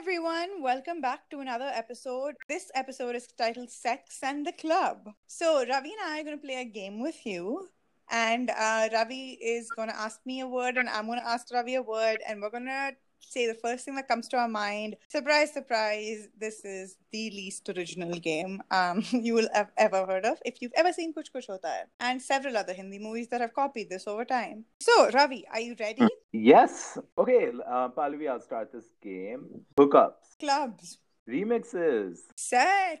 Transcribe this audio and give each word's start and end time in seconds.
everyone. 0.00 0.62
Welcome 0.62 1.02
back 1.02 1.28
to 1.28 1.40
another 1.40 1.70
episode. 1.74 2.34
This 2.48 2.70
episode 2.74 3.14
is 3.16 3.26
titled 3.26 3.68
Sex 3.68 4.20
and 4.22 4.46
the 4.46 4.52
Club. 4.52 5.10
So, 5.26 5.62
Ravi 5.68 5.92
and 5.92 6.00
I 6.10 6.20
are 6.20 6.24
going 6.24 6.38
to 6.38 6.42
play 6.42 6.62
a 6.62 6.64
game 6.64 7.02
with 7.02 7.26
you. 7.26 7.68
And 8.10 8.48
uh, 8.48 8.88
Ravi 8.94 9.32
is 9.32 9.68
going 9.76 9.90
to 9.90 10.00
ask 10.00 10.20
me 10.24 10.40
a 10.40 10.46
word, 10.46 10.78
and 10.78 10.88
I'm 10.88 11.04
going 11.04 11.20
to 11.20 11.28
ask 11.28 11.52
Ravi 11.52 11.74
a 11.74 11.82
word, 11.82 12.20
and 12.26 12.40
we're 12.40 12.48
going 12.48 12.64
to 12.64 12.92
say 13.20 13.46
the 13.46 13.54
first 13.54 13.84
thing 13.84 13.94
that 13.96 14.08
comes 14.08 14.28
to 14.28 14.36
our 14.36 14.48
mind. 14.48 14.96
Surprise, 15.08 15.52
surprise, 15.52 16.28
this 16.38 16.64
is 16.64 16.96
the 17.12 17.30
least 17.30 17.68
original 17.68 18.18
game 18.18 18.62
um, 18.70 19.04
you 19.10 19.34
will 19.34 19.48
have 19.54 19.70
ever 19.76 20.06
heard 20.06 20.24
of 20.24 20.38
if 20.44 20.60
you've 20.60 20.72
ever 20.76 20.92
seen 20.92 21.12
Kuch 21.14 21.30
Kuch 21.34 21.46
Hota 21.46 21.66
Hai, 21.68 21.82
and 22.00 22.20
several 22.22 22.56
other 22.56 22.72
Hindi 22.72 22.98
movies 22.98 23.28
that 23.28 23.40
have 23.40 23.54
copied 23.54 23.90
this 23.90 24.06
over 24.06 24.24
time. 24.24 24.64
So, 24.80 25.10
Ravi, 25.10 25.44
are 25.52 25.60
you 25.60 25.76
ready? 25.78 26.06
Yes. 26.32 26.98
Okay, 27.18 27.50
uh, 27.68 27.88
Pallavi, 27.88 28.30
I'll 28.30 28.40
start 28.40 28.72
this 28.72 28.86
game. 29.02 29.62
Hookups, 29.76 30.38
Clubs, 30.38 30.98
remixes. 31.28 32.18
sex. 32.36 33.00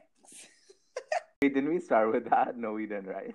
Wait, 1.42 1.54
didn't 1.54 1.70
we 1.70 1.80
start 1.80 2.12
with 2.12 2.28
that? 2.30 2.56
No, 2.56 2.72
we 2.72 2.86
didn't, 2.86 3.06
right? 3.06 3.34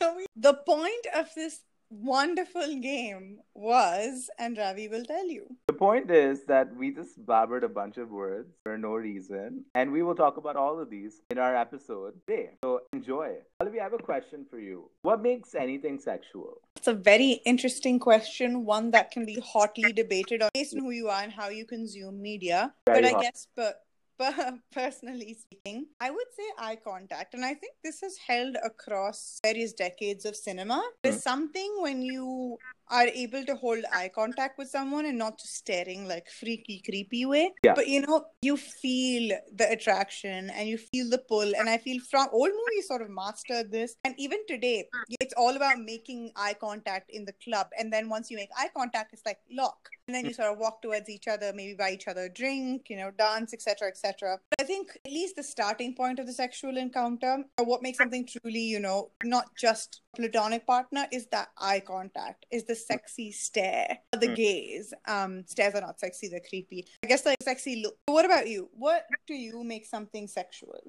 No, 0.00 0.14
we- 0.16 0.26
the 0.34 0.54
point 0.54 1.06
of 1.14 1.28
this 1.36 1.60
wonderful 1.90 2.80
game 2.80 3.38
was, 3.54 4.30
and 4.38 4.56
Ravi 4.56 4.88
will 4.88 5.04
tell 5.04 5.26
you. 5.28 5.46
The 5.68 5.74
point 5.74 6.10
is 6.10 6.44
that 6.44 6.74
we 6.76 6.90
just 6.90 7.24
blabbered 7.24 7.62
a 7.62 7.68
bunch 7.68 7.98
of 7.98 8.10
words 8.10 8.52
for 8.62 8.76
no 8.76 8.94
reason, 8.94 9.64
and 9.74 9.92
we 9.92 10.02
will 10.02 10.14
talk 10.14 10.36
about 10.36 10.56
all 10.56 10.80
of 10.80 10.90
these 10.90 11.22
in 11.30 11.38
our 11.38 11.56
episode 11.56 12.14
today. 12.26 12.50
So 12.64 12.80
enjoy. 12.92 13.36
Pallavi, 13.60 13.80
I 13.80 13.84
have 13.84 13.92
a 13.92 13.98
question 13.98 14.44
for 14.50 14.58
you. 14.58 14.90
What 15.02 15.22
makes 15.22 15.54
anything 15.54 15.98
sexual? 15.98 16.60
It's 16.76 16.88
a 16.88 16.94
very 16.94 17.40
interesting 17.46 17.98
question, 17.98 18.64
one 18.64 18.90
that 18.90 19.10
can 19.10 19.24
be 19.24 19.38
hotly 19.40 19.92
debated 19.92 20.42
on 20.42 20.50
based 20.52 20.74
on 20.74 20.80
who 20.80 20.90
you 20.90 21.08
are 21.08 21.22
and 21.22 21.32
how 21.32 21.48
you 21.48 21.64
consume 21.64 22.20
media. 22.20 22.74
Very 22.86 23.02
but 23.02 23.14
I 23.14 23.20
guess, 23.22 23.46
but 23.56 23.83
personally 24.72 25.34
speaking, 25.34 25.86
I 26.00 26.10
would 26.10 26.26
say 26.36 26.44
eye 26.58 26.78
contact, 26.82 27.34
and 27.34 27.44
I 27.44 27.54
think 27.54 27.74
this 27.82 28.00
has 28.00 28.16
held 28.26 28.56
across 28.64 29.40
various 29.44 29.72
decades 29.72 30.24
of 30.24 30.36
cinema. 30.36 30.82
There's 31.02 31.18
mm. 31.18 31.22
something 31.22 31.76
when 31.80 32.02
you 32.02 32.58
are 32.90 33.06
able 33.06 33.44
to 33.44 33.54
hold 33.54 33.84
eye 33.92 34.10
contact 34.14 34.58
with 34.58 34.68
someone 34.68 35.06
and 35.06 35.18
not 35.18 35.38
just 35.38 35.56
staring 35.56 36.06
like 36.06 36.28
freaky, 36.28 36.82
creepy 36.84 37.24
way. 37.26 37.52
Yeah. 37.62 37.74
But 37.74 37.88
you 37.88 38.02
know, 38.02 38.26
you 38.42 38.56
feel 38.56 39.36
the 39.54 39.70
attraction 39.70 40.50
and 40.50 40.68
you 40.68 40.78
feel 40.78 41.08
the 41.08 41.18
pull. 41.18 41.52
And 41.56 41.68
I 41.68 41.78
feel 41.78 42.00
from 42.10 42.28
old 42.32 42.50
movies 42.50 42.88
sort 42.88 43.02
of 43.02 43.10
mastered 43.10 43.70
this. 43.70 43.96
And 44.04 44.14
even 44.18 44.38
today, 44.46 44.88
mm. 44.94 45.14
it's 45.20 45.34
all 45.36 45.56
about 45.56 45.78
making 45.78 46.32
eye 46.36 46.54
contact 46.60 47.10
in 47.10 47.24
the 47.24 47.34
club. 47.42 47.68
And 47.78 47.92
then 47.92 48.08
once 48.08 48.30
you 48.30 48.36
make 48.36 48.50
eye 48.56 48.70
contact, 48.76 49.12
it's 49.12 49.24
like 49.24 49.38
lock. 49.50 49.88
And 50.06 50.14
then 50.14 50.24
you 50.24 50.32
mm. 50.32 50.36
sort 50.36 50.52
of 50.52 50.58
walk 50.58 50.82
towards 50.82 51.08
each 51.08 51.28
other, 51.28 51.52
maybe 51.54 51.74
buy 51.74 51.90
each 51.90 52.08
other 52.08 52.24
a 52.24 52.28
drink, 52.28 52.86
you 52.90 52.96
know, 52.96 53.10
dance, 53.10 53.54
etc., 53.54 53.88
etc. 53.88 54.38
But 54.50 54.60
I 54.60 54.64
think 54.64 54.90
at 55.04 55.10
least 55.10 55.36
the 55.36 55.42
starting 55.42 55.94
point 55.94 56.18
of 56.18 56.26
the 56.26 56.32
sexual 56.32 56.76
encounter, 56.76 57.44
or 57.58 57.64
what 57.64 57.82
makes 57.82 57.98
something 57.98 58.26
truly, 58.26 58.60
you 58.60 58.80
know, 58.80 59.10
not 59.22 59.46
just 59.56 60.02
platonic 60.14 60.66
partner, 60.66 61.06
is 61.12 61.26
that 61.26 61.48
eye 61.58 61.80
contact, 61.80 62.46
is 62.50 62.64
the 62.64 62.74
sexy 62.74 63.30
stare, 63.32 63.98
the 64.12 64.28
Mm. 64.28 64.36
gaze. 64.36 64.94
Um, 65.06 65.44
stares 65.46 65.74
are 65.74 65.80
not 65.80 65.98
sexy; 66.00 66.28
they're 66.28 66.40
creepy. 66.48 66.86
I 67.02 67.06
guess 67.06 67.24
like 67.26 67.36
sexy 67.42 67.82
look. 67.82 67.98
What 68.06 68.24
about 68.24 68.48
you? 68.48 68.70
What 68.72 69.06
do 69.26 69.34
you 69.34 69.62
make 69.64 69.84
something 69.86 70.26
sexual 70.28 70.80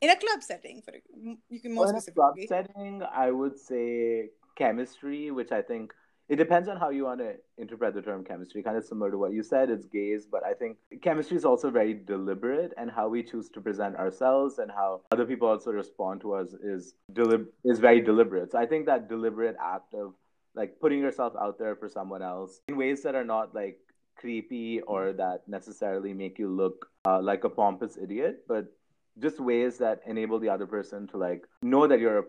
in 0.00 0.10
a 0.10 0.16
club 0.16 0.42
setting? 0.42 0.82
For 0.82 0.94
you 1.48 1.60
can 1.60 1.72
more 1.72 1.86
Well, 1.86 1.94
in 1.94 2.02
a 2.06 2.12
club 2.12 2.34
setting, 2.48 3.02
I 3.02 3.30
would 3.30 3.58
say 3.58 4.30
chemistry, 4.56 5.30
which 5.30 5.52
I 5.52 5.62
think 5.62 5.92
it 6.28 6.36
depends 6.36 6.68
on 6.68 6.76
how 6.76 6.90
you 6.90 7.04
want 7.04 7.20
to 7.20 7.34
interpret 7.58 7.94
the 7.94 8.02
term 8.02 8.24
chemistry. 8.24 8.62
Kind 8.62 8.76
of 8.76 8.84
similar 8.84 9.10
to 9.10 9.18
what 9.18 9.32
you 9.32 9.42
said, 9.42 9.70
it's 9.70 9.84
gaze, 9.84 10.26
but 10.26 10.44
I 10.44 10.54
think 10.54 10.78
chemistry 11.02 11.36
is 11.36 11.44
also 11.44 11.70
very 11.70 11.94
deliberate, 11.94 12.72
and 12.76 12.90
how 12.90 13.08
we 13.08 13.22
choose 13.22 13.48
to 13.50 13.60
present 13.60 13.96
ourselves 13.96 14.58
and 14.58 14.70
how 14.70 15.02
other 15.12 15.26
people 15.26 15.48
also 15.48 15.70
respond 15.70 16.20
to 16.22 16.34
us 16.34 16.54
is 16.54 16.94
delib- 17.12 17.48
is 17.64 17.78
very 17.78 18.00
deliberate. 18.00 18.52
So 18.52 18.58
I 18.58 18.66
think 18.66 18.86
that 18.86 19.08
deliberate 19.08 19.56
act 19.60 19.94
of 19.94 20.14
like 20.54 20.80
putting 20.80 21.00
yourself 21.00 21.34
out 21.40 21.58
there 21.58 21.74
for 21.74 21.88
someone 21.88 22.22
else 22.22 22.60
in 22.68 22.76
ways 22.76 23.02
that 23.02 23.14
are 23.14 23.24
not 23.24 23.54
like 23.54 23.78
creepy 24.16 24.80
or 24.82 25.12
that 25.12 25.42
necessarily 25.48 26.14
make 26.14 26.38
you 26.38 26.48
look 26.48 26.88
uh, 27.06 27.20
like 27.20 27.44
a 27.44 27.48
pompous 27.50 27.98
idiot, 28.00 28.44
but 28.48 28.72
just 29.18 29.40
ways 29.40 29.78
that 29.78 30.00
enable 30.06 30.38
the 30.38 30.48
other 30.48 30.66
person 30.66 31.06
to 31.08 31.16
like 31.16 31.46
know 31.62 31.86
that 31.86 32.00
you're 32.00 32.26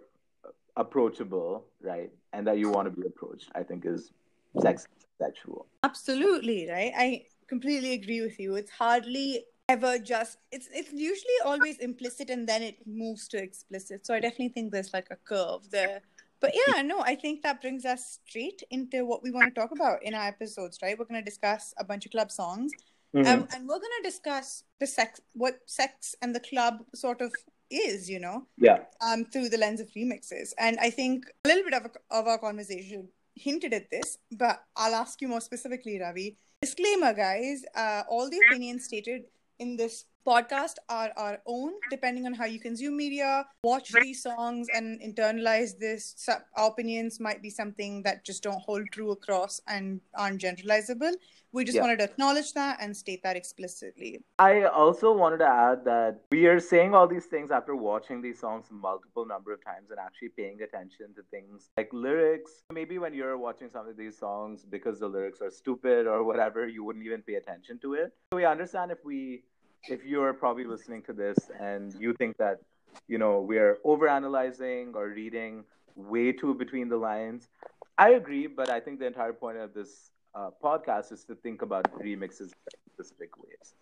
approachable, 0.78 1.66
right? 1.82 2.12
And 2.34 2.46
that 2.48 2.58
you 2.58 2.70
want 2.70 2.94
to 2.94 3.02
be 3.02 3.08
approached, 3.08 3.50
I 3.56 3.64
think 3.64 3.86
is 3.86 4.12
sex 4.60 4.88
sexual. 5.20 5.68
Absolutely, 5.84 6.70
right? 6.70 6.94
I 6.98 7.26
completely 7.48 7.94
agree 7.94 8.22
with 8.22 8.40
you. 8.40 8.56
It's 8.56 8.72
hardly 8.72 9.46
ever 9.68 9.98
just 9.98 10.38
it's 10.52 10.70
it's 10.72 10.94
usually 10.94 11.40
always 11.44 11.80
implicit 11.80 12.30
and 12.30 12.48
then 12.48 12.62
it 12.62 12.78
moves 12.86 13.28
to 13.30 13.38
explicit. 13.42 14.06
So 14.06 14.14
I 14.14 14.20
definitely 14.20 14.50
think 14.50 14.72
there's 14.72 14.94
like 14.94 15.08
a 15.12 15.16
curve 15.16 15.70
there. 15.72 16.02
But 16.42 16.54
yeah, 16.68 16.82
no, 16.82 17.00
I 17.00 17.16
think 17.16 17.42
that 17.44 17.62
brings 17.62 17.86
us 17.86 18.20
straight 18.28 18.62
into 18.70 19.06
what 19.06 19.24
we 19.24 19.32
want 19.32 19.54
to 19.54 19.60
talk 19.60 19.72
about 19.72 20.04
in 20.04 20.14
our 20.14 20.28
episodes, 20.28 20.80
right? 20.84 21.00
We're 21.00 21.06
going 21.06 21.20
to 21.20 21.26
discuss 21.26 21.74
a 21.80 21.84
bunch 21.84 22.06
of 22.06 22.12
club 22.12 22.32
songs, 22.32 22.72
Mm-hmm. 23.16 23.28
um, 23.28 23.48
and 23.56 23.66
we're 23.66 23.80
going 23.80 23.98
to 24.04 24.10
discuss 24.10 24.66
the 24.82 24.86
sex, 24.88 25.22
what 25.34 25.60
sex 25.68 26.16
and 26.22 26.36
the 26.36 26.40
club 26.42 26.84
sort 26.94 27.22
of 27.22 27.32
is, 27.76 28.10
you 28.10 28.20
know, 28.20 28.48
yeah. 28.58 28.80
um, 29.02 29.26
through 29.26 29.50
the 29.50 29.58
lens 29.58 29.80
of 29.80 29.90
remixes. 29.96 30.54
And 30.58 30.78
I 30.80 30.90
think 30.90 31.26
a 31.46 31.48
little 31.48 31.64
bit 31.64 31.74
of, 31.74 31.92
of 32.12 32.28
our 32.28 32.38
conversation 32.38 33.10
hinted 33.36 33.74
at 33.74 33.90
this, 33.92 34.18
but 34.32 34.64
I'll 34.76 34.96
ask 34.96 35.22
you 35.22 35.28
more 35.28 35.42
specifically, 35.42 36.00
Ravi. 36.00 36.38
Disclaimer, 36.62 37.14
guys 37.14 37.64
uh, 37.76 38.04
all 38.10 38.30
the 38.30 38.42
opinions 38.48 38.86
stated 38.86 39.26
in 39.60 39.78
this 39.78 40.06
podcast 40.26 40.76
are 40.90 41.12
our 41.18 41.40
own, 41.46 41.74
depending 41.90 42.26
on 42.26 42.34
how 42.34 42.46
you 42.46 42.60
consume 42.60 42.98
media, 42.98 43.46
watch 43.64 43.92
these 43.92 44.24
songs, 44.24 44.68
and 44.74 45.00
internalize 45.02 45.78
this. 45.78 46.14
So 46.18 46.34
our 46.58 46.70
opinions 46.70 47.20
might 47.20 47.42
be 47.42 47.50
something 47.50 48.02
that 48.04 48.26
just 48.26 48.44
don't 48.44 48.60
hold 48.60 48.92
true 48.92 49.12
across 49.12 49.62
and 49.68 50.02
aren't 50.18 50.42
generalizable. 50.42 51.14
We 51.52 51.64
just 51.64 51.76
Yeah. 51.78 51.84
wanted 51.84 52.00
to 52.00 52.06
acknowledge 52.06 52.54
that 52.54 52.80
and 52.82 52.98
state 52.98 53.24
that 53.24 53.38
explicitly. 53.38 54.24
I 54.40 54.64
also 54.64 55.14
wanted 55.14 55.38
to 55.38 55.48
add 55.48 55.86
that 55.86 56.22
we 56.32 56.48
are 56.48 56.60
saying 56.60 56.94
all 56.94 57.08
these 57.08 57.28
things 57.28 57.52
after 57.52 57.76
watching 57.76 58.22
these 58.22 58.40
songs 58.40 58.66
multiple 58.70 59.26
number 59.26 59.54
of 59.54 59.64
times 59.64 59.92
and 59.92 60.00
actually 60.00 60.30
paying 60.30 60.62
attention 60.62 61.14
to 61.16 61.24
things 61.32 61.70
like 61.78 61.94
lyrics. 61.94 62.52
Maybe 62.74 62.98
when 62.98 63.14
you're 63.14 63.38
watching 63.38 63.70
some 63.70 63.88
of 63.88 63.96
these 63.96 64.18
songs 64.18 64.66
because 64.66 65.00
the 65.00 65.08
lyrics 65.08 65.42
are 65.42 65.52
stupid 65.52 66.08
or 66.08 66.24
whatever, 66.24 66.68
you 66.68 66.84
wouldn't 66.84 67.06
even 67.06 67.22
pay 67.22 67.36
attention 67.36 67.80
to 67.80 67.94
it. 67.94 68.12
So 68.34 68.38
we 68.38 68.46
understand 68.46 68.92
if 68.92 68.98
we 69.06 69.46
if 69.88 70.04
you're 70.04 70.34
probably 70.34 70.66
listening 70.66 71.02
to 71.04 71.14
this 71.14 71.38
and 71.60 71.94
you 72.00 72.14
think 72.14 72.38
that 72.38 72.60
you 73.08 73.18
know 73.18 73.42
we're 73.42 73.78
overanalyzing 73.86 74.96
or 74.96 75.10
reading 75.10 75.64
way 75.96 76.32
too 76.32 76.54
between 76.54 76.90
the 76.90 76.98
lines. 76.98 77.48
I 77.98 78.12
agree, 78.12 78.48
but 78.48 78.70
I 78.70 78.80
think 78.80 79.00
the 79.00 79.08
entire 79.08 79.34
point 79.34 79.58
of 79.58 79.74
this 79.74 80.12
uh, 80.34 80.50
podcast 80.64 81.12
is 81.12 81.24
to 81.26 81.36
think 81.36 81.62
about 81.62 81.86
remixes 81.94 82.52
in 82.52 82.94
specific 82.94 83.30
ways. 83.38 83.74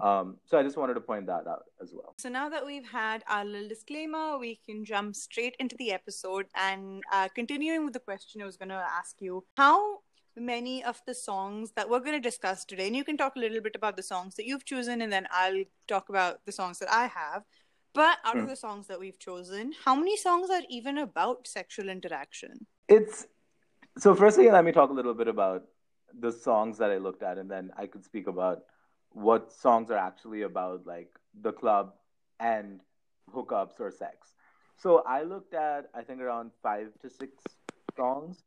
Um, 0.00 0.36
so 0.46 0.56
I 0.58 0.62
just 0.62 0.76
wanted 0.76 0.94
to 0.94 1.00
point 1.00 1.26
that 1.26 1.46
out 1.46 1.64
as 1.82 1.92
well. 1.92 2.14
So 2.18 2.28
now 2.28 2.48
that 2.48 2.64
we've 2.64 2.86
had 2.86 3.24
our 3.28 3.44
little 3.44 3.68
disclaimer, 3.68 4.38
we 4.38 4.60
can 4.64 4.84
jump 4.84 5.16
straight 5.16 5.56
into 5.58 5.76
the 5.76 5.92
episode. 5.92 6.46
And 6.54 7.02
uh, 7.12 7.28
continuing 7.34 7.84
with 7.84 7.94
the 7.94 8.00
question 8.00 8.40
I 8.40 8.46
was 8.46 8.56
going 8.56 8.68
to 8.68 8.76
ask 8.76 9.16
you, 9.20 9.44
how 9.56 9.98
many 10.38 10.82
of 10.84 11.00
the 11.06 11.14
songs 11.14 11.72
that 11.76 11.88
we're 11.88 12.00
going 12.00 12.12
to 12.12 12.20
discuss 12.20 12.64
today, 12.64 12.86
and 12.86 12.96
you 12.96 13.04
can 13.04 13.16
talk 13.16 13.36
a 13.36 13.38
little 13.38 13.60
bit 13.60 13.76
about 13.76 13.96
the 13.96 14.02
songs 14.02 14.34
that 14.36 14.46
you've 14.46 14.64
chosen, 14.64 15.02
and 15.02 15.12
then 15.12 15.26
I'll 15.30 15.64
talk 15.86 16.08
about 16.08 16.44
the 16.46 16.52
songs 16.52 16.78
that 16.78 16.92
I 16.92 17.06
have. 17.06 17.44
But 17.94 18.18
out 18.24 18.36
of 18.36 18.42
Hmm. 18.42 18.48
the 18.48 18.56
songs 18.56 18.86
that 18.88 19.00
we've 19.00 19.18
chosen, 19.18 19.72
how 19.84 19.94
many 19.94 20.16
songs 20.16 20.50
are 20.50 20.62
even 20.68 20.98
about 20.98 21.46
sexual 21.46 21.88
interaction? 21.88 22.66
It's 22.88 23.26
so. 23.98 24.14
Firstly, 24.14 24.50
let 24.50 24.64
me 24.64 24.72
talk 24.72 24.90
a 24.90 24.92
little 24.92 25.14
bit 25.14 25.28
about 25.28 25.64
the 26.18 26.32
songs 26.32 26.78
that 26.78 26.90
I 26.90 26.98
looked 26.98 27.22
at, 27.22 27.38
and 27.38 27.50
then 27.50 27.70
I 27.76 27.86
could 27.86 28.04
speak 28.04 28.26
about 28.26 28.64
what 29.10 29.52
songs 29.52 29.90
are 29.90 29.98
actually 29.98 30.42
about, 30.42 30.86
like 30.86 31.18
the 31.40 31.52
club 31.52 31.94
and 32.40 32.80
hookups 33.34 33.80
or 33.80 33.90
sex. 33.90 34.34
So 34.76 35.02
I 35.06 35.22
looked 35.22 35.54
at, 35.54 35.90
I 35.94 36.02
think, 36.02 36.20
around 36.20 36.52
five 36.62 36.92
to 37.00 37.10
six 37.10 37.42
songs. 37.96 38.44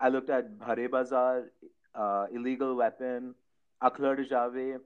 I 0.00 0.08
looked 0.08 0.30
at 0.30 0.58
Bhare 0.58 0.90
Bazaar, 0.90 1.50
uh, 1.94 2.26
Illegal 2.32 2.74
Weapon, 2.74 3.34
Akhlar 3.82 4.16
Jave, 4.28 4.80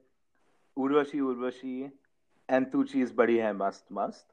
Urvashi 0.77 1.19
Urvashi, 1.19 1.91
and 2.49 2.71
Tu 2.71 2.83
Cheez 2.83 3.15
Badi 3.15 3.39
Hai 3.39 3.53
Mast 3.53 3.89
Mast. 3.89 4.25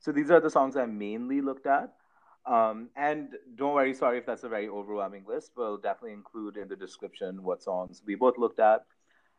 So 0.00 0.12
these 0.12 0.30
are 0.30 0.40
the 0.40 0.50
songs 0.50 0.76
I 0.76 0.86
mainly 0.86 1.40
looked 1.40 1.66
at. 1.66 1.94
Um, 2.46 2.90
and 2.94 3.28
don't 3.54 3.72
worry, 3.72 3.94
sorry 3.94 4.18
if 4.18 4.26
that's 4.26 4.44
a 4.44 4.48
very 4.48 4.68
overwhelming 4.68 5.24
list. 5.26 5.52
We'll 5.56 5.78
definitely 5.78 6.12
include 6.12 6.56
in 6.56 6.68
the 6.68 6.76
description 6.76 7.42
what 7.42 7.62
songs 7.62 8.02
we 8.04 8.16
both 8.16 8.36
looked 8.36 8.60
at. 8.60 8.84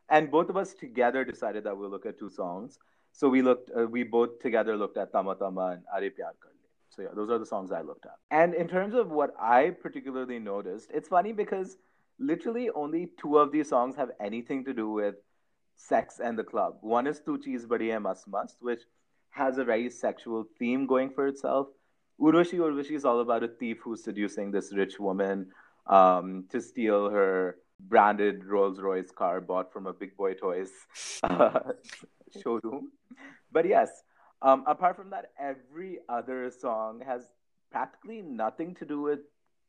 And 0.10 0.32
both 0.32 0.50
of 0.50 0.58
us 0.58 0.74
together 0.74 1.24
decided 1.24 1.66
that 1.66 1.78
we'll 1.78 1.90
look 1.90 2.06
at 2.06 2.18
two 2.18 2.30
songs. 2.30 2.80
So 3.12 3.30
we 3.30 3.42
looked, 3.42 3.70
uh, 3.78 3.86
we 3.86 4.04
both 4.04 4.40
together 4.40 4.76
looked 4.76 4.98
at 4.98 5.12
Tama 5.12 5.36
Tama 5.36 5.78
and 5.78 5.84
Are 5.94 6.02
Pyar 6.02 6.34
Kar. 6.42 6.55
So 6.96 7.02
yeah, 7.02 7.10
those 7.14 7.30
are 7.30 7.38
the 7.38 7.46
songs 7.46 7.72
I 7.72 7.82
looked 7.82 8.06
at. 8.06 8.18
And 8.32 8.54
in 8.54 8.68
terms 8.68 8.94
of 8.94 9.10
what 9.10 9.34
I 9.40 9.72
particularly 9.82 10.40
noticed, 10.40 10.92
it's 10.94 11.10
funny 11.10 11.34
because 11.34 11.78
literally 12.20 12.70
only 12.74 13.10
two 13.20 13.38
of 13.38 13.52
these 13.52 13.70
songs 13.70 13.96
have 13.98 14.12
anything 14.20 14.64
to 14.66 14.74
do 14.74 14.90
with 14.90 15.16
sex 15.76 16.20
and 16.24 16.40
the 16.40 16.44
club. 16.44 16.78
One 16.82 17.08
is 17.08 17.20
Tu 17.20 17.38
Cheez 17.38 17.68
Badi 17.68 17.92
Hai 17.92 18.00
Mast 18.00 18.28
Mast, 18.28 18.58
which 18.62 18.84
has 19.32 19.58
a 19.58 19.66
very 19.66 19.90
sexual 19.90 20.46
theme 20.58 20.88
going 20.88 21.10
for 21.10 21.28
itself. 21.28 21.68
Urvashi 22.20 22.60
Urvashi 22.60 22.92
is 22.92 23.04
all 23.04 23.20
about 23.20 23.44
a 23.44 23.50
thief 23.50 23.80
who's 23.84 24.02
seducing 24.02 24.52
this 24.52 24.74
rich 24.74 24.98
woman 24.98 25.48
um, 25.88 26.46
to 26.50 26.62
steal 26.62 27.10
her 27.10 27.58
branded 27.80 28.46
Rolls 28.46 28.80
Royce 28.80 29.12
car 29.12 29.42
bought 29.42 29.74
from 29.74 29.86
a 29.86 29.92
Big 29.92 30.16
Boy 30.16 30.34
Toys 30.34 30.72
uh, 31.24 31.60
showroom. 32.42 32.92
But 33.52 33.68
yes, 33.68 33.90
um, 34.42 34.64
apart 34.68 34.96
from 34.96 35.10
that, 35.12 35.32
every 35.40 36.00
other 36.10 36.52
song 36.52 37.02
has 37.06 37.30
practically 37.72 38.22
nothing 38.22 38.76
to 38.76 38.86
do 38.86 39.02
with 39.02 39.20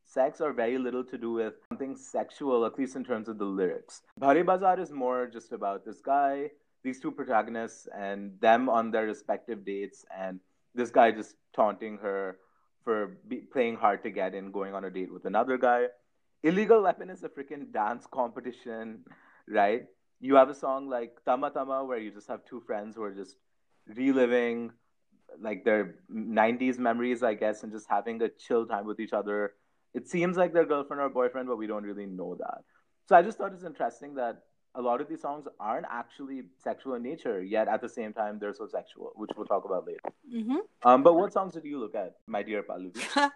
sex 0.05 0.41
or 0.41 0.53
very 0.53 0.79
little 0.79 1.05
to 1.05 1.19
do 1.19 1.33
with 1.33 1.55
something 1.69 1.97
sexual, 1.97 2.65
at 2.65 2.79
least 2.79 2.97
in 2.97 3.05
terms 3.05 3.29
of 3.29 3.39
the 3.39 3.45
lyrics. 3.45 4.03
Bhare 4.21 4.45
Bazaar 4.45 4.79
is 4.79 4.93
more 4.93 5.27
just 5.27 5.53
about 5.53 5.85
this 5.85 6.01
guy, 6.01 6.51
these 6.85 7.01
two 7.01 7.11
protagonists, 7.11 7.89
and 7.95 8.41
them 8.41 8.69
on 8.69 8.91
their 8.91 9.07
respective 9.07 9.65
dates, 9.65 10.05
and 10.17 10.41
this 10.75 10.91
guy 10.91 11.11
just 11.11 11.35
taunting 11.55 11.99
her 11.99 12.39
for 12.85 13.19
be- 13.27 13.49
playing 13.53 13.75
hard 13.75 14.03
to 14.05 14.11
get 14.11 14.35
and 14.35 14.53
going 14.53 14.75
on 14.75 14.85
a 14.85 14.91
date 14.91 15.13
with 15.13 15.25
another 15.25 15.59
guy. 15.59 15.87
Illegal 16.45 16.83
Weapon 16.83 17.11
is 17.11 17.25
a 17.25 17.29
freaking 17.29 17.73
dance 17.73 18.07
competition, 18.07 19.01
right? 19.49 19.87
You 20.21 20.37
have 20.37 20.49
a 20.49 20.55
song 20.55 20.89
like 20.89 21.19
Tama 21.25 21.51
Tama 21.51 21.85
where 21.85 21.99
you 21.99 22.13
just 22.13 22.29
have 22.29 22.45
two 22.45 22.61
friends 22.61 22.95
who 22.95 23.03
are 23.03 23.11
just 23.11 23.37
reliving 23.87 24.73
like 25.41 25.65
their 25.65 25.97
90s 26.11 26.79
memories, 26.79 27.23
I 27.23 27.35
guess, 27.35 27.63
and 27.63 27.73
just 27.73 27.87
having 27.89 28.23
a 28.23 28.29
chill 28.29 28.67
time 28.67 28.87
with 28.87 29.01
each 29.01 29.13
other 29.13 29.55
it 29.97 30.07
seems 30.07 30.37
like 30.37 30.53
their 30.53 30.67
girlfriend 30.67 31.01
or 31.01 31.09
boyfriend, 31.09 31.49
but 31.49 31.57
we 31.57 31.67
don't 31.67 31.83
really 31.83 32.05
know 32.05 32.37
that. 32.39 32.59
So 33.09 33.17
I 33.17 33.23
just 33.23 33.39
thought 33.39 33.55
it's 33.55 33.65
interesting 33.65 34.15
that 34.17 34.43
a 34.75 34.83
lot 34.83 35.01
of 35.01 35.09
these 35.09 35.23
songs 35.23 35.47
aren't 35.59 35.87
actually 35.91 36.43
sexual 36.63 36.95
in 36.95 37.03
nature, 37.03 37.43
yet 37.43 37.67
at 37.67 37.81
the 37.81 37.89
same 37.89 38.13
time 38.13 38.39
they're 38.39 38.53
so 38.53 38.67
sexual, 38.67 39.13
which 39.15 39.31
we'll 39.35 39.47
talk 39.47 39.65
about 39.65 39.87
later. 39.87 40.01
Mm-hmm. 40.31 40.59
Um, 40.87 41.03
but 41.03 41.15
what 41.15 41.33
songs 41.33 41.55
did 41.55 41.65
you 41.65 41.81
look 41.81 41.95
at, 41.95 42.17
my 42.27 42.43
dear 42.43 42.63
Pallavi? 42.63 43.03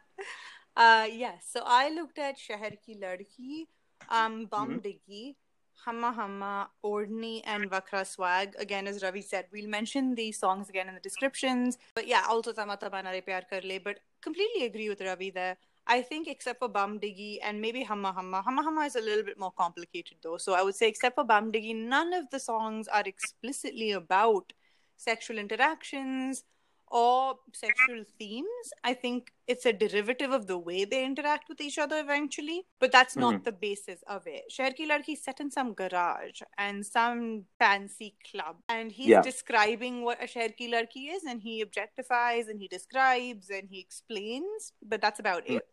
uh, 0.77 1.07
yes, 1.11 1.49
so 1.51 1.63
I 1.65 1.89
looked 1.89 2.19
at 2.19 2.39
Shahar 2.39 2.73
Ki 2.85 2.99
Ladki, 3.03 3.69
um, 4.11 4.45
Bum 4.45 4.69
mm-hmm. 4.69 4.87
Diggy, 4.87 5.37
Hamma 5.85 6.13
Hamma, 6.13 6.71
Ordni, 6.85 7.43
and 7.45 7.71
Vakra 7.71 8.07
Swag. 8.07 8.55
Again, 8.59 8.87
as 8.87 9.03
Ravi 9.03 9.23
said, 9.23 9.47
we'll 9.53 9.69
mention 9.69 10.15
these 10.15 10.39
songs 10.39 10.69
again 10.69 10.89
in 10.89 10.95
the 10.95 11.01
descriptions. 11.01 11.79
But 11.95 12.07
yeah, 12.07 12.25
also 12.29 12.53
Tama 12.53 12.77
Tama 12.77 13.03
Nare 13.03 13.23
Pyar 13.23 13.43
Kar 13.49 13.61
Le. 13.63 13.81
But 13.81 14.01
completely 14.23 14.67
agree 14.67 14.89
with 14.89 15.01
Ravi 15.01 15.31
there. 15.31 15.57
I 15.87 16.03
think 16.03 16.29
except 16.29 16.59
for 16.59 16.69
Bum 16.69 17.01
Diggy 17.01 17.39
and 17.43 17.61
maybe 17.61 17.83
Hamma 17.83 18.13
Hamma. 18.13 18.43
Hamma 18.43 18.63
Hamma 18.63 18.83
is 18.83 18.97
a 18.97 19.01
little 19.01 19.25
bit 19.25 19.39
more 19.39 19.53
complicated 19.53 20.19
though. 20.23 20.37
So 20.37 20.53
I 20.53 20.63
would 20.63 20.75
say 20.75 20.89
except 20.89 21.17
for 21.17 21.25
Bum 21.25 21.51
Diggy, 21.51 21.75
none 21.75 22.13
of 22.13 22.31
the 22.31 22.39
songs 22.39 22.87
are 22.87 23.03
explicitly 23.07 23.93
about 23.93 24.53
sexual 24.97 25.39
interactions 25.39 26.45
or 26.91 27.37
sexual 27.55 28.05
themes. 28.19 28.49
I 28.83 28.95
think 28.95 29.33
it's 29.47 29.67
a 29.67 29.73
derivative 29.73 30.33
of 30.33 30.47
the 30.47 30.59
way 30.59 30.85
they 30.85 31.05
interact 31.05 31.49
with 31.49 31.61
each 31.61 31.79
other 31.79 31.99
eventually, 31.99 32.67
but 32.79 32.93
that's 32.93 33.17
not 33.17 33.35
mm-hmm. 33.35 33.45
the 33.45 33.53
basis 33.53 34.01
of 34.07 34.23
it. 34.27 34.45
Shaher 34.53 34.75
Ki 34.75 34.89
Ladki 34.89 35.17
set 35.17 35.41
in 35.41 35.51
some 35.51 35.73
garage 35.75 36.41
and 36.59 36.85
some 36.85 37.45
fancy 37.59 38.15
club, 38.31 38.57
and 38.69 38.91
he's 38.93 39.09
yeah. 39.09 39.23
describing 39.23 40.05
what 40.05 40.23
a 40.23 40.27
Shaher 40.27 40.57
Ki 40.57 40.73
Ladki 40.73 41.15
is, 41.15 41.25
and 41.25 41.41
he 41.41 41.65
objectifies 41.65 42.49
and 42.49 42.61
he 42.61 42.69
describes 42.69 43.51
and 43.51 43.69
he 43.71 43.81
explains, 43.81 44.73
but 44.83 45.01
that's 45.01 45.21
about 45.21 45.45
mm-hmm. 45.45 45.57
it. 45.57 45.67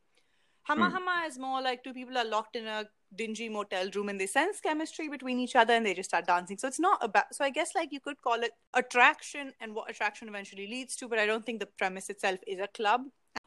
Hama 0.68 0.90
mm. 0.90 0.92
Hama 0.92 1.24
is 1.26 1.40
more 1.40 1.62
like 1.62 1.84
two 1.84 1.94
people 1.94 2.18
are 2.18 2.26
locked 2.26 2.58
in 2.58 2.68
a 2.68 2.86
dingy 3.16 3.48
motel 3.48 3.90
room 3.96 4.10
and 4.10 4.20
they 4.20 4.28
sense 4.28 4.60
chemistry 4.60 5.08
between 5.08 5.40
each 5.40 5.56
other 5.56 5.74
and 5.74 5.86
they 5.86 5.94
just 5.94 6.10
start 6.10 6.28
dancing. 6.28 6.58
So 6.58 6.68
it's 6.68 6.80
not 6.80 7.02
about, 7.02 7.34
so 7.34 7.46
I 7.46 7.50
guess 7.50 7.74
like 7.74 7.94
you 7.94 8.02
could 8.02 8.22
call 8.22 8.42
it 8.42 8.52
attraction 8.74 9.54
and 9.62 9.74
what 9.74 9.90
attraction 9.90 10.28
eventually 10.28 10.68
leads 10.68 10.98
to, 10.98 11.08
but 11.08 11.20
I 11.20 11.26
don't 11.26 11.46
think 11.46 11.62
the 11.62 11.70
premise 11.78 12.10
itself 12.10 12.40
is 12.46 12.60
a 12.60 12.68
club. 12.68 13.04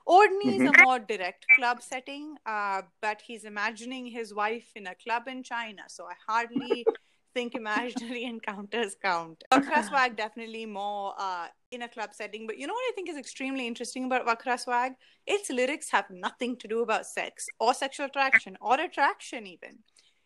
Ordni 0.08 0.46
mm-hmm. 0.46 0.66
is 0.66 0.70
a 0.70 0.82
more 0.82 0.98
direct 0.98 1.44
club 1.56 1.82
setting, 1.82 2.36
uh, 2.46 2.82
but 3.02 3.20
he's 3.20 3.44
imagining 3.44 4.06
his 4.06 4.32
wife 4.32 4.70
in 4.74 4.86
a 4.86 4.94
club 4.94 5.28
in 5.28 5.42
China. 5.42 5.82
So 5.88 6.06
I 6.06 6.14
hardly 6.26 6.86
think 7.34 7.54
imaginary 7.54 8.24
encounters 8.34 8.96
count. 9.02 9.42
Vakra 9.52 9.86
Swag 9.86 10.16
definitely 10.16 10.66
more 10.66 11.14
uh, 11.18 11.46
in 11.70 11.82
a 11.82 11.88
club 11.88 12.10
setting. 12.12 12.46
But 12.46 12.58
you 12.58 12.66
know 12.66 12.74
what 12.74 12.90
I 12.90 12.92
think 12.94 13.08
is 13.08 13.16
extremely 13.16 13.66
interesting 13.66 14.04
about 14.04 14.26
Vakra 14.26 14.58
Swag? 14.58 14.92
Its 15.26 15.50
lyrics 15.50 15.90
have 15.90 16.06
nothing 16.10 16.56
to 16.58 16.68
do 16.68 16.82
about 16.82 17.06
sex 17.06 17.46
or 17.58 17.74
sexual 17.74 18.06
attraction 18.06 18.56
or 18.60 18.80
attraction 18.80 19.46
even. 19.46 19.78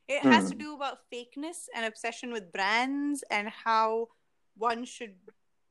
It 0.07 0.23
mm. 0.23 0.33
has 0.33 0.51
to 0.51 0.55
hmm. 0.55 0.61
do 0.61 0.75
about 0.75 0.99
fakeness 1.13 1.67
and 1.75 1.87
obsession 1.87 2.31
with 2.31 2.53
brands 2.53 3.25
and 3.31 3.49
how 3.49 4.09
one 4.57 4.85
should 4.85 5.15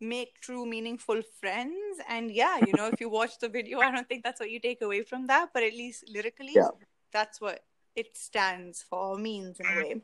make 0.01 0.39
true 0.41 0.65
meaningful 0.65 1.21
friends 1.39 1.97
and 2.09 2.29
yeah 2.29 2.57
you 2.57 2.73
know 2.75 2.87
if 2.87 2.99
you 2.99 3.09
watch 3.09 3.39
the 3.39 3.47
video 3.47 3.79
i 3.79 3.89
don't 3.89 4.09
think 4.09 4.21
that's 4.21 4.39
what 4.39 4.51
you 4.51 4.59
take 4.59 4.81
away 4.81 5.01
from 5.01 5.27
that 5.27 5.49
but 5.53 5.63
at 5.63 5.71
least 5.71 6.03
lyrically 6.13 6.51
yeah. 6.53 6.67
that's 7.13 7.39
what 7.39 7.61
it 7.95 8.17
stands 8.17 8.83
for 8.89 9.17
means 9.17 9.59
in 9.61 9.65
a 9.65 9.77
way 9.77 10.01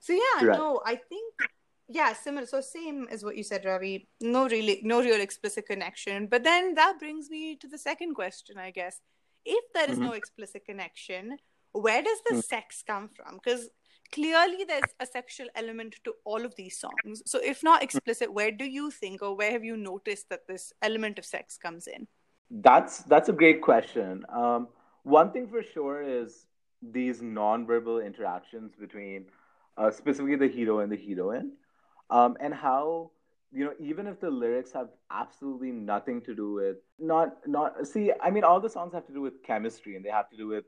so 0.00 0.12
yeah, 0.12 0.46
right. 0.46 0.58
no, 0.58 0.80
I 0.84 0.96
think 0.96 1.34
yeah, 1.92 2.12
similar. 2.12 2.46
So 2.46 2.60
same 2.60 3.08
as 3.10 3.24
what 3.24 3.36
you 3.36 3.42
said, 3.42 3.64
Ravi. 3.64 4.08
No 4.20 4.48
really, 4.48 4.80
no 4.84 5.00
real 5.00 5.20
explicit 5.20 5.66
connection. 5.66 6.28
But 6.28 6.44
then 6.44 6.74
that 6.74 6.98
brings 6.98 7.28
me 7.28 7.56
to 7.56 7.68
the 7.68 7.78
second 7.78 8.14
question, 8.14 8.58
I 8.58 8.70
guess. 8.70 9.00
If 9.44 9.64
there 9.74 9.90
is 9.90 9.98
mm-hmm. 9.98 10.06
no 10.06 10.12
explicit 10.12 10.64
connection, 10.64 11.36
where 11.72 12.02
does 12.02 12.18
the 12.28 12.34
mm-hmm. 12.34 12.40
sex 12.40 12.84
come 12.86 13.08
from? 13.08 13.40
Because 13.42 13.68
clearly 14.12 14.64
there's 14.64 14.82
a 15.00 15.06
sexual 15.06 15.48
element 15.56 15.96
to 16.04 16.14
all 16.24 16.44
of 16.44 16.54
these 16.56 16.78
songs. 16.78 17.22
So 17.26 17.40
if 17.42 17.62
not 17.64 17.82
explicit, 17.82 18.32
where 18.32 18.52
do 18.52 18.64
you 18.64 18.90
think, 18.90 19.20
or 19.20 19.36
where 19.36 19.50
have 19.50 19.64
you 19.64 19.76
noticed 19.76 20.28
that 20.30 20.46
this 20.46 20.72
element 20.82 21.18
of 21.18 21.24
sex 21.24 21.56
comes 21.58 21.88
in? 21.88 22.06
That's 22.50 22.98
that's 22.98 23.28
a 23.28 23.32
great 23.32 23.62
question. 23.62 24.24
Um, 24.28 24.68
one 25.02 25.32
thing 25.32 25.48
for 25.48 25.62
sure 25.62 26.02
is 26.02 26.46
these 26.82 27.20
non-verbal 27.20 28.00
interactions 28.00 28.74
between 28.78 29.26
uh, 29.80 29.90
specifically 29.90 30.36
the 30.36 30.48
hero 30.48 30.80
and 30.80 30.92
the 30.92 30.96
heroine, 30.96 31.52
um, 32.10 32.36
and 32.40 32.52
how 32.52 33.10
you 33.52 33.64
know 33.64 33.72
even 33.80 34.06
if 34.06 34.20
the 34.20 34.30
lyrics 34.30 34.72
have 34.72 34.88
absolutely 35.10 35.70
nothing 35.70 36.20
to 36.20 36.34
do 36.34 36.52
with 36.52 36.76
not 36.98 37.36
not 37.46 37.86
see 37.86 38.12
I 38.20 38.30
mean 38.30 38.44
all 38.44 38.60
the 38.60 38.68
songs 38.68 38.92
have 38.92 39.06
to 39.06 39.12
do 39.12 39.22
with 39.22 39.42
chemistry 39.42 39.96
and 39.96 40.04
they 40.04 40.10
have 40.10 40.28
to 40.30 40.36
do 40.36 40.46
with 40.48 40.64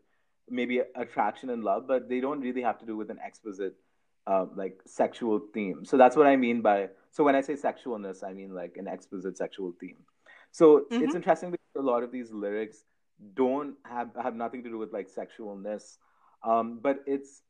maybe 0.48 0.80
attraction 0.96 1.50
and 1.50 1.62
love, 1.62 1.86
but 1.86 2.08
they 2.08 2.20
don't 2.20 2.40
really 2.40 2.62
have 2.62 2.78
to 2.78 2.86
do 2.86 2.96
with 2.96 3.10
an 3.10 3.18
explicit 3.24 3.74
uh, 4.26 4.46
like 4.54 4.80
sexual 4.86 5.40
theme. 5.52 5.84
So 5.84 5.96
that's 5.96 6.16
what 6.16 6.26
I 6.26 6.36
mean 6.36 6.62
by 6.62 6.88
so 7.10 7.22
when 7.22 7.36
I 7.36 7.42
say 7.42 7.54
sexualness, 7.54 8.24
I 8.24 8.32
mean 8.32 8.54
like 8.54 8.76
an 8.76 8.88
explicit 8.88 9.36
sexual 9.36 9.74
theme. 9.78 9.98
So 10.52 10.86
mm-hmm. 10.90 11.04
it's 11.04 11.14
interesting 11.14 11.50
because 11.50 11.76
a 11.76 11.82
lot 11.82 12.02
of 12.02 12.10
these 12.12 12.30
lyrics 12.32 12.84
don't 13.34 13.74
have 13.84 14.10
have 14.22 14.34
nothing 14.34 14.62
to 14.64 14.70
do 14.70 14.78
with 14.78 14.92
like 14.92 15.08
sexualness, 15.10 15.98
um, 16.42 16.80
but 16.82 17.02
it's 17.06 17.42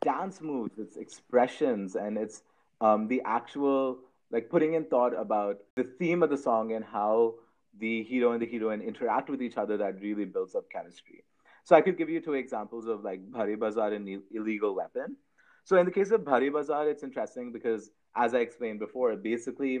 dance 0.00 0.40
moves, 0.40 0.78
its 0.78 0.96
expressions, 0.96 1.96
and 1.96 2.16
it's 2.16 2.42
um, 2.80 3.08
the 3.08 3.22
actual 3.24 3.98
like 4.30 4.50
putting 4.50 4.74
in 4.74 4.84
thought 4.84 5.14
about 5.18 5.58
the 5.76 5.84
theme 5.84 6.22
of 6.22 6.30
the 6.30 6.36
song 6.36 6.72
and 6.72 6.84
how 6.84 7.34
the 7.78 8.02
hero 8.04 8.32
and 8.32 8.42
the 8.42 8.46
heroine 8.46 8.80
interact 8.80 9.30
with 9.30 9.42
each 9.42 9.56
other 9.56 9.76
that 9.76 10.00
really 10.00 10.24
builds 10.24 10.54
up 10.54 10.64
chemistry. 10.70 11.24
So 11.64 11.76
I 11.76 11.80
could 11.80 11.98
give 11.98 12.08
you 12.08 12.20
two 12.20 12.34
examples 12.34 12.86
of 12.86 13.04
like 13.04 13.20
Bhare 13.30 13.58
Bazaar 13.58 13.92
and 13.92 14.22
Illegal 14.32 14.74
Weapon. 14.74 15.16
So 15.64 15.76
in 15.78 15.84
the 15.84 15.92
case 15.92 16.10
of 16.10 16.20
Bhare 16.22 16.52
Bazaar, 16.52 16.88
it's 16.88 17.02
interesting 17.02 17.52
because 17.52 17.90
as 18.16 18.34
I 18.34 18.38
explained 18.38 18.78
before, 18.78 19.14
basically 19.16 19.80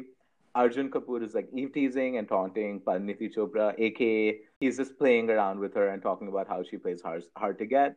Arjun 0.54 0.90
Kapoor 0.90 1.22
is 1.22 1.34
like 1.34 1.48
eve 1.52 1.72
teasing 1.72 2.16
and 2.18 2.28
taunting 2.28 2.80
Parineeti 2.80 3.32
Chopra, 3.34 3.78
aka 3.78 4.38
he's 4.58 4.76
just 4.76 4.98
playing 4.98 5.30
around 5.30 5.60
with 5.60 5.74
her 5.74 5.88
and 5.88 6.02
talking 6.02 6.28
about 6.28 6.48
how 6.48 6.62
she 6.62 6.76
plays 6.76 7.02
hard, 7.02 7.22
hard 7.36 7.58
to 7.58 7.66
get. 7.66 7.96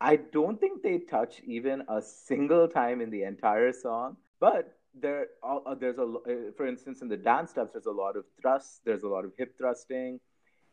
I 0.00 0.16
don't 0.16 0.58
think 0.58 0.82
they 0.82 0.98
touch 0.98 1.42
even 1.44 1.82
a 1.88 2.00
single 2.00 2.66
time 2.66 3.00
in 3.00 3.10
the 3.10 3.24
entire 3.24 3.72
song, 3.72 4.16
but 4.40 4.76
there 4.94 5.26
uh, 5.42 5.74
there's 5.74 5.98
a 5.98 6.02
uh, 6.02 6.52
for 6.56 6.66
instance 6.66 7.00
in 7.02 7.08
the 7.08 7.16
dance 7.16 7.50
steps 7.50 7.72
there's 7.72 7.86
a 7.86 7.92
lot 7.92 8.16
of 8.16 8.24
thrusts, 8.40 8.80
there's 8.84 9.02
a 9.02 9.08
lot 9.08 9.24
of 9.24 9.32
hip 9.36 9.56
thrusting. 9.58 10.18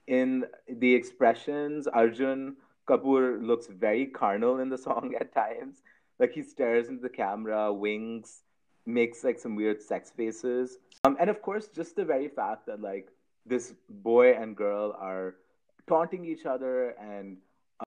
In 0.08 0.46
the 0.70 0.94
expressions, 0.94 1.88
Arjun 1.88 2.56
Kapoor 2.88 3.46
looks 3.46 3.68
very 3.68 4.06
carnal 4.06 4.60
in 4.60 4.70
the 4.70 4.78
song 4.88 5.14
at 5.20 5.34
times. 5.34 5.82
Like 6.20 6.32
he 6.32 6.42
stares 6.42 6.88
into 6.88 7.02
the 7.02 7.10
camera, 7.10 7.72
winks, 7.72 8.44
makes 8.86 9.24
like 9.24 9.40
some 9.40 9.56
weird 9.56 9.82
sex 9.82 10.10
faces. 10.10 10.78
Um, 11.04 11.18
and 11.20 11.30
of 11.30 11.42
course, 11.42 11.68
just 11.68 11.96
the 11.96 12.06
very 12.06 12.30
fact 12.30 12.66
that 12.68 12.82
like 12.82 13.10
this 13.46 13.74
boy 13.90 14.34
and 14.34 14.56
girl 14.56 14.96
are 14.98 15.36
taunting 15.88 16.26
each 16.26 16.46
other 16.46 16.96
and 17.00 17.38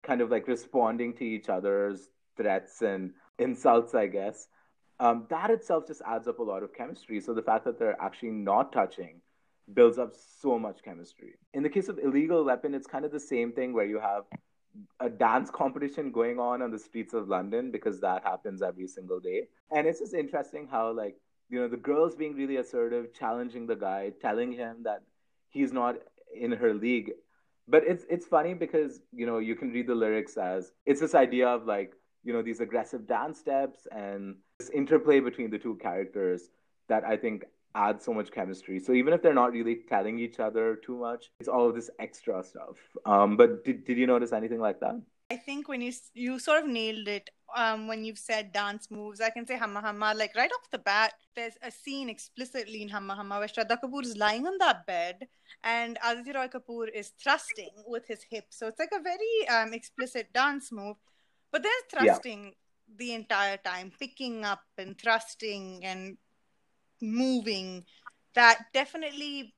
kind 0.03 0.21
of 0.21 0.31
like 0.31 0.47
responding 0.49 1.15
to 1.15 1.25
each 1.25 1.49
other's 1.49 2.09
threats 2.37 2.83
and 2.83 3.13
insults, 3.39 3.95
I 3.95 4.07
guess, 4.07 4.49
um, 4.99 5.27
that 5.31 5.51
itself 5.51 5.87
just 5.87 6.03
adds 6.07 6.29
up 6.29 6.39
a 6.39 6.43
lot 6.43 6.63
of 6.63 6.75
chemistry. 6.75 7.21
So 7.21 7.35
the 7.35 7.43
fact 7.43 7.65
that 7.65 7.79
they're 7.79 8.01
actually 8.01 8.33
not 8.33 8.73
touching 8.73 9.21
builds 9.73 9.99
up 9.99 10.13
so 10.41 10.59
much 10.59 10.83
chemistry. 10.83 11.35
In 11.55 11.63
the 11.63 11.69
case 11.69 11.89
of 11.89 11.99
illegal 11.99 12.45
weapon, 12.45 12.75
it's 12.75 12.87
kind 12.87 13.05
of 13.05 13.13
the 13.13 13.21
same 13.21 13.53
thing 13.53 13.73
where 13.73 13.87
you 13.87 13.99
have 13.99 14.25
a 15.01 15.09
dance 15.09 15.51
competition 15.51 16.13
going 16.13 16.39
on 16.39 16.63
on 16.63 16.71
the 16.71 16.79
streets 16.79 17.15
of 17.15 17.29
London 17.29 17.71
because 17.71 18.01
that 18.01 18.23
happens 18.25 18.63
every 18.63 18.87
single 18.87 19.21
day. 19.21 19.49
And 19.71 19.87
it's 19.87 20.01
just 20.01 20.15
interesting 20.15 20.69
how, 20.71 20.93
like, 20.93 21.17
you 21.49 21.61
know, 21.61 21.69
the 21.69 21.77
girl's 21.77 22.15
being 22.15 22.35
really 22.37 22.57
assertive, 22.57 23.13
challenging 23.13 23.67
the 23.67 23.77
guy, 23.77 24.13
telling 24.21 24.53
him 24.53 24.83
that 24.85 25.03
he's 25.49 25.73
not 25.73 25.97
in 26.35 26.53
her 26.53 26.75
league. 26.75 27.13
But 27.71 27.85
it's 27.87 28.05
it's 28.11 28.27
funny 28.27 28.55
because 28.55 29.00
you 29.12 29.27
know 29.27 29.39
you 29.39 29.55
can 29.55 29.71
read 29.71 29.87
the 29.87 29.95
lyrics 29.95 30.37
as 30.37 30.73
it's 30.87 31.00
this 31.00 31.15
idea 31.15 31.49
of 31.49 31.67
like 31.67 31.95
you 32.25 32.33
know 32.33 32.43
these 32.43 32.61
aggressive 32.61 33.07
dance 33.07 33.39
steps 33.39 33.87
and 33.93 34.37
this 34.59 34.71
interplay 34.71 35.21
between 35.21 35.50
the 35.50 35.59
two 35.59 35.77
characters 35.77 36.50
that 36.89 37.05
I 37.05 37.17
think 37.17 37.45
adds 37.75 38.05
so 38.05 38.12
much 38.12 38.33
chemistry. 38.33 38.81
So 38.81 38.93
even 38.93 39.12
if 39.12 39.23
they're 39.23 39.33
not 39.35 39.53
really 39.53 39.77
telling 39.89 40.19
each 40.19 40.41
other 40.41 40.77
too 40.85 40.97
much, 40.97 41.31
it's 41.39 41.49
all 41.49 41.69
of 41.69 41.75
this 41.77 41.89
extra 42.00 42.43
stuff. 42.43 42.77
Um, 43.07 43.37
but 43.37 43.65
did 43.65 43.85
did 43.85 43.97
you 43.97 44.07
notice 44.07 44.33
anything 44.33 44.61
like 44.61 44.81
that? 44.81 45.00
I 45.31 45.37
think 45.37 45.69
when 45.69 45.81
you 45.81 45.93
you 46.15 46.39
sort 46.41 46.65
of 46.65 46.69
nailed 46.69 47.07
it 47.07 47.31
um, 47.57 47.87
when 47.87 48.04
you've 48.04 48.19
said 48.19 48.52
dance 48.52 48.90
moves, 48.90 49.21
I 49.21 49.30
can 49.30 49.47
say 49.47 49.57
Humma 49.57 49.83
Humma. 49.83 50.16
Like 50.16 50.35
right 50.37 50.50
off 50.50 50.71
the 50.71 50.78
bat, 50.78 51.12
there's 51.35 51.54
a 51.62 51.71
scene 51.71 52.09
explicitly 52.09 52.83
in 52.83 52.88
Humma 52.88 53.19
Humma 53.19 53.38
where 53.38 53.49
Shraddha 53.49 53.78
Kapoor 53.83 54.02
is 54.02 54.16
lying 54.16 54.47
on 54.47 54.59
that 54.59 54.87
bed 54.87 55.26
and 55.64 55.99
Aditya 56.04 56.35
Roy 56.35 56.49
Kapoor 56.49 56.88
is 56.92 57.12
thrusting 57.23 57.71
with 57.87 58.07
his 58.07 58.23
hips. 58.28 58.59
So 58.59 58.66
it's 58.66 58.78
like 58.78 58.92
a 58.92 59.02
very 59.02 59.49
um, 59.49 59.75
explicit 59.75 60.33
dance 60.33 60.73
move. 60.73 60.97
But 61.52 61.62
there's 61.62 62.04
thrusting 62.04 62.45
yeah. 62.45 62.50
the 62.97 63.14
entire 63.14 63.57
time, 63.57 63.92
picking 63.99 64.45
up 64.45 64.62
and 64.78 64.99
thrusting 64.99 65.85
and 65.85 66.16
moving. 67.00 67.85
That 68.35 68.66
definitely 68.73 69.54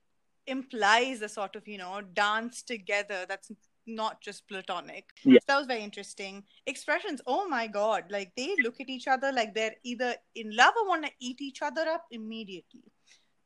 implies 0.47 1.23
a 1.23 1.29
sort 1.29 1.57
of, 1.57 1.69
you 1.69 1.79
know, 1.79 2.01
dance 2.01 2.63
together 2.63 3.27
that's 3.29 3.51
not 3.87 4.21
just 4.21 4.47
platonic. 4.49 5.07
Yeah. 5.25 5.39
So 5.41 5.45
that 5.49 5.59
was 5.59 5.67
very 5.67 5.83
interesting. 5.83 6.45
Expressions, 6.67 7.21
oh 7.27 7.49
my 7.49 7.67
god, 7.67 8.05
like 8.11 8.33
they 8.37 8.55
look 8.63 8.81
at 8.81 8.89
each 8.89 9.09
other 9.09 9.33
like 9.33 9.55
they're 9.55 9.77
either 9.85 10.15
in 10.35 10.55
love 10.55 10.75
or 10.81 10.89
want 10.89 11.05
to 11.05 11.13
eat 11.21 11.41
each 11.41 11.63
other 11.63 11.83
up 11.83 12.05
immediately 12.11 12.85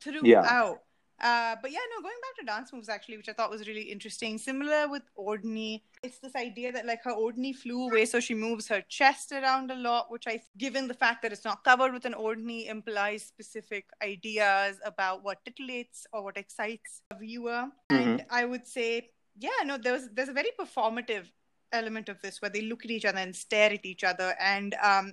throughout. 0.01 0.25
Yeah. 0.25 0.75
Uh, 1.19 1.57
but 1.63 1.71
yeah, 1.71 1.79
no, 1.95 2.03
going 2.03 2.15
back 2.21 2.39
to 2.39 2.45
dance 2.45 2.73
moves 2.75 2.91
actually, 2.91 3.17
which 3.17 3.29
I 3.29 3.33
thought 3.33 3.49
was 3.49 3.67
really 3.67 3.83
interesting. 3.83 4.37
Similar 4.37 4.89
with 4.89 5.03
Oddhni, 5.19 5.81
it's 6.03 6.19
this 6.19 6.37
idea 6.37 6.73
that 6.73 6.85
like 6.85 7.03
her 7.05 7.13
Oddhni 7.13 7.57
flew 7.57 7.89
away, 7.89 8.05
so 8.05 8.21
she 8.21 8.35
moves 8.35 8.69
her 8.69 8.83
chest 8.83 9.33
around 9.33 9.71
a 9.71 9.77
lot, 9.77 10.11
which 10.11 10.25
I, 10.27 10.43
given 10.59 10.87
the 10.87 10.95
fact 10.95 11.23
that 11.23 11.33
it's 11.33 11.45
not 11.45 11.65
covered 11.65 11.95
with 11.95 12.05
an 12.05 12.13
Oddhni, 12.13 12.69
implies 12.69 13.23
specific 13.23 13.87
ideas 14.03 14.77
about 14.85 15.25
what 15.25 15.39
titillates 15.47 16.05
or 16.13 16.23
what 16.23 16.37
excites 16.37 17.01
a 17.11 17.19
viewer. 17.19 17.69
Mm-hmm. 17.91 17.95
And 17.95 18.27
I 18.29 18.45
would 18.45 18.67
say 18.67 19.09
yeah 19.39 19.63
no 19.65 19.77
there's 19.77 20.09
there's 20.15 20.29
a 20.29 20.33
very 20.33 20.51
performative 20.59 21.31
element 21.73 22.09
of 22.09 22.21
this 22.23 22.41
where 22.41 22.51
they 22.51 22.63
look 22.63 22.85
at 22.85 22.91
each 22.91 23.05
other 23.05 23.19
and 23.19 23.35
stare 23.35 23.73
at 23.73 23.85
each 23.85 24.05
other 24.05 24.35
and 24.41 24.75
um 24.75 25.13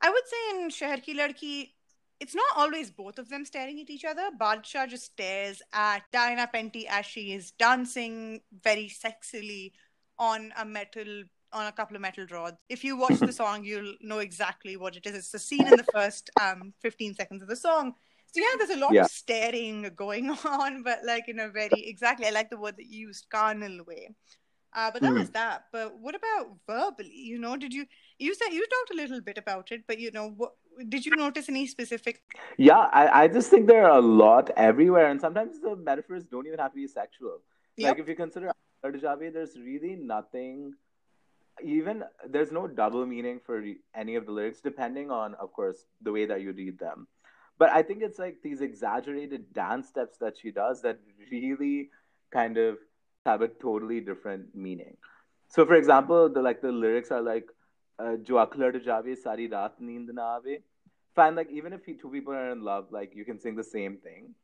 i 0.00 0.10
would 0.10 0.26
say 0.26 0.42
in 0.50 0.70
shehar 0.70 1.02
ki 1.02 1.16
ladki 1.16 1.54
it's 2.20 2.34
not 2.34 2.46
always 2.56 2.90
both 2.90 3.18
of 3.18 3.28
them 3.28 3.44
staring 3.44 3.80
at 3.80 3.90
each 3.90 4.04
other. 4.04 4.30
Badshah 4.40 4.88
just 4.88 5.04
stares 5.04 5.60
at 5.72 6.02
Diana 6.12 6.48
Penty 6.52 6.88
as 6.88 7.04
she 7.04 7.32
is 7.32 7.50
dancing 7.50 8.40
very 8.64 8.88
sexily 8.88 9.72
on 10.18 10.52
a 10.58 10.64
metal 10.64 11.24
on 11.52 11.66
a 11.66 11.72
couple 11.72 11.94
of 11.96 12.02
metal 12.02 12.26
rods. 12.30 12.56
If 12.68 12.84
you 12.84 12.96
watch 12.96 13.18
the 13.18 13.32
song, 13.40 13.64
you'll 13.64 13.94
know 14.00 14.18
exactly 14.18 14.76
what 14.76 14.96
it 14.96 15.06
is. 15.06 15.14
It's 15.14 15.30
the 15.30 15.38
scene 15.38 15.66
in 15.66 15.76
the 15.76 15.86
first 15.92 16.30
um, 16.40 16.72
15 16.80 17.14
seconds 17.14 17.42
of 17.42 17.48
the 17.48 17.56
song 17.56 17.94
so 18.32 18.40
yeah, 18.40 18.56
there's 18.58 18.70
a 18.70 18.80
lot 18.80 18.92
yeah. 18.92 19.04
of 19.04 19.10
staring 19.10 19.90
going 19.96 20.30
on, 20.30 20.82
but 20.82 21.00
like 21.04 21.28
in 21.28 21.40
a 21.40 21.48
very 21.48 21.70
exactly. 21.74 22.26
I 22.26 22.30
like 22.30 22.50
the 22.50 22.58
word 22.58 22.76
that 22.76 22.86
you 22.86 23.08
used, 23.08 23.26
carnal 23.30 23.84
way. 23.84 24.14
Uh, 24.74 24.90
but 24.90 25.00
that 25.00 25.12
mm. 25.12 25.18
was 25.18 25.30
that. 25.30 25.64
But 25.72 25.98
what 25.98 26.14
about 26.14 26.58
verbally? 26.66 27.10
You 27.14 27.38
know, 27.38 27.56
did 27.56 27.72
you 27.72 27.86
you 28.18 28.34
said 28.34 28.52
you 28.52 28.66
talked 28.66 28.90
a 28.92 28.96
little 29.02 29.22
bit 29.22 29.38
about 29.38 29.72
it, 29.72 29.84
but 29.88 29.98
you 29.98 30.10
know, 30.10 30.28
what 30.36 30.52
did 30.88 31.06
you 31.06 31.16
notice 31.16 31.48
any 31.48 31.66
specific? 31.66 32.22
Yeah, 32.58 32.78
I, 32.92 33.22
I 33.22 33.28
just 33.28 33.48
think 33.48 33.66
there 33.66 33.84
are 33.84 33.98
a 33.98 34.02
lot 34.02 34.50
everywhere, 34.56 35.06
and 35.06 35.18
sometimes 35.18 35.60
the 35.60 35.76
metaphors 35.76 36.24
don't 36.24 36.46
even 36.46 36.58
have 36.58 36.72
to 36.72 36.76
be 36.76 36.86
sexual. 36.86 37.40
Yep. 37.76 37.88
Like 37.88 38.00
if 38.00 38.08
you 38.08 38.16
consider 38.16 38.52
Ardajabi, 38.84 39.32
there's 39.32 39.56
really 39.56 39.96
nothing. 39.96 40.74
Even 41.64 42.04
there's 42.28 42.52
no 42.52 42.66
double 42.66 43.06
meaning 43.06 43.40
for 43.44 43.64
any 43.94 44.16
of 44.16 44.26
the 44.26 44.32
lyrics, 44.32 44.60
depending 44.60 45.10
on, 45.10 45.34
of 45.36 45.54
course, 45.54 45.86
the 46.02 46.12
way 46.12 46.26
that 46.26 46.42
you 46.42 46.52
read 46.52 46.78
them. 46.78 47.08
But 47.58 47.70
I 47.70 47.82
think 47.82 48.02
it's 48.02 48.18
like 48.18 48.42
these 48.42 48.60
exaggerated 48.60 49.52
dance 49.54 49.88
steps 49.88 50.18
that 50.18 50.36
she 50.40 50.50
does 50.50 50.82
that 50.82 50.98
really 51.30 51.90
kind 52.30 52.58
of 52.58 52.78
have 53.24 53.42
a 53.42 53.48
totally 53.48 54.00
different 54.00 54.54
meaning. 54.54 54.96
So, 55.48 55.64
for 55.64 55.74
example, 55.74 56.28
the 56.28 56.42
like 56.42 56.60
the 56.60 56.72
lyrics 56.72 57.10
are 57.10 57.22
like 57.22 57.48
uh, 57.98 58.16
"Jo 58.16 58.34
akhlad 58.34 58.84
jave 58.84 59.16
sari 59.16 59.48
raat 59.48 59.80
neend 59.80 60.10
na 60.12 60.38
aave." 60.38 60.62
Fine, 61.14 61.34
like 61.34 61.50
even 61.50 61.72
if 61.72 61.86
two 61.86 62.10
people 62.10 62.34
are 62.34 62.50
in 62.50 62.62
love, 62.62 62.88
like 62.90 63.16
you 63.16 63.24
can 63.24 63.40
sing 63.40 63.56
the 63.56 63.64
same 63.64 63.96
thing. 63.96 64.34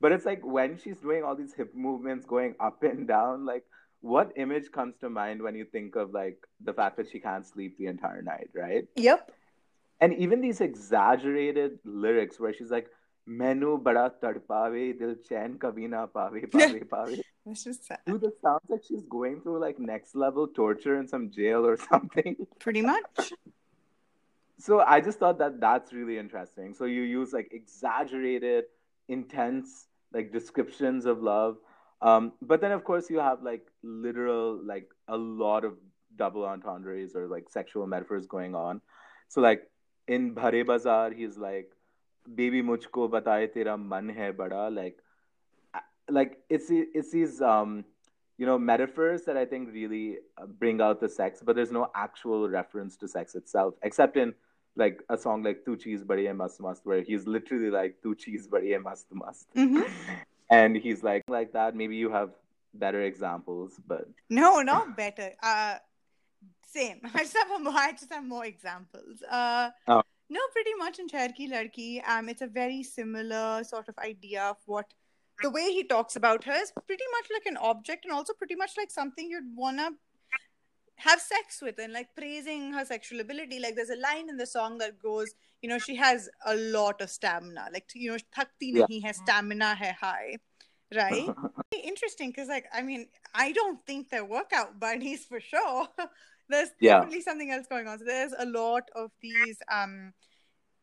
But 0.00 0.12
it's 0.12 0.24
like 0.24 0.44
when 0.44 0.78
she's 0.78 1.00
doing 1.00 1.24
all 1.24 1.34
these 1.34 1.54
hip 1.54 1.74
movements, 1.74 2.24
going 2.24 2.54
up 2.60 2.82
and 2.82 3.08
down, 3.08 3.44
like 3.46 3.64
what 4.00 4.32
image 4.36 4.70
comes 4.70 4.96
to 4.98 5.10
mind 5.10 5.42
when 5.42 5.56
you 5.56 5.64
think 5.64 5.96
of 5.96 6.14
like 6.14 6.38
the 6.64 6.72
fact 6.72 6.96
that 6.98 7.10
she 7.10 7.18
can't 7.18 7.46
sleep 7.46 7.76
the 7.78 7.86
entire 7.86 8.22
night, 8.22 8.48
right? 8.54 8.86
Yep 8.96 9.32
and 10.00 10.14
even 10.14 10.40
these 10.40 10.60
exaggerated 10.60 11.78
lyrics 11.84 12.40
where 12.40 12.52
she's 12.52 12.70
like 12.70 12.88
menu 13.26 13.78
bada 13.82 14.10
tadpave 14.22 14.98
dil 14.98 15.14
chain 15.28 15.58
kabhi 15.64 15.88
na 15.88 16.06
pave 16.06 16.50
pave 16.50 16.88
pave. 16.90 17.20
It's 17.46 17.64
just 17.64 17.86
sad. 17.86 18.00
dude 18.06 18.24
it 18.24 18.34
sounds 18.42 18.68
like 18.68 18.82
she's 18.86 19.04
going 19.04 19.40
through 19.40 19.60
like 19.60 19.78
next 19.78 20.14
level 20.14 20.46
torture 20.46 20.98
in 20.98 21.08
some 21.08 21.30
jail 21.30 21.66
or 21.66 21.76
something? 21.90 22.36
Pretty 22.58 22.82
much. 22.82 23.32
So 24.58 24.80
i 24.80 25.00
just 25.00 25.18
thought 25.18 25.38
that 25.38 25.60
that's 25.60 25.92
really 25.92 26.18
interesting. 26.18 26.74
So 26.74 26.84
you 26.84 27.02
use 27.02 27.32
like 27.32 27.48
exaggerated 27.52 28.64
intense 29.08 29.86
like 30.12 30.32
descriptions 30.32 31.06
of 31.06 31.22
love. 31.22 31.56
Um, 32.02 32.32
but 32.42 32.60
then 32.60 32.72
of 32.72 32.84
course 32.84 33.10
you 33.10 33.18
have 33.18 33.42
like 33.42 33.66
literal 33.82 34.60
like 34.64 34.88
a 35.08 35.16
lot 35.16 35.64
of 35.64 35.78
double 36.16 36.44
entendres 36.44 37.14
or 37.14 37.26
like 37.26 37.48
sexual 37.48 37.86
metaphors 37.86 38.26
going 38.26 38.54
on. 38.54 38.80
So 39.28 39.40
like 39.40 39.69
in 40.16 40.34
Bhare 40.34 40.66
Bazaar, 40.66 41.12
he's 41.20 41.38
like, 41.46 41.70
"Baby, 42.40 42.62
mujhko 42.70 43.08
bataye 43.14 43.52
tera 43.54 43.78
man 43.78 44.12
hai 44.18 44.32
bada." 44.42 44.64
Like, 44.80 44.98
like 46.18 46.38
it's 46.48 46.70
it's 46.70 47.12
these 47.12 47.40
um, 47.40 47.84
you 48.38 48.46
know, 48.46 48.58
metaphors 48.58 49.24
that 49.24 49.36
I 49.36 49.44
think 49.44 49.72
really 49.72 50.18
uh, 50.38 50.46
bring 50.46 50.80
out 50.80 51.00
the 51.00 51.08
sex, 51.08 51.42
but 51.44 51.56
there's 51.56 51.70
no 51.78 51.90
actual 51.94 52.48
reference 52.48 52.96
to 53.02 53.08
sex 53.16 53.34
itself, 53.34 53.74
except 53.82 54.16
in 54.16 54.34
like 54.76 55.02
a 55.10 55.18
song 55.18 55.42
like 55.42 55.64
"Tu 55.64 55.76
Cheez 55.76 56.06
Badi 56.06 56.26
Hai 56.26 56.32
Mast 56.32 56.60
Mast," 56.68 56.86
where 56.92 57.02
he's 57.02 57.26
literally 57.26 57.70
like 57.70 58.00
"Tu 58.02 58.14
Cheez 58.14 58.48
Badi 58.50 58.72
Hai 58.72 58.78
Mast 58.78 59.06
Mast," 59.12 59.46
mm-hmm. 59.54 59.82
and 60.50 60.76
he's 60.76 61.02
like 61.02 61.22
like 61.28 61.52
that. 61.52 61.76
Maybe 61.76 61.96
you 61.96 62.10
have 62.10 62.30
better 62.72 63.02
examples, 63.02 63.78
but 63.86 64.08
no, 64.28 64.62
not 64.62 64.96
better. 64.96 65.32
Uh, 65.42 65.76
same. 66.72 67.00
I 67.14 67.18
just 67.18 67.36
have 67.36 67.62
more. 67.62 67.72
I 67.74 67.92
just 67.92 68.12
have 68.12 68.24
more 68.24 68.44
examples. 68.44 69.22
Uh, 69.30 69.70
oh. 69.88 70.02
No, 70.32 70.40
pretty 70.52 70.74
much 70.78 70.98
in 71.00 71.08
Shehar 71.08 71.34
Ki 71.34 71.50
Ladki, 71.50 72.08
um, 72.08 72.28
it's 72.28 72.42
a 72.42 72.46
very 72.46 72.84
similar 72.84 73.64
sort 73.64 73.88
of 73.88 73.98
idea 73.98 74.44
of 74.44 74.56
what 74.66 74.86
the 75.42 75.50
way 75.50 75.72
he 75.72 75.82
talks 75.82 76.14
about 76.14 76.44
her 76.44 76.52
is 76.52 76.72
pretty 76.86 77.04
much 77.12 77.26
like 77.32 77.46
an 77.46 77.56
object, 77.56 78.04
and 78.04 78.14
also 78.14 78.32
pretty 78.34 78.54
much 78.54 78.72
like 78.76 78.90
something 78.90 79.28
you'd 79.28 79.56
wanna 79.56 79.90
have 80.96 81.20
sex 81.20 81.60
with, 81.60 81.80
and 81.80 81.92
like 81.92 82.14
praising 82.16 82.72
her 82.74 82.84
sexual 82.84 83.20
ability. 83.20 83.58
Like 83.58 83.74
there's 83.74 83.90
a 83.90 83.96
line 83.96 84.28
in 84.28 84.36
the 84.36 84.46
song 84.46 84.78
that 84.78 85.00
goes, 85.00 85.34
you 85.62 85.68
know, 85.68 85.78
she 85.78 85.96
has 85.96 86.28
a 86.46 86.54
lot 86.54 87.00
of 87.00 87.10
stamina. 87.10 87.68
Like 87.72 87.88
you 87.94 88.12
know, 88.12 88.18
thakti 88.36 88.72
yeah. 88.74 88.84
nahi 88.84 89.02
hai, 89.04 89.12
stamina 89.12 89.74
hai 89.74 89.96
high 90.00 90.36
right 90.94 91.28
interesting 91.84 92.30
because 92.30 92.48
like 92.48 92.66
i 92.72 92.82
mean 92.82 93.06
i 93.34 93.52
don't 93.52 93.84
think 93.86 94.10
they're 94.10 94.24
workout 94.24 94.78
bunnies 94.80 95.24
for 95.28 95.40
sure 95.40 95.86
there's 96.50 96.70
yeah. 96.80 96.96
definitely 96.96 97.22
something 97.22 97.50
else 97.50 97.66
going 97.68 97.86
on. 97.86 97.98
So 97.98 98.04
there's 98.04 98.34
a 98.38 98.46
lot 98.46 98.90
of 98.94 99.10
these. 99.22 99.58
Um, 99.72 100.12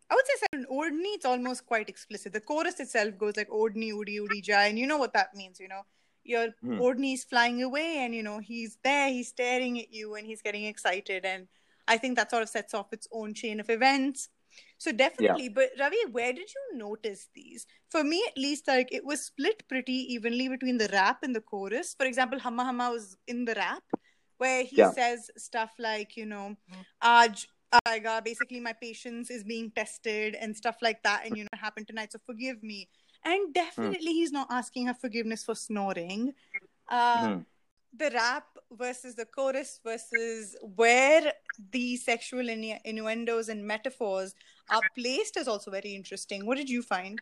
I 0.10 0.16
would 0.16 0.26
say 0.26 0.48
in 0.54 0.66
Oddhni, 0.72 1.16
it's 1.16 1.26
almost 1.26 1.66
quite 1.66 1.90
explicit. 1.90 2.32
The 2.32 2.40
chorus 2.40 2.80
itself 2.80 3.18
goes 3.18 3.36
like 3.36 3.50
Oddhni, 3.50 3.92
Udi, 3.92 4.20
Udi, 4.20 4.42
Jai, 4.42 4.68
and 4.68 4.80
you 4.80 4.88
know 4.88 4.98
what 4.98 5.14
that 5.14 5.36
means. 5.36 5.60
You 5.60 5.68
know, 5.68 5.82
your. 6.24 6.48
Oddhni 6.66 7.14
is 7.14 7.26
flying 7.26 7.62
away, 7.62 7.98
and 8.00 8.16
you 8.16 8.24
know 8.24 8.40
he's 8.40 8.78
there, 8.84 9.10
he's 9.10 9.28
staring 9.28 9.80
at 9.80 9.94
you, 9.94 10.16
and 10.16 10.26
he's 10.26 10.42
getting 10.42 10.64
excited, 10.64 11.26
and 11.26 11.48
I 11.88 11.98
think 11.98 12.16
that 12.16 12.32
sort 12.32 12.44
of 12.44 12.50
sets 12.50 12.74
off 12.74 12.94
its 12.94 13.08
own 13.12 13.34
chain 13.34 13.60
of 13.60 13.70
events. 13.70 14.30
So 14.78 14.92
definitely, 14.92 15.46
yeah. 15.46 15.56
but 15.56 15.70
Ravi, 15.80 15.98
where 16.12 16.34
did 16.34 16.50
you 16.54 16.78
notice 16.78 17.30
these? 17.34 17.66
For 17.90 18.04
me, 18.04 18.24
at 18.28 18.38
least, 18.38 18.68
like 18.68 18.90
it 18.92 19.06
was 19.06 19.26
split 19.26 19.64
pretty 19.68 20.14
evenly 20.14 20.50
between 20.50 20.78
the 20.78 20.90
rap 20.94 21.20
and 21.24 21.36
the 21.36 21.42
chorus. 21.42 21.96
For 21.98 22.06
example, 22.06 22.40
Humma 22.40 22.70
Humma 22.70 22.92
was 22.92 23.18
in 23.28 23.46
the 23.46 23.56
rap, 23.56 23.84
where 24.38 24.64
he 24.64 24.78
yeah. 24.78 24.92
says 24.92 25.30
stuff 25.38 25.72
like, 25.80 26.16
you 26.16 26.26
know, 26.26 26.56
Aj 27.04 27.46
aega, 27.86 28.22
basically 28.24 28.60
my 28.60 28.74
patience 28.74 29.30
is 29.30 29.44
being 29.44 29.72
tested 29.76 30.36
and 30.40 30.56
stuff 30.56 30.78
like 30.82 31.02
that, 31.04 31.26
and 31.26 31.36
you 31.36 31.44
know, 31.44 31.50
happened 31.54 31.88
tonight, 31.88 32.12
so 32.12 32.20
forgive 32.26 32.62
me. 32.64 32.88
And 33.26 33.54
definitely, 33.54 34.12
mm. 34.12 34.20
he's 34.20 34.32
not 34.32 34.48
asking 34.50 34.88
her 34.88 34.94
forgiveness 34.94 35.44
for 35.44 35.56
snoring. 35.56 36.34
Uh, 36.90 37.28
mm. 37.28 37.46
The 37.98 38.12
rap 38.14 38.46
versus 38.72 39.16
the 39.16 39.26
chorus 39.26 39.80
versus 39.84 40.56
where 40.76 41.34
the 41.72 41.96
sexual 41.98 42.46
innu- 42.46 42.80
innuendos 42.86 43.50
and 43.50 43.66
metaphors 43.66 44.36
are 44.70 44.82
placed 44.96 45.38
is 45.38 45.48
also 45.48 45.72
very 45.72 45.96
interesting. 45.96 46.46
What 46.46 46.58
did 46.58 46.70
you 46.70 46.82
find? 46.82 47.22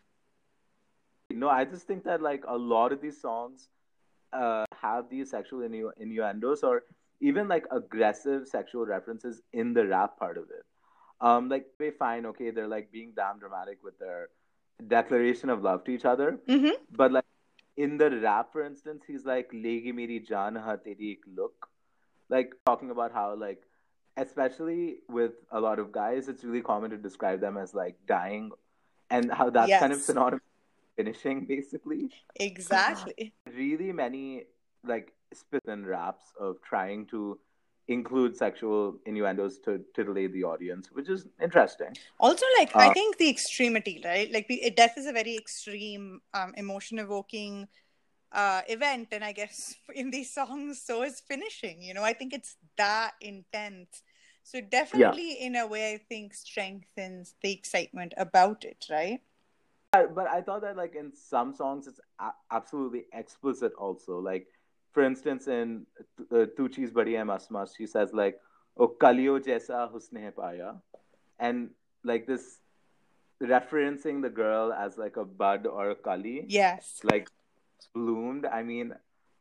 No, 1.32 1.50
I 1.50 1.66
just 1.66 1.88
think 1.88 2.04
that 2.06 2.22
like 2.22 2.44
a 2.48 2.58
lot 2.58 2.92
of 2.92 3.02
these 3.02 3.20
songs 3.20 3.70
uh, 4.34 4.66
have 4.82 5.10
these 5.10 5.32
sexual 5.32 5.60
innu- 5.60 5.92
innuendos 5.98 6.64
or 6.64 6.84
even 7.22 7.48
like 7.48 7.66
aggressive 7.72 8.48
sexual 8.48 8.86
references 8.86 9.42
in 9.54 9.74
the 9.74 9.86
rap 9.88 10.18
part 10.20 10.38
of 10.38 10.46
it. 10.46 10.66
Um, 11.22 11.48
like 11.50 11.66
they 11.80 11.92
fine, 11.92 12.26
okay, 12.28 12.52
they're 12.52 12.68
like 12.68 12.92
being 12.92 13.14
damn 13.16 13.40
dramatic 13.40 13.80
with 13.84 13.98
their 14.00 14.28
declaration 14.88 15.50
of 15.50 15.62
love 15.64 15.84
to 15.86 15.92
each 15.92 16.06
other, 16.06 16.40
Mm-hmm. 16.50 16.76
but 16.92 17.12
like 17.12 17.24
in 17.78 17.98
the 17.98 18.10
rap, 18.22 18.52
for 18.52 18.64
instance, 18.66 19.04
he's 19.06 19.26
like 19.26 19.52
"Legi 19.52 19.94
meri 19.94 20.20
jaan 20.20 20.60
ha 20.62 20.76
teri 20.78 21.12
ek 21.14 21.20
look," 21.36 21.70
like 22.30 22.54
talking 22.66 22.92
about 22.92 23.12
how 23.12 23.36
like, 23.36 23.64
especially 24.18 25.00
with 25.10 25.34
a 25.52 25.60
lot 25.60 25.80
of 25.80 25.92
guys, 25.92 26.28
it's 26.28 26.44
really 26.44 26.62
common 26.62 26.92
to 26.92 26.98
describe 26.98 27.42
them 27.42 27.58
as 27.58 27.74
like 27.74 27.96
dying, 28.08 28.52
and 29.10 29.32
how 29.32 29.50
that's 29.50 29.80
kind 29.80 29.94
of 29.94 30.02
synonymous 30.02 30.42
finishing, 30.96 31.46
basically. 31.46 32.10
Exactly. 32.36 33.34
Really 33.54 33.92
many 33.92 34.46
like 34.84 35.14
spits 35.34 35.68
and 35.68 35.86
raps 35.86 36.32
of 36.40 36.62
trying 36.62 37.06
to 37.08 37.40
include 37.88 38.36
sexual 38.36 38.98
innuendos 39.06 39.60
to 39.60 39.84
titillate 39.96 40.34
the 40.34 40.44
audience, 40.44 40.92
which 40.92 41.10
is 41.10 41.28
interesting. 41.42 41.96
Also, 42.20 42.46
like 42.60 42.76
I 42.80 42.90
Uh, 42.90 42.94
think 42.94 43.18
the 43.18 43.30
extremity, 43.30 44.02
right? 44.04 44.32
Like 44.32 44.48
the, 44.48 44.72
death 44.76 44.98
is 44.98 45.06
a 45.06 45.12
very 45.14 45.36
extreme, 45.38 46.22
um, 46.34 46.54
emotion-evoking 46.58 47.68
uh, 48.32 48.62
event, 48.68 49.10
and 49.12 49.24
I 49.24 49.32
guess 49.34 49.76
in 49.96 50.12
these 50.12 50.34
songs, 50.34 50.82
so 50.82 51.04
is 51.04 51.22
finishing. 51.22 51.82
You 51.82 51.94
know, 51.94 52.04
I 52.04 52.14
think 52.14 52.34
it's 52.34 52.58
that 52.78 53.14
intense. 53.22 54.04
So 54.44 54.62
definitely, 54.62 55.34
in 55.34 55.56
a 55.56 55.68
way, 55.68 55.94
I 55.94 55.98
think 55.98 56.34
strengthens 56.34 57.36
the 57.42 57.52
excitement 57.52 58.14
about 58.18 58.64
it, 58.64 58.86
right? 58.90 59.22
But 59.94 60.28
I 60.28 60.42
thought 60.42 60.62
that 60.62 60.76
like 60.76 60.96
in 60.96 61.14
some 61.14 61.54
songs 61.54 61.88
it's 61.88 62.00
a- 62.20 62.34
absolutely 62.52 63.06
explicit 63.14 63.74
also. 63.78 64.20
Like 64.20 64.48
for 64.96 65.04
instance 65.06 65.48
in 65.56 65.72
uh, 66.32 66.46
Tu 66.58 66.68
Cheez 66.76 66.92
Badi 66.98 67.16
Hai 67.22 67.24
Mas 67.30 67.48
Mas, 67.56 67.74
she 67.78 67.86
says 67.94 68.14
like 68.20 68.40
"Oh 68.78 68.88
kaliyo 69.06 69.40
jaisa 69.48 69.80
husne 69.96 70.22
hai 70.26 70.32
paya," 70.44 70.70
and 71.48 71.70
like 72.12 72.26
this 72.34 72.46
referencing 73.54 74.22
the 74.28 74.30
girl 74.30 74.72
as 74.74 74.98
like 74.98 75.18
a 75.18 75.26
bud 75.26 75.68
or 75.68 75.90
a 75.92 75.96
kali, 75.96 76.46
Yes. 76.48 77.00
like 77.04 77.30
bloomed. 77.94 78.46
I 78.46 78.64
mean, 78.64 78.94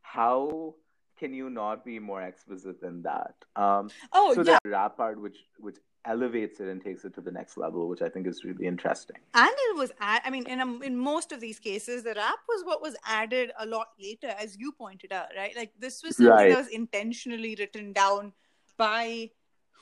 how 0.03 0.75
can 1.19 1.33
you 1.41 1.51
not 1.51 1.85
be 1.85 1.99
more 1.99 2.23
explicit 2.23 2.81
than 2.81 3.03
that? 3.03 3.35
Um, 3.55 3.91
Oh 4.13 4.35
so 4.35 4.43
yeah, 4.43 4.59
the 4.65 4.71
rap 4.71 4.97
part, 4.97 5.21
which 5.21 5.39
which 5.59 5.77
elevates 6.07 6.61
it 6.61 6.69
and 6.69 6.83
takes 6.83 7.05
it 7.05 7.15
to 7.15 7.21
the 7.21 7.31
next 7.31 7.57
level, 7.57 7.89
which 7.89 8.03
I 8.03 8.09
think 8.09 8.27
is 8.27 8.45
really 8.45 8.67
interesting. 8.67 9.17
and 9.35 9.51
it 9.69 9.77
was. 9.77 9.91
Ad- 10.01 10.23
I 10.25 10.31
mean, 10.31 10.47
in 10.47 10.61
a, 10.61 10.79
in 10.81 10.97
most 10.97 11.33
of 11.33 11.41
these 11.41 11.59
cases, 11.59 12.03
the 12.05 12.15
rap 12.15 12.39
was 12.49 12.63
what 12.65 12.83
was 12.83 12.95
added 13.07 13.53
a 13.59 13.67
lot 13.67 13.89
later, 14.01 14.29
as 14.39 14.57
you 14.59 14.73
pointed 14.73 15.13
out, 15.13 15.29
right? 15.37 15.57
Like 15.57 15.73
this 15.79 16.03
was 16.03 16.17
something 16.17 16.31
Right. 16.35 16.51
that 16.51 16.59
was 16.59 16.69
intentionally 16.69 17.57
written 17.59 17.93
down 17.93 18.33
by 18.77 19.31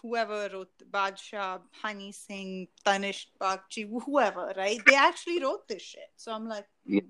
whoever 0.01 0.49
wrote 0.53 0.71
Badshah, 0.91 1.61
Honey 1.81 2.13
Singh, 2.13 2.69
Tanishk 2.85 3.27
Bagchi, 3.41 3.89
whoever, 4.05 4.53
right? 4.57 4.81
They 4.87 4.95
actually 4.97 5.41
wrote 5.43 5.67
this 5.69 5.83
shit. 5.83 6.11
So 6.17 6.33
I'm 6.33 6.49
like, 6.49 6.67
yeah. 6.87 7.01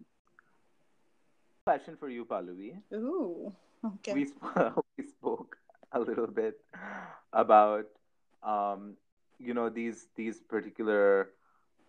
Question 1.67 1.97
for 1.97 2.09
you, 2.09 2.25
Pallavi. 2.25 2.77
ooh, 2.95 3.53
okay. 3.85 4.15
we 4.15 4.25
sp- 4.27 4.75
we 4.99 5.07
spoke 5.07 5.57
a 5.93 6.01
little 6.01 6.27
bit 6.27 6.61
about 7.33 7.87
um 8.43 8.97
you 9.43 9.55
know 9.55 9.69
these 9.69 10.09
these 10.17 10.41
particular 10.41 11.31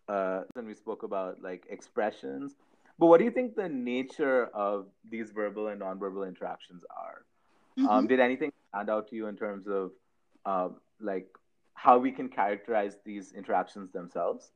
uh 0.10 0.42
and 0.56 0.68
we 0.68 0.74
spoke 0.74 1.04
about 1.04 1.42
like 1.42 1.66
expressions 1.70 2.56
but 3.00 3.08
what 3.08 3.18
do 3.20 3.26
you 3.26 3.32
think 3.32 3.56
the 3.56 3.70
nature 3.70 4.46
of 4.54 4.88
these 5.10 5.32
verbal 5.32 5.68
and 5.68 5.82
nonverbal 5.82 6.28
interactions 6.28 6.84
are 6.98 7.26
um 7.90 8.08
Mhm. 8.08 8.08
did 8.08 8.20
anything 8.20 8.52
stand 8.70 8.90
out 8.90 9.08
to 9.08 9.16
you 9.16 9.28
in 9.28 9.36
terms 9.36 9.68
of 9.68 9.92
um 10.46 10.76
like 11.00 11.28
how 11.76 11.98
we 11.98 12.12
can 12.12 12.30
characterize 12.30 12.98
these 13.06 13.34
interactions 13.34 13.92
themselves 13.92 14.52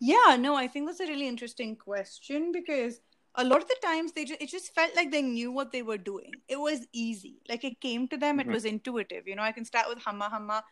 Yeah, 0.00 0.36
no, 0.38 0.54
I 0.54 0.68
think 0.68 0.86
that's 0.86 1.00
a 1.00 1.06
really 1.06 1.28
interesting 1.28 1.76
question 1.76 2.52
because 2.52 3.00
a 3.34 3.44
lot 3.44 3.62
of 3.62 3.68
the 3.68 3.76
times 3.82 4.12
they 4.12 4.24
just 4.24 4.40
it 4.42 4.48
just 4.50 4.74
felt 4.74 4.94
like 4.96 5.10
they 5.10 5.22
knew 5.22 5.50
what 5.52 5.72
they 5.72 5.82
were 5.82 5.98
doing. 5.98 6.32
It 6.48 6.58
was 6.60 6.86
easy. 6.92 7.40
Like 7.48 7.64
it 7.64 7.80
came 7.80 8.08
to 8.08 8.16
them, 8.16 8.40
it 8.40 8.48
Mhm. 8.48 8.50
was 8.50 8.64
intuitive. 8.64 9.26
You 9.26 9.36
know, 9.36 9.42
I 9.42 9.52
can 9.52 9.64
start 9.64 9.88
with 9.88 10.04
Hamma 10.04 10.30
Hamma. 10.30 10.64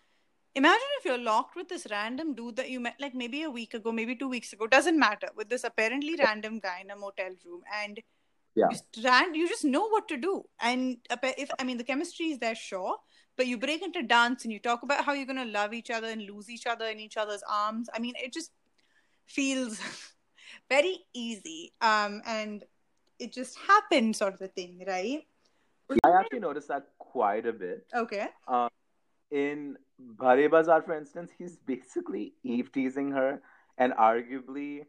Imagine 0.55 0.89
if 0.99 1.05
you're 1.07 1.19
locked 1.19 1.57
with 1.57 1.69
this 1.69 1.87
random 1.91 2.35
dude 2.35 2.57
that 2.57 2.69
you 2.71 2.79
met 2.79 2.97
like 3.01 3.15
maybe 3.15 3.43
a 3.43 3.51
week 3.51 3.75
ago, 3.75 3.91
maybe 3.91 4.15
two 4.15 4.29
weeks 4.29 4.53
ago, 4.53 4.67
doesn't 4.67 4.99
matter, 4.99 5.29
with 5.35 5.49
this 5.49 5.65
apparently 5.65 6.17
random 6.19 6.59
guy 6.59 6.81
in 6.83 6.91
a 6.91 6.97
motel 6.97 7.35
room 7.45 7.63
and 7.75 8.01
Yeah. 8.55 8.67
you, 8.69 8.71
just 8.73 9.05
ran, 9.05 9.35
you 9.35 9.49
just 9.49 9.65
know 9.65 9.89
what 9.89 10.09
to 10.09 10.17
do. 10.19 10.45
And 10.61 10.99
if 11.11 11.51
I 11.59 11.65
mean 11.65 11.79
the 11.79 11.85
chemistry 11.85 12.27
is 12.33 12.39
there, 12.39 12.55
sure, 12.55 12.97
but 13.37 13.47
you 13.47 13.57
break 13.59 13.83
into 13.83 14.03
dance 14.03 14.45
and 14.45 14.53
you 14.53 14.59
talk 14.61 14.83
about 14.83 15.05
how 15.07 15.15
you're 15.15 15.27
gonna 15.27 15.47
love 15.47 15.73
each 15.73 15.91
other 15.91 16.09
and 16.09 16.23
lose 16.23 16.51
each 16.51 16.67
other 16.67 16.87
in 16.87 17.01
each 17.01 17.17
other's 17.17 17.43
arms. 17.49 17.89
I 17.95 17.99
mean, 17.99 18.15
it 18.17 18.33
just 18.33 18.51
feels 19.27 19.81
very 20.69 20.99
easy 21.15 21.73
um 21.81 22.21
and 22.27 22.65
it 23.19 23.33
just 23.33 23.57
happened 23.57 24.15
sort 24.15 24.35
of 24.35 24.43
a 24.43 24.49
thing 24.49 24.83
right 24.87 25.27
i 26.05 26.11
actually 26.11 26.41
noticed 26.41 26.69
that 26.69 26.89
quite 26.99 27.47
a 27.47 27.53
bit 27.53 27.87
okay 27.95 28.27
Um, 28.49 28.69
in 29.33 29.77
Bhare 29.99 30.49
Bazaar, 30.51 30.83
for 30.83 30.97
instance, 30.97 31.33
he's 31.37 31.57
basically 31.57 32.35
eve 32.45 32.71
teasing 32.71 33.11
her, 33.13 33.41
and 33.79 33.93
arguably, 33.95 34.85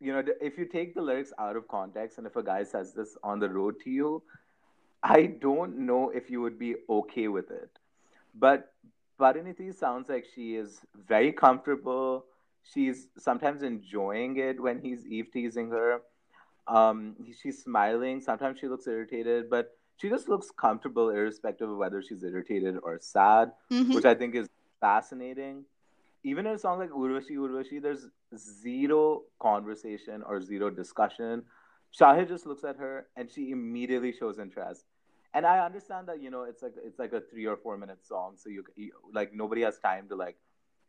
you 0.00 0.12
know, 0.12 0.22
if 0.40 0.56
you 0.56 0.66
take 0.66 0.94
the 0.94 1.02
lyrics 1.02 1.32
out 1.38 1.56
of 1.56 1.66
context, 1.68 2.18
and 2.18 2.26
if 2.26 2.36
a 2.36 2.42
guy 2.42 2.62
says 2.62 2.94
this 2.94 3.16
on 3.22 3.40
the 3.40 3.48
road 3.48 3.80
to 3.84 3.90
you, 3.90 4.22
I 5.02 5.26
don't 5.26 5.78
know 5.78 6.10
if 6.10 6.30
you 6.30 6.40
would 6.40 6.58
be 6.58 6.76
okay 6.88 7.28
with 7.28 7.50
it. 7.50 7.70
But 8.34 8.72
Parineeti 9.20 9.74
sounds 9.74 10.08
like 10.08 10.26
she 10.34 10.56
is 10.56 10.80
very 11.08 11.32
comfortable. 11.32 12.26
She's 12.62 13.08
sometimes 13.18 13.62
enjoying 13.62 14.36
it 14.36 14.60
when 14.60 14.80
he's 14.80 15.06
eve 15.06 15.30
teasing 15.32 15.70
her. 15.70 16.02
Um, 16.68 17.16
she's 17.40 17.62
smiling. 17.62 18.20
Sometimes 18.20 18.58
she 18.58 18.68
looks 18.68 18.86
irritated, 18.86 19.48
but 19.48 19.76
she 19.96 20.08
just 20.08 20.28
looks 20.28 20.50
comfortable 20.50 21.10
irrespective 21.10 21.70
of 21.70 21.76
whether 21.76 22.02
she's 22.02 22.22
irritated 22.22 22.76
or 22.82 22.98
sad, 23.00 23.52
Mhm. 23.70 23.94
which 23.94 24.04
I 24.04 24.14
think 24.14 24.34
is 24.34 24.48
fascinating. 24.80 25.64
Even 26.22 26.46
in 26.46 26.54
a 26.54 26.58
song 26.58 26.78
like 26.78 26.90
Urvashi 26.90 27.36
Urvashi, 27.36 27.80
there's 27.80 28.08
zero 28.36 29.24
conversation 29.38 30.22
or 30.22 30.40
zero 30.40 30.70
discussion. 30.70 31.44
Shahid 31.98 32.28
just 32.28 32.46
looks 32.46 32.64
at 32.64 32.76
her 32.76 33.08
and 33.16 33.30
she 33.30 33.50
immediately 33.50 34.12
shows 34.12 34.38
interest. 34.38 34.84
And 35.34 35.46
I 35.46 35.64
understand 35.64 36.08
that 36.08 36.20
you 36.22 36.30
know 36.30 36.42
it's 36.42 36.62
like 36.62 36.74
it's 36.82 36.98
like 36.98 37.12
a 37.12 37.20
three 37.20 37.46
or 37.46 37.56
four 37.56 37.76
minute 37.76 38.04
song, 38.04 38.36
so 38.36 38.48
you, 38.48 38.64
you 38.74 38.92
like 39.12 39.34
nobody 39.34 39.62
has 39.62 39.78
time 39.78 40.08
to 40.08 40.16
like 40.16 40.36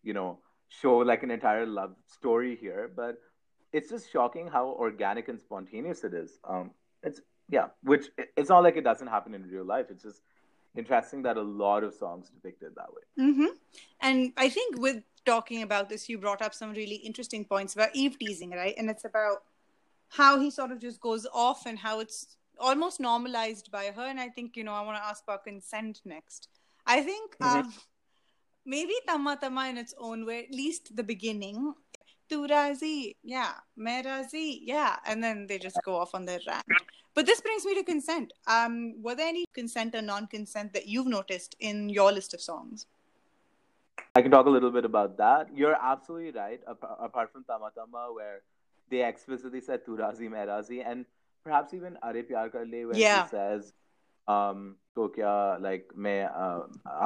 you 0.03 0.13
know 0.13 0.39
show 0.69 0.97
like 0.97 1.23
an 1.23 1.31
entire 1.31 1.65
love 1.65 1.95
story 2.07 2.55
here, 2.55 2.89
but 2.95 3.17
it's 3.73 3.89
just 3.89 4.11
shocking 4.11 4.47
how 4.47 4.67
organic 4.67 5.27
and 5.27 5.39
spontaneous 5.39 6.03
it 6.03 6.13
is. 6.13 6.39
Um, 6.43 6.71
it's 7.03 7.21
yeah, 7.49 7.67
which 7.83 8.05
it's 8.35 8.49
not 8.49 8.63
like 8.63 8.77
it 8.77 8.83
doesn't 8.83 9.07
happen 9.07 9.33
in 9.33 9.43
real 9.43 9.65
life. 9.65 9.87
It's 9.89 10.03
just 10.03 10.21
interesting 10.75 11.23
that 11.23 11.37
a 11.37 11.41
lot 11.41 11.83
of 11.83 11.93
songs 11.93 12.29
depict 12.29 12.61
it 12.63 12.73
that 12.75 12.89
way. 12.93 13.03
hmm 13.33 13.45
and 13.99 14.31
i 14.37 14.47
think 14.47 14.77
with 14.79 15.01
talking 15.25 15.63
about 15.63 15.89
this 15.89 16.07
you 16.07 16.17
brought 16.19 16.41
up 16.41 16.53
some 16.53 16.71
really 16.73 16.97
interesting 16.97 17.43
points 17.43 17.73
about 17.73 17.89
eve 17.93 18.17
teasing 18.19 18.51
right 18.51 18.75
and 18.77 18.89
it's 18.89 19.03
about 19.03 19.37
how 20.09 20.39
he 20.39 20.51
sort 20.51 20.71
of 20.71 20.79
just 20.79 21.01
goes 21.01 21.25
off 21.33 21.65
and 21.65 21.79
how 21.79 21.99
it's 21.99 22.37
almost 22.59 22.99
normalized 22.99 23.71
by 23.71 23.85
her 23.95 24.05
and 24.05 24.19
i 24.19 24.29
think 24.29 24.55
you 24.55 24.63
know 24.63 24.71
i 24.73 24.81
want 24.81 24.97
to 24.97 25.03
ask 25.03 25.23
about 25.23 25.43
consent 25.43 26.01
next 26.05 26.49
i 26.85 27.01
think 27.01 27.35
Mhm. 27.39 27.63
um, 27.63 27.73
maybe 28.65 28.93
tama 29.07 29.35
tama 29.41 29.67
in 29.69 29.77
its 29.77 29.93
own 29.97 30.25
way 30.25 30.43
at 30.43 30.51
least 30.51 30.95
the 30.95 31.03
beginning 31.03 31.73
tu 32.28 32.46
razi 32.52 33.14
yeah 33.22 33.52
मैं 33.86 34.02
razi 34.04 34.46
yeah 34.70 34.96
and 35.06 35.22
then 35.28 35.46
they 35.46 35.58
just 35.58 35.80
go 35.84 35.96
off 35.96 36.14
on 36.14 36.24
their 36.30 36.40
rant 36.46 36.64
but 37.14 37.26
this 37.26 37.40
brings 37.40 37.64
me 37.70 37.74
to 37.74 37.84
consent 37.90 38.32
um 38.46 38.78
were 39.02 39.14
there 39.14 39.28
any 39.28 39.44
consent 39.60 39.94
or 39.94 40.02
non-consent 40.02 40.72
that 40.72 40.86
you've 40.86 41.12
noticed 41.14 41.56
in 41.60 41.88
your 42.00 42.10
list 42.12 42.34
of 42.34 42.40
songs 42.40 42.86
I 44.14 44.20
can 44.20 44.30
talk 44.30 44.46
a 44.46 44.50
little 44.50 44.70
bit 44.70 44.84
about 44.84 45.16
that. 45.18 45.48
You're 45.56 45.76
absolutely 45.90 46.32
right. 46.38 46.60
Apart, 46.66 46.98
apart 47.00 47.32
from 47.32 47.44
Tama 47.44 47.70
Tama, 47.74 48.12
where 48.12 48.42
they 48.90 49.02
explicitly 49.06 49.60
said 49.60 49.86
Tu 49.86 49.96
Razi 49.96 50.28
Main 50.30 50.48
Razi, 50.48 50.80
and 50.86 51.06
perhaps 51.44 51.72
even 51.72 51.96
Are 52.02 52.12
Pyar 52.12 52.50
Kar 52.52 52.66
Le, 52.66 52.82
where 52.88 52.98
Yeah. 53.02 53.22
he 53.22 53.28
says, 53.30 53.72
um, 54.28 54.76
तो 54.96 55.08
क्या 55.16 55.62
like 55.62 55.94
मैं 55.96 56.18
uh, 56.28 56.60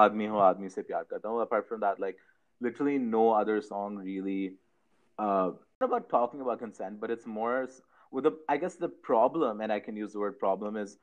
आदमी 0.05 0.27
हूँ 0.27 0.41
आदमी 0.49 0.69
से 0.69 0.83
प्यार 0.83 1.05
करता 1.13 1.29
हूँ. 1.29 1.43
Apart 1.43 1.69
from 1.69 1.81
that, 1.81 2.01
like 2.01 2.19
literally 2.61 2.99
no 2.99 3.31
other 3.43 3.61
song 3.61 3.97
really 3.97 4.55
uh, 5.22 5.52
not 5.80 5.88
about 5.88 6.10
talking 6.10 6.42
about 6.42 6.60
consent, 6.60 7.00
but 7.00 7.12
it's 7.12 7.28
more 7.28 7.70
with 8.12 8.24
the, 8.24 8.38
I 8.50 8.58
guess 8.58 8.76
the 8.76 8.90
problem, 8.90 9.62
and 9.62 9.72
I 9.72 9.80
can 9.80 9.96
use 9.96 10.14
the 10.14 10.20
word 10.20 10.40
problem, 10.40 10.78
is 10.78 10.98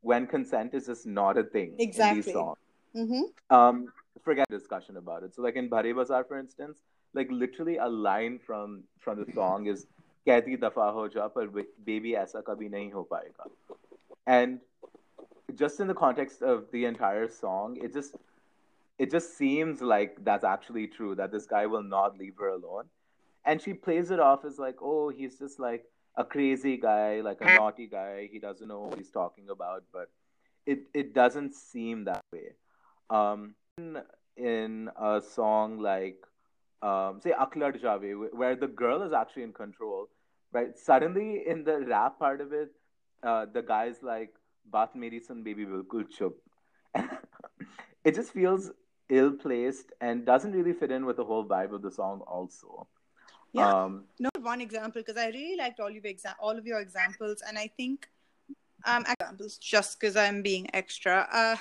when 0.00 0.26
consent 0.26 0.74
is 0.74 0.86
just 0.86 1.06
not 1.06 1.36
a 1.36 1.44
thing 1.44 1.74
exactly. 1.78 2.20
in 2.20 2.24
these 2.24 2.32
songs. 2.32 2.58
Mm-hmm. 2.96 3.54
Um, 3.54 3.92
forget 4.24 4.48
discussion 4.48 4.96
about 4.96 5.22
it. 5.22 5.34
So, 5.34 5.42
like 5.42 5.56
in 5.56 5.68
Bhare 5.68 5.94
Bazaar, 5.94 6.24
for 6.24 6.38
instance, 6.38 6.78
like 7.12 7.28
literally 7.30 7.76
a 7.76 7.88
line 7.88 8.38
from 8.38 8.84
from 8.98 9.22
the 9.22 9.30
song 9.32 9.66
is 9.66 9.86
"Kehti 10.26 10.58
dafa 10.58 10.92
ho 10.92 11.08
ja, 11.14 11.28
par 11.28 11.46
baby 11.84 12.12
aisa 12.12 12.42
kabhi 12.42 12.70
nahi 12.70 12.90
ho 12.92 13.06
paega," 13.10 13.50
and 14.26 14.60
just 15.54 15.80
in 15.80 15.86
the 15.86 15.94
context 15.94 16.42
of 16.42 16.64
the 16.72 16.84
entire 16.86 17.28
song, 17.28 17.76
it 17.82 17.92
just 17.92 18.16
it 18.98 19.10
just 19.10 19.36
seems 19.36 19.82
like 19.82 20.22
that's 20.24 20.44
actually 20.44 20.86
true 20.86 21.14
that 21.14 21.30
this 21.30 21.46
guy 21.46 21.66
will 21.66 21.82
not 21.82 22.18
leave 22.18 22.34
her 22.38 22.48
alone 22.48 22.88
and 23.44 23.60
she 23.60 23.72
plays 23.74 24.10
it 24.10 24.20
off 24.20 24.44
as 24.44 24.58
like, 24.58 24.76
oh, 24.82 25.08
he's 25.08 25.38
just 25.38 25.58
like 25.58 25.84
a 26.16 26.24
crazy 26.24 26.76
guy, 26.76 27.20
like 27.20 27.40
a 27.40 27.56
naughty 27.56 27.86
guy. 27.86 28.28
He 28.30 28.38
doesn't 28.38 28.66
know 28.68 28.80
what 28.80 28.98
he's 28.98 29.10
talking 29.10 29.48
about, 29.50 29.84
but 29.92 30.10
it 30.66 30.80
it 30.92 31.14
doesn't 31.14 31.54
seem 31.54 32.04
that 32.04 32.22
way. 32.32 32.54
Um, 33.10 33.54
in, 33.78 33.98
in 34.36 34.90
a 35.00 35.20
song 35.20 35.78
like 35.78 36.18
um, 36.82 37.20
say 37.20 37.32
Aklad 37.32 37.80
Jave, 37.80 38.32
where 38.32 38.56
the 38.56 38.66
girl 38.66 39.02
is 39.02 39.12
actually 39.12 39.42
in 39.44 39.52
control, 39.52 40.08
right? 40.52 40.76
Suddenly 40.78 41.42
in 41.46 41.64
the 41.64 41.80
rap 41.80 42.18
part 42.18 42.40
of 42.40 42.52
it, 42.52 42.70
uh, 43.22 43.46
the 43.52 43.62
guy's 43.62 44.02
like, 44.02 44.34
"Baat 44.70 44.94
meri 44.94 45.20
sun, 45.20 45.42
baby, 45.42 45.64
bilkul 45.64 46.08
chup." 46.08 46.34
it 48.04 48.14
just 48.14 48.32
feels 48.32 48.70
ill 49.08 49.32
placed 49.32 49.92
and 50.00 50.24
doesn't 50.26 50.52
really 50.52 50.72
fit 50.72 50.90
in 50.90 51.06
with 51.06 51.16
the 51.16 51.24
whole 51.24 51.44
vibe 51.44 51.72
of 51.72 51.82
the 51.82 51.90
song. 51.90 52.20
Also, 52.26 52.86
Yeah. 53.52 53.84
um, 53.84 54.04
No, 54.18 54.30
one 54.40 54.60
example 54.60 55.02
because 55.02 55.16
I 55.16 55.28
really 55.28 55.56
liked 55.56 55.80
all 55.80 55.88
of 55.88 55.94
your 55.94 56.02
exa- 56.02 56.36
all 56.38 56.56
of 56.56 56.66
your 56.66 56.80
examples, 56.80 57.42
and 57.46 57.58
I 57.58 57.68
think 57.76 58.08
um 58.84 59.04
examples 59.08 59.58
just 59.58 59.98
because 59.98 60.16
I'm 60.16 60.42
being 60.42 60.68
extra. 60.74 61.26
Uh, 61.32 61.56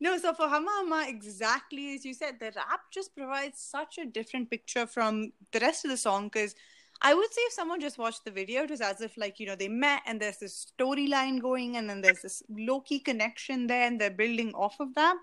no, 0.00 0.16
so 0.18 0.32
for 0.32 0.48
Hama 0.48 0.70
Hama, 0.70 1.06
exactly 1.08 1.94
as 1.94 2.04
you 2.04 2.14
said, 2.14 2.38
the 2.38 2.52
rap 2.54 2.80
just 2.92 3.14
provides 3.16 3.60
such 3.60 3.98
a 3.98 4.06
different 4.06 4.48
picture 4.48 4.86
from 4.86 5.32
the 5.52 5.60
rest 5.60 5.84
of 5.84 5.90
the 5.90 5.96
song 5.96 6.28
because. 6.28 6.54
I 7.00 7.14
would 7.14 7.32
say 7.32 7.42
if 7.42 7.52
someone 7.52 7.80
just 7.80 7.96
watched 7.96 8.24
the 8.24 8.32
video, 8.32 8.64
it 8.64 8.70
was 8.70 8.80
as 8.80 9.00
if 9.00 9.16
like 9.16 9.38
you 9.38 9.46
know 9.46 9.54
they 9.54 9.68
met 9.68 10.02
and 10.04 10.20
there's 10.20 10.38
this 10.38 10.72
storyline 10.76 11.40
going 11.40 11.76
and 11.76 11.88
then 11.88 12.00
there's 12.00 12.22
this 12.22 12.42
low 12.50 12.80
key 12.80 12.98
connection 12.98 13.68
there 13.68 13.86
and 13.86 14.00
they're 14.00 14.10
building 14.10 14.52
off 14.52 14.80
of 14.80 14.92
that. 14.96 15.16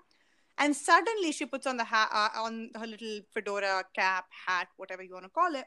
And 0.56 0.74
suddenly 0.74 1.32
she 1.32 1.44
puts 1.44 1.66
on 1.66 1.76
the 1.76 1.84
hat 1.84 2.08
uh, 2.10 2.30
on 2.40 2.70
her 2.80 2.86
little 2.86 3.20
fedora 3.34 3.84
cap, 3.94 4.24
hat, 4.46 4.68
whatever 4.78 5.02
you 5.02 5.12
want 5.12 5.24
to 5.26 5.28
call 5.28 5.54
it, 5.54 5.66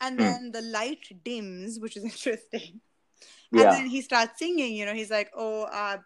and 0.00 0.16
Hmm. 0.16 0.22
then 0.24 0.52
the 0.52 0.62
light 0.62 1.06
dims, 1.24 1.78
which 1.80 1.96
is 1.96 2.04
interesting. 2.12 2.80
yeah, 3.50 3.62
And 3.62 3.72
then 3.72 3.86
he 3.86 4.00
starts 4.02 4.38
singing. 4.38 4.74
You 4.74 4.86
know, 4.86 4.94
he's 4.94 5.10
like, 5.10 5.30
"Oh, 5.34 5.62
uh, 5.64 5.98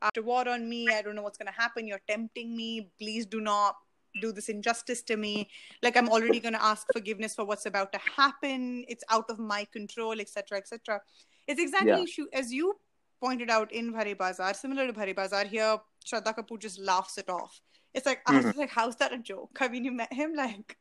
after 0.00 0.22
war 0.22 0.48
on 0.48 0.68
me, 0.68 0.92
I 0.92 1.02
don't 1.02 1.14
know 1.16 1.22
what's 1.22 1.38
gonna 1.38 1.52
happen. 1.52 1.86
You're 1.86 2.02
tempting 2.08 2.56
me. 2.56 2.90
Please 2.98 3.26
do 3.26 3.40
not 3.40 3.76
do 4.20 4.32
this 4.32 4.48
injustice 4.48 5.02
to 5.02 5.16
me. 5.16 5.48
Like 5.82 5.96
I'm 5.96 6.08
already 6.08 6.40
gonna 6.40 6.58
ask 6.60 6.86
forgiveness 6.92 7.34
for 7.34 7.44
what's 7.44 7.66
about 7.66 7.92
to 7.92 7.98
happen. 8.16 8.84
It's 8.88 9.04
out 9.10 9.26
of 9.28 9.38
my 9.38 9.64
control, 9.66 10.20
etc., 10.20 10.58
etc." 10.58 11.00
It's 11.46 11.60
exactly 11.60 12.06
Yeah. 12.16 12.24
as 12.32 12.52
you 12.52 12.78
pointed 13.20 13.50
out 13.50 13.72
in 13.72 13.92
Bhare 13.92 14.16
Bazaar, 14.16 14.54
similar 14.54 14.86
to 14.86 14.92
Bhare 14.92 15.14
Bazaar. 15.14 15.44
Here, 15.44 15.78
Shraddha 16.06 16.34
Kapoor 16.36 16.58
just 16.58 16.78
laughs 16.78 17.18
it 17.18 17.28
off. 17.28 17.60
It's 17.94 18.06
like, 18.06 18.20
I 18.26 18.36
was 18.36 18.46
Mhm. 18.46 18.56
like, 18.56 18.70
how's 18.70 18.96
that 18.96 19.12
a 19.12 19.18
joke? 19.18 19.56
I 19.60 19.68
mean, 19.68 19.84
you 19.84 19.92
met 19.92 20.12
him 20.12 20.34
like 20.44 20.76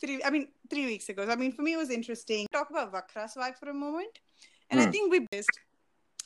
three. 0.00 0.22
I 0.24 0.30
mean, 0.30 0.48
three 0.70 0.86
weeks 0.86 1.08
ago. 1.08 1.26
So, 1.26 1.32
I 1.32 1.36
mean, 1.36 1.52
for 1.52 1.62
me, 1.62 1.74
it 1.74 1.76
was 1.76 1.90
interesting. 1.90 2.46
Talk 2.52 2.70
about 2.70 2.92
Vakra 2.92 3.28
swag 3.30 3.56
for 3.58 3.68
a 3.70 3.74
moment, 3.74 4.18
and 4.70 4.80
I 4.80 4.86
Hmm. 4.86 4.90
think 4.90 5.12
we 5.12 5.26
missed, 5.32 5.58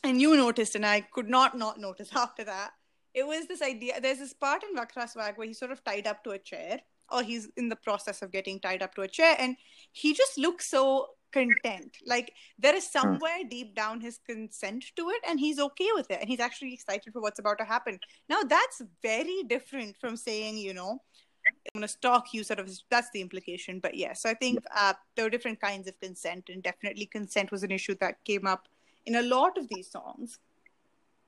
and 0.05 0.21
you 0.21 0.37
noticed, 0.37 0.75
and 0.75 0.87
I 0.87 1.01
could 1.01 1.29
not 1.29 1.57
not 1.57 1.79
notice 1.79 2.11
after 2.17 2.45
that. 2.45 2.73
It 3.15 3.27
was 3.27 3.47
this 3.47 3.61
idea. 3.63 4.01
There's 4.01 4.19
this 4.19 4.33
part 4.33 4.63
in 4.65 4.75
Vakra 4.77 5.09
swag 5.09 5.37
where 5.37 5.47
he's 5.47 5.59
sort 5.59 5.71
of 5.73 5.85
tied 5.85 6.07
up 6.07 6.25
to 6.25 6.31
a 6.31 6.39
chair, 6.39 6.81
or 7.11 7.23
he's 7.23 7.49
in 7.57 7.69
the 7.69 7.77
process 7.77 8.23
of 8.23 8.33
getting 8.33 8.59
tied 8.61 8.83
up 8.83 8.95
to 8.95 9.03
a 9.03 9.09
chair, 9.09 9.37
and 9.39 9.57
he 9.93 10.15
just 10.15 10.39
looks 10.39 10.71
so 10.71 11.09
content. 11.33 11.97
Like 12.07 12.35
there 12.59 12.75
is 12.75 12.91
somewhere 12.91 13.39
deep 13.49 13.75
down 13.75 14.01
his 14.01 14.19
consent 14.27 14.85
to 14.97 15.09
it, 15.11 15.21
and 15.29 15.39
he's 15.41 15.59
okay 15.59 15.89
with 15.95 16.11
it, 16.11 16.21
and 16.21 16.29
he's 16.29 16.41
actually 16.41 16.75
excited 16.75 17.13
for 17.13 17.21
what's 17.23 17.39
about 17.39 17.59
to 17.59 17.65
happen. 17.65 17.99
Now 18.29 18.43
that's 18.43 18.83
very 19.03 19.43
different 19.47 19.97
from 19.99 20.17
saying, 20.17 20.59
you 20.59 20.75
know, 20.75 21.03
I'm 21.47 21.81
going 21.81 21.83
to 21.83 21.89
stalk 21.89 22.33
you. 22.33 22.45
Sort 22.45 22.59
of 22.59 22.71
that's 22.91 23.11
the 23.11 23.21
implication. 23.21 23.81
But 23.81 23.95
yes, 23.95 24.25
I 24.25 24.35
think 24.35 24.65
uh, 24.75 24.95
there 25.15 25.25
were 25.25 25.31
different 25.31 25.61
kinds 25.61 25.89
of 25.89 25.99
consent, 26.01 26.49
and 26.49 26.63
definitely 26.63 27.07
consent 27.07 27.51
was 27.51 27.63
an 27.63 27.71
issue 27.71 27.95
that 28.01 28.23
came 28.25 28.47
up 28.47 28.69
in 29.07 29.17
a 29.17 29.23
lot 29.23 29.59
of 29.59 29.69
these 29.69 29.91
songs. 29.91 30.39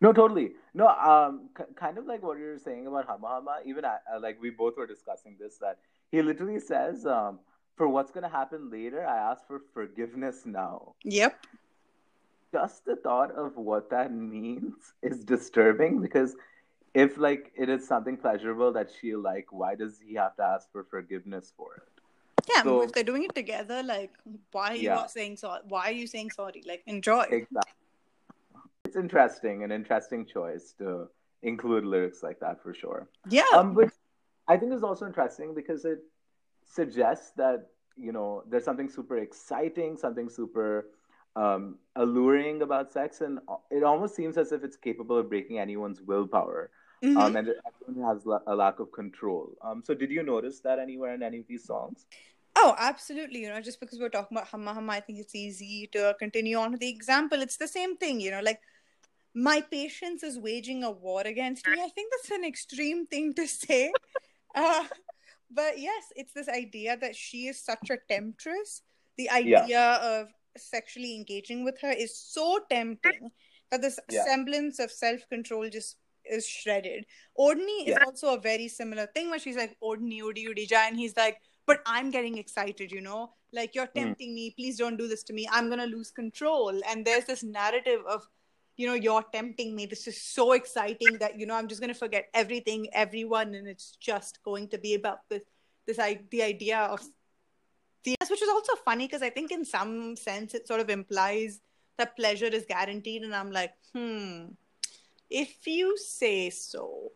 No, 0.00 0.12
totally. 0.12 0.52
No, 0.74 0.88
um, 0.88 1.48
k- 1.56 1.64
kind 1.76 1.98
of 1.98 2.06
like 2.06 2.22
what 2.22 2.38
you 2.38 2.44
were 2.44 2.58
saying 2.58 2.86
about 2.86 3.06
Hama 3.06 3.26
Hama. 3.26 3.58
Even 3.64 3.84
I, 3.84 3.98
uh, 4.12 4.20
like 4.20 4.40
we 4.40 4.50
both 4.50 4.76
were 4.76 4.86
discussing 4.86 5.36
this, 5.38 5.56
that 5.58 5.78
he 6.10 6.20
literally 6.20 6.60
says, 6.60 7.06
um, 7.06 7.38
"For 7.76 7.88
what's 7.88 8.10
gonna 8.10 8.28
happen 8.28 8.70
later, 8.70 9.06
I 9.06 9.16
ask 9.16 9.46
for 9.46 9.62
forgiveness 9.72 10.44
now." 10.44 10.94
Yep. 11.04 11.46
Just 12.52 12.84
the 12.84 12.96
thought 12.96 13.32
of 13.32 13.56
what 13.56 13.90
that 13.90 14.12
means 14.12 14.74
is 15.02 15.24
disturbing 15.24 16.00
because 16.00 16.36
if 16.94 17.18
like 17.18 17.52
it 17.56 17.68
is 17.68 17.86
something 17.86 18.16
pleasurable 18.16 18.72
that 18.72 18.88
she 19.00 19.14
like, 19.16 19.46
why 19.50 19.74
does 19.74 19.98
he 19.98 20.14
have 20.14 20.36
to 20.36 20.42
ask 20.44 20.70
for 20.70 20.84
forgiveness 20.84 21.52
for 21.56 21.74
it? 21.76 21.82
Yeah. 22.48 22.62
So- 22.62 22.82
if 22.82 22.92
they're 22.92 23.04
doing 23.04 23.24
it 23.24 23.34
together, 23.34 23.82
like, 23.82 24.12
why 24.52 24.68
are 24.70 24.76
you 24.76 24.84
Yeah. 24.84 24.94
not 24.94 25.10
saying 25.10 25.36
sorry? 25.38 25.62
Why 25.68 25.88
are 25.88 25.92
you 25.92 26.06
saying 26.06 26.30
sorry? 26.30 26.62
Like, 26.66 26.82
enjoy. 26.86 27.22
Exactly. 27.22 27.72
It's 28.84 28.96
interesting, 28.96 29.64
an 29.64 29.72
interesting 29.72 30.24
choice 30.26 30.72
to 30.78 31.08
include 31.42 31.84
lyrics 31.84 32.22
like 32.22 32.38
that 32.40 32.62
for 32.62 32.72
sure. 32.74 33.08
Yeah. 33.28 33.42
Um, 33.54 33.74
but 33.74 33.90
I 34.46 34.56
think 34.56 34.72
it's 34.72 34.82
also 34.84 35.06
interesting 35.06 35.54
because 35.54 35.84
it 35.84 36.00
suggests 36.64 37.30
that 37.36 37.70
you 37.96 38.12
know 38.12 38.42
there's 38.48 38.64
something 38.64 38.88
super 38.88 39.18
exciting, 39.18 39.96
something 39.96 40.28
super 40.28 40.90
um, 41.36 41.78
alluring 41.96 42.62
about 42.62 42.92
sex, 42.92 43.20
and 43.20 43.40
it 43.70 43.82
almost 43.82 44.14
seems 44.14 44.36
as 44.38 44.52
if 44.52 44.62
it's 44.62 44.76
capable 44.76 45.16
of 45.18 45.28
breaking 45.28 45.58
anyone's 45.58 46.00
willpower, 46.00 46.70
Mhm. 47.04 47.16
um, 47.18 47.36
and 47.36 47.48
everyone 47.48 48.14
has 48.16 48.24
la- 48.24 48.40
a 48.46 48.54
lack 48.54 48.80
of 48.80 48.90
control. 48.92 49.52
Um, 49.62 49.82
so, 49.84 49.94
did 49.94 50.10
you 50.10 50.22
notice 50.22 50.60
that 50.60 50.78
anywhere 50.78 51.14
in 51.14 51.22
any 51.22 51.38
of 51.40 51.46
these 51.46 51.64
songs? 51.64 52.06
Oh, 52.56 52.74
absolutely. 52.78 53.40
You 53.40 53.48
know, 53.50 53.60
just 53.60 53.80
because 53.80 53.98
we're 53.98 54.08
talking 54.08 54.36
about 54.36 54.48
Hamma 54.48 54.74
Hamma, 54.74 54.92
I 54.92 55.00
think 55.00 55.18
it's 55.18 55.34
easy 55.34 55.88
to 55.92 56.14
continue 56.18 56.56
on 56.56 56.70
with 56.72 56.80
the 56.80 56.88
example. 56.88 57.42
It's 57.42 57.56
the 57.56 57.68
same 57.68 57.96
thing, 57.96 58.20
you 58.20 58.30
know, 58.30 58.40
like 58.40 58.60
my 59.34 59.60
patience 59.60 60.22
is 60.22 60.38
waging 60.38 60.84
a 60.84 60.90
war 60.90 61.22
against 61.22 61.66
me. 61.66 61.80
I 61.80 61.88
think 61.88 62.12
that's 62.12 62.30
an 62.30 62.44
extreme 62.44 63.06
thing 63.06 63.34
to 63.34 63.46
say. 63.46 63.92
Uh, 64.56 64.84
but 65.50 65.80
yes, 65.80 66.12
it's 66.14 66.32
this 66.32 66.48
idea 66.48 66.96
that 66.96 67.16
she 67.16 67.48
is 67.48 67.60
such 67.60 67.90
a 67.90 67.98
temptress. 68.08 68.82
The 69.16 69.28
idea 69.30 69.80
of 70.00 70.28
sexually 70.56 71.16
engaging 71.16 71.64
with 71.64 71.80
her 71.80 71.90
is 71.90 72.16
so 72.16 72.60
tempting 72.70 73.32
that 73.72 73.82
this 73.82 73.98
Yeah. 74.08 74.22
semblance 74.24 74.78
of 74.78 74.92
self 74.92 75.28
control 75.28 75.68
just 75.68 75.96
is 76.30 76.46
shredded. 76.46 77.06
Ordni 77.38 77.88
is 77.88 77.96
also 78.06 78.34
a 78.34 78.40
very 78.40 78.68
similar 78.68 79.06
thing 79.06 79.30
where 79.30 79.38
she's 79.38 79.56
like, 79.56 79.76
Ordni, 79.82 80.20
Udi, 80.20 80.46
Udi, 80.46 80.70
Ja, 80.70 80.86
and 80.86 80.96
he's 80.96 81.16
like, 81.16 81.40
but 81.66 81.80
I'm 81.86 82.10
getting 82.10 82.38
excited, 82.38 82.92
you 82.92 83.00
know? 83.00 83.32
Like, 83.52 83.74
you're 83.74 83.86
tempting 83.86 84.34
me. 84.34 84.54
Please 84.56 84.76
don't 84.76 84.96
do 84.96 85.08
this 85.08 85.22
to 85.24 85.32
me. 85.32 85.48
I'm 85.50 85.68
going 85.68 85.78
to 85.78 85.86
lose 85.86 86.10
control. 86.10 86.78
And 86.88 87.04
there's 87.04 87.24
this 87.24 87.42
narrative 87.42 88.00
of, 88.08 88.28
you 88.76 88.86
know, 88.86 88.94
you're 88.94 89.24
tempting 89.32 89.74
me. 89.74 89.86
This 89.86 90.06
is 90.06 90.20
so 90.20 90.52
exciting 90.52 91.18
that, 91.20 91.38
you 91.38 91.46
know, 91.46 91.54
I'm 91.54 91.68
just 91.68 91.80
going 91.80 91.92
to 91.92 91.98
forget 91.98 92.28
everything, 92.34 92.88
everyone, 92.92 93.54
and 93.54 93.66
it's 93.66 93.96
just 93.96 94.42
going 94.42 94.68
to 94.68 94.78
be 94.78 94.94
about 94.94 95.20
this, 95.30 95.42
this 95.86 95.98
I- 95.98 96.20
the 96.30 96.42
idea 96.42 96.78
of 96.78 97.00
the 98.04 98.16
which 98.28 98.42
is 98.42 98.48
also 98.48 98.74
funny 98.84 99.06
because 99.06 99.22
I 99.22 99.30
think 99.30 99.50
in 99.50 99.64
some 99.64 100.16
sense 100.16 100.52
it 100.54 100.68
sort 100.68 100.80
of 100.80 100.90
implies 100.90 101.60
that 101.96 102.16
pleasure 102.16 102.46
is 102.46 102.66
guaranteed. 102.66 103.22
And 103.22 103.34
I'm 103.34 103.50
like, 103.50 103.72
hmm, 103.94 104.48
if 105.34 105.66
you 105.66 105.98
say 105.98 106.48
so. 106.48 107.10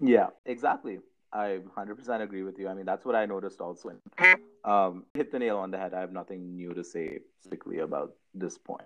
Yeah, 0.00 0.28
exactly. 0.46 1.00
I 1.32 1.58
100% 1.76 2.22
agree 2.22 2.44
with 2.44 2.58
you. 2.58 2.68
I 2.68 2.74
mean, 2.74 2.86
that's 2.86 3.04
what 3.04 3.16
I 3.16 3.26
noticed 3.26 3.60
also. 3.60 3.96
Um, 4.64 5.04
hit 5.14 5.32
the 5.32 5.40
nail 5.40 5.58
on 5.58 5.72
the 5.72 5.78
head. 5.78 5.92
I 5.92 6.00
have 6.00 6.12
nothing 6.12 6.54
new 6.54 6.72
to 6.72 6.84
say 6.84 7.18
specifically 7.40 7.80
about 7.80 8.14
this 8.32 8.58
point. 8.58 8.84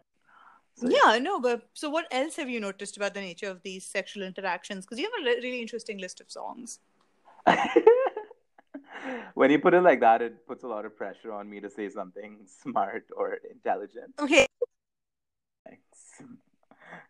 So, 0.74 0.88
Yeah, 0.88 1.04
I 1.04 1.18
know, 1.18 1.40
but 1.40 1.68
so 1.74 1.90
what 1.90 2.06
else 2.10 2.36
have 2.36 2.48
you 2.48 2.60
noticed 2.60 2.96
about 2.96 3.14
the 3.14 3.20
nature 3.20 3.50
of 3.50 3.62
these 3.62 3.84
sexual 3.84 4.22
interactions? 4.22 4.84
Because 4.84 4.98
you 4.98 5.04
have 5.04 5.22
a 5.22 5.24
re- 5.24 5.40
really 5.42 5.60
interesting 5.60 5.98
list 5.98 6.20
of 6.20 6.30
songs. 6.30 6.80
when 9.34 9.50
you 9.50 9.58
put 9.58 9.74
it 9.74 9.82
like 9.82 10.00
that, 10.00 10.22
it 10.22 10.46
puts 10.46 10.64
a 10.64 10.68
lot 10.68 10.84
of 10.84 10.96
pressure 10.96 11.32
on 11.32 11.48
me 11.48 11.60
to 11.60 11.70
say 11.70 11.88
something 11.88 12.38
smart 12.62 13.04
or 13.16 13.38
intelligent. 13.50 14.14
Okay. 14.18 14.46
Thanks. 15.66 16.22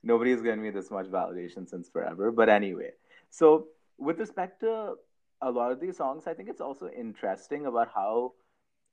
Nobody's 0.06 0.42
given 0.42 0.62
me 0.62 0.70
this 0.70 0.90
much 0.90 1.06
validation 1.06 1.68
since 1.68 1.88
forever. 1.88 2.30
But 2.30 2.48
anyway, 2.48 2.92
so 3.30 3.68
with 3.98 4.18
respect 4.20 4.60
to 4.60 4.94
a 5.42 5.50
lot 5.50 5.72
of 5.72 5.80
these 5.80 5.96
songs, 5.96 6.26
I 6.26 6.34
think 6.34 6.48
it's 6.48 6.60
also 6.60 6.88
interesting 6.88 7.66
about 7.66 7.88
how 7.94 8.34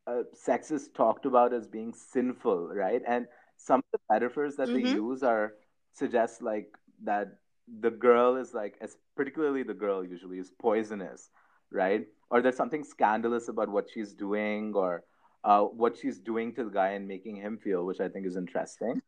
uh, 0.08 0.24
sex 0.34 0.72
is 0.72 0.90
talked 0.90 1.26
about 1.26 1.54
as 1.54 1.68
being 1.68 1.94
sinful, 1.94 2.70
right? 2.70 3.02
And 3.08 3.28
some 3.58 3.80
of 3.80 3.86
the 3.94 4.00
metaphors 4.14 4.56
that 4.58 4.74
they 4.74 4.82
Mhm. 4.82 4.96
use 4.96 5.24
are 5.24 5.54
suggest 5.94 6.42
like 6.42 6.78
that 7.04 7.38
the 7.80 7.92
girl 7.92 8.36
is 8.36 8.54
like, 8.54 8.78
as 8.82 8.98
particularly 9.16 9.64
the 9.64 9.74
girl 9.86 10.04
usually 10.04 10.40
is 10.40 10.52
poisonous, 10.52 11.30
right? 11.72 12.08
Or 12.32 12.42
there's 12.42 12.58
something 12.58 12.84
scandalous 12.84 13.48
about 13.50 13.70
what 13.70 13.90
she's 13.90 14.14
doing 14.14 14.74
or 14.76 15.04
uh, 15.44 15.64
what 15.64 15.98
she's 15.98 16.20
doing 16.20 16.54
to 16.56 16.64
the 16.66 16.72
guy 16.72 16.90
and 16.90 17.08
making 17.08 17.38
him 17.38 17.58
feel, 17.58 17.86
which 17.86 18.02
I 18.02 18.10
think 18.10 18.26
is 18.26 18.36
interesting. 18.36 19.02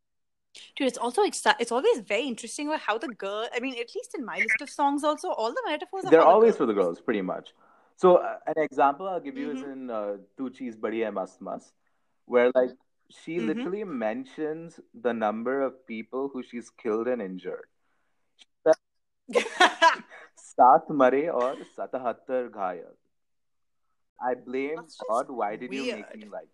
Dude, 0.75 0.87
it's 0.87 0.97
also 0.97 1.23
exci- 1.23 1.55
it's 1.59 1.71
always 1.71 1.99
very 1.99 2.27
interesting 2.27 2.71
how 2.71 2.97
the 2.97 3.07
girl. 3.07 3.47
I 3.53 3.59
mean, 3.59 3.73
at 3.79 3.93
least 3.95 4.15
in 4.17 4.25
my 4.25 4.37
list 4.37 4.61
of 4.61 4.69
songs, 4.69 5.03
also 5.03 5.29
all 5.29 5.51
the 5.51 5.63
metaphors. 5.67 6.03
They're 6.03 6.21
always 6.21 6.53
the 6.53 6.59
for 6.59 6.65
the 6.65 6.73
girls, 6.73 7.01
pretty 7.01 7.21
much. 7.21 7.53
So 7.97 8.17
uh, 8.17 8.37
an 8.47 8.61
example 8.61 9.07
I'll 9.07 9.19
give 9.19 9.37
you 9.37 9.49
mm-hmm. 9.49 9.57
is 9.57 9.63
in 9.63 9.89
uh, 9.89 10.17
Tu 10.37 10.49
Cheez 10.49 10.79
Badi 10.79 11.09
Mast 11.09 11.41
Mast, 11.41 11.73
where 12.25 12.51
like 12.53 12.71
she 13.09 13.37
mm-hmm. 13.37 13.47
literally 13.47 13.83
mentions 13.83 14.79
the 14.93 15.13
number 15.13 15.61
of 15.61 15.85
people 15.87 16.29
who 16.31 16.43
she's 16.43 16.69
killed 16.69 17.07
and 17.07 17.21
injured. 17.21 17.67
Sat 20.55 20.89
mare 20.89 21.31
aur 21.31 21.55
satahattar 21.77 22.49
ghayal. 22.49 22.95
I 24.21 24.33
blame 24.35 24.87
God. 25.09 25.29
Why 25.29 25.55
did 25.55 25.69
weird. 25.69 25.85
you 25.85 25.95
make 25.95 26.15
me 26.15 26.29
like 26.31 26.47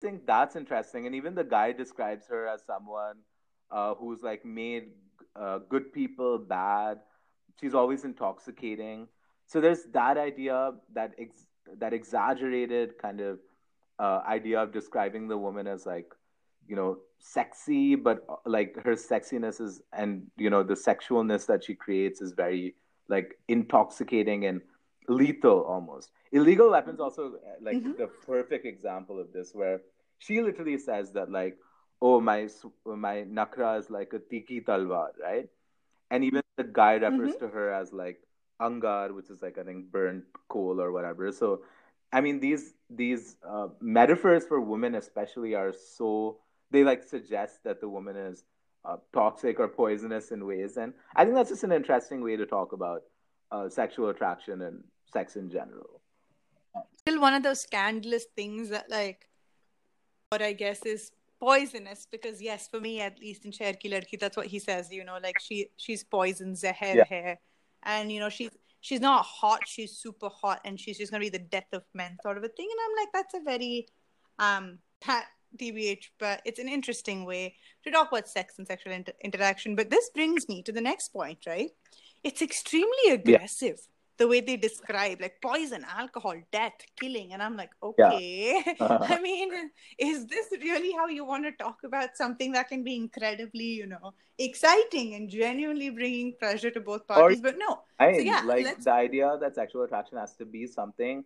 think 0.00 0.26
that's 0.26 0.56
interesting. 0.56 1.06
And 1.06 1.14
even 1.14 1.34
the 1.34 1.44
guy 1.44 1.72
describes 1.72 2.26
her 2.28 2.46
as 2.46 2.62
someone 2.64 3.16
uh, 3.70 3.94
who's 3.94 4.22
like 4.22 4.44
made 4.44 4.88
uh, 5.34 5.58
good 5.68 5.92
people 5.92 6.38
bad. 6.38 6.98
She's 7.60 7.74
always 7.74 8.04
intoxicating. 8.04 9.08
So 9.46 9.60
there's 9.60 9.84
that 9.92 10.16
idea, 10.16 10.72
that 10.92 11.12
ex- 11.18 11.46
that 11.78 11.92
exaggerated 11.92 12.98
kind 12.98 13.20
of 13.20 13.38
uh, 13.98 14.20
idea 14.26 14.62
of 14.62 14.72
describing 14.72 15.28
the 15.28 15.38
woman 15.38 15.66
as 15.66 15.86
like, 15.86 16.12
you 16.68 16.76
know, 16.76 16.98
sexy, 17.18 17.94
but 17.94 18.24
uh, 18.28 18.36
like 18.44 18.76
her 18.84 18.94
sexiness 18.94 19.60
is, 19.60 19.80
and 19.92 20.26
you 20.36 20.50
know, 20.50 20.62
the 20.62 20.74
sexualness 20.74 21.46
that 21.46 21.64
she 21.64 21.74
creates 21.74 22.20
is 22.20 22.32
very 22.32 22.74
like 23.08 23.38
intoxicating 23.48 24.46
and 24.46 24.60
lethal 25.08 25.62
almost. 25.62 26.10
Illegal 26.32 26.70
weapons 26.70 27.00
also 27.00 27.34
uh, 27.36 27.56
like 27.60 27.76
Mhm. 27.76 27.96
the 27.96 28.06
perfect 28.26 28.64
example 28.66 29.18
of 29.20 29.32
this, 29.32 29.54
where 29.54 29.82
she 30.18 30.40
literally 30.42 30.78
says 30.78 31.12
that 31.12 31.30
like, 31.30 31.58
oh 32.00 32.20
my 32.20 32.48
my 32.84 33.24
nakra 33.24 33.78
is 33.78 33.90
like 33.90 34.12
a 34.12 34.18
tiki 34.18 34.60
talwar, 34.60 35.10
right? 35.22 35.48
And 36.10 36.24
even 36.24 36.42
the 36.56 36.64
guy 36.64 36.94
refers 36.94 37.36
to 37.36 37.48
her 37.48 37.70
as 37.72 37.92
like 37.92 38.20
angar, 38.60 39.14
which 39.14 39.30
is 39.30 39.42
like 39.42 39.58
I 39.58 39.64
think 39.64 39.90
burnt 39.90 40.24
coal 40.48 40.80
or 40.80 40.92
whatever. 40.92 41.32
So, 41.32 41.62
I 42.12 42.20
mean 42.20 42.40
these 42.40 42.74
these 42.90 43.36
uh, 43.46 43.68
metaphors 43.80 44.46
for 44.46 44.60
women 44.60 44.94
especially 44.94 45.54
are 45.54 45.72
so 45.72 46.38
they 46.70 46.84
like 46.84 47.02
suggest 47.02 47.64
that 47.64 47.80
the 47.80 47.88
woman 47.88 48.16
is 48.16 48.44
uh, 48.84 48.96
toxic 49.12 49.58
or 49.60 49.68
poisonous 49.68 50.30
in 50.30 50.46
ways, 50.46 50.76
and 50.76 50.94
I 51.14 51.24
think 51.24 51.34
that's 51.34 51.50
just 51.50 51.64
an 51.64 51.72
interesting 51.72 52.22
way 52.22 52.36
to 52.36 52.46
talk 52.46 52.72
about 52.72 53.02
uh, 53.50 53.68
sexual 53.68 54.08
attraction 54.08 54.62
and 54.62 54.84
sex 55.12 55.36
in 55.36 55.50
general. 55.50 56.00
Still, 57.00 57.20
one 57.20 57.34
of 57.34 57.42
those 57.42 57.60
scandalous 57.60 58.26
things 58.36 58.68
that 58.70 58.90
like, 58.90 59.28
what 60.30 60.42
I 60.42 60.52
guess 60.52 60.84
is 60.84 61.12
poisonous 61.38 62.06
because 62.10 62.40
yes, 62.42 62.68
for 62.68 62.80
me 62.80 63.00
at 63.00 63.20
least 63.20 63.44
in 63.44 63.52
Sher 63.52 63.74
Ki 63.74 63.90
Ladki, 63.90 64.18
that's 64.18 64.36
what 64.36 64.46
he 64.46 64.58
says. 64.58 64.90
You 64.90 65.04
know, 65.04 65.18
like 65.22 65.38
she 65.40 65.68
she's 65.76 66.02
poison, 66.04 66.54
zehar 66.54 66.94
Yeah. 66.94 67.04
hai, 67.08 67.38
and 67.84 68.10
you 68.10 68.20
know 68.20 68.28
she's 68.28 68.50
she's 68.80 69.00
not 69.00 69.24
hot, 69.24 69.60
she's 69.66 69.96
super 69.96 70.28
hot, 70.28 70.60
and 70.64 70.78
she's 70.78 70.98
just 70.98 71.12
gonna 71.12 71.22
be 71.22 71.28
the 71.28 71.38
death 71.38 71.72
of 71.72 71.84
men 71.94 72.16
sort 72.22 72.36
of 72.38 72.44
a 72.44 72.48
thing. 72.48 72.68
And 72.70 72.80
I'm 72.84 72.96
like, 73.04 73.12
that's 73.12 73.34
a 73.34 73.40
very 73.44 73.88
um 74.38 74.78
pat 75.00 75.26
TBH, 75.56 76.08
but 76.18 76.42
it's 76.44 76.58
an 76.58 76.68
interesting 76.68 77.24
way 77.24 77.54
to 77.84 77.90
talk 77.90 78.10
about 78.10 78.28
sex 78.28 78.58
and 78.58 78.66
sexual 78.66 78.92
inter- 78.92 79.12
interaction. 79.22 79.76
But 79.76 79.90
this 79.90 80.10
brings 80.10 80.48
me 80.48 80.62
to 80.62 80.72
the 80.72 80.80
next 80.80 81.08
point, 81.10 81.38
right? 81.46 81.70
It's 82.24 82.42
extremely 82.42 83.10
aggressive. 83.10 83.78
The 84.18 84.26
way 84.26 84.40
they 84.40 84.56
describe, 84.56 85.20
like 85.20 85.40
poison, 85.42 85.84
alcohol, 85.88 86.34
death, 86.50 86.72
killing, 86.98 87.32
and 87.34 87.42
I'm 87.42 87.56
like, 87.56 87.70
okay, 87.82 88.52
Yeah. 88.54 88.60
okay. 88.60 88.76
Uh-huh. 88.80 89.06
I 89.10 89.20
mean, 89.20 89.70
is 89.98 90.26
this 90.26 90.46
really 90.62 90.92
how 90.92 91.06
you 91.08 91.24
want 91.24 91.44
to 91.44 91.52
talk 91.52 91.78
about 91.84 92.16
something 92.16 92.52
that 92.52 92.68
can 92.68 92.82
be 92.82 92.96
incredibly, 92.96 93.64
you 93.64 93.86
know, 93.86 94.14
exciting 94.38 95.14
and 95.14 95.28
genuinely 95.28 95.90
bringing 95.90 96.34
pleasure 96.38 96.70
to 96.70 96.80
both 96.80 97.06
parties? 97.06 97.40
but 97.42 97.56
no, 97.58 97.80
I 97.98 98.12
So, 98.14 98.20
yeah, 98.20 98.42
like 98.44 98.64
let's- 98.64 98.84
the 98.84 98.92
idea 98.92 99.36
that 99.40 99.54
sexual 99.54 99.82
attraction 99.82 100.18
has 100.18 100.34
to 100.36 100.44
be 100.46 100.66
something 100.66 101.24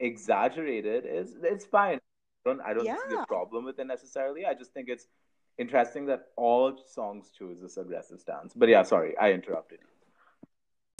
exaggerated 0.00 1.06
is 1.06 1.36
it's 1.42 1.64
fine. 1.64 1.98
I 1.98 2.50
don't 2.50 2.60
I 2.60 2.74
don't 2.74 2.86
see 2.86 3.14
a 3.22 3.26
problem 3.26 3.64
with 3.64 3.78
it 3.78 3.86
necessarily. 3.86 4.46
I 4.46 4.54
just 4.54 4.72
think 4.72 4.88
it's 4.88 5.06
interesting 5.58 6.06
that 6.06 6.28
all 6.36 6.76
songs 6.86 7.30
choose 7.38 7.60
this 7.60 7.76
aggressive 7.76 8.18
stance. 8.20 8.52
But 8.54 8.68
yeah, 8.68 8.82
sorry, 8.82 9.16
I 9.16 9.32
interrupted 9.32 9.78
you. 9.80 9.91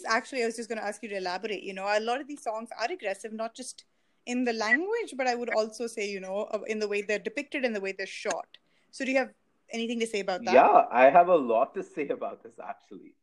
Actually, 0.09 0.43
I 0.43 0.47
was 0.47 0.57
just 0.57 0.69
going 0.69 0.79
to 0.79 0.85
ask 0.85 1.03
you 1.03 1.09
to 1.11 1.17
elaborate. 1.17 1.63
You 1.63 1.75
know, 1.75 1.85
a 1.85 2.01
lot 2.01 2.21
of 2.21 2.27
these 2.27 2.43
songs 2.43 2.69
are 2.81 2.91
aggressive, 2.91 3.33
not 3.33 3.55
just 3.55 3.85
in 4.27 4.45
the 4.45 4.53
language, 4.53 5.15
but 5.17 5.27
I 5.27 5.35
would 5.35 5.51
also 5.55 5.87
say, 5.87 6.09
you 6.09 6.21
know, 6.21 6.49
uh, 6.53 6.61
in 6.67 6.79
the 6.79 6.89
way 6.89 7.03
they're 7.03 7.19
depicted 7.19 7.65
and 7.65 7.75
the 7.75 7.81
way 7.81 7.93
they're 7.93 8.07
shot. 8.07 8.59
So, 8.91 9.05
do 9.05 9.11
you 9.11 9.19
have 9.19 9.31
anything 9.73 10.01
to 10.01 10.07
say 10.07 10.21
about 10.21 10.45
that? 10.45 10.55
Yeah, 10.55 10.85
I 10.91 11.11
have 11.11 11.29
a 11.29 11.37
lot 11.37 11.75
to 11.75 11.83
say 11.83 12.09
about 12.09 12.43
this 12.43 12.55
actually. 12.63 13.15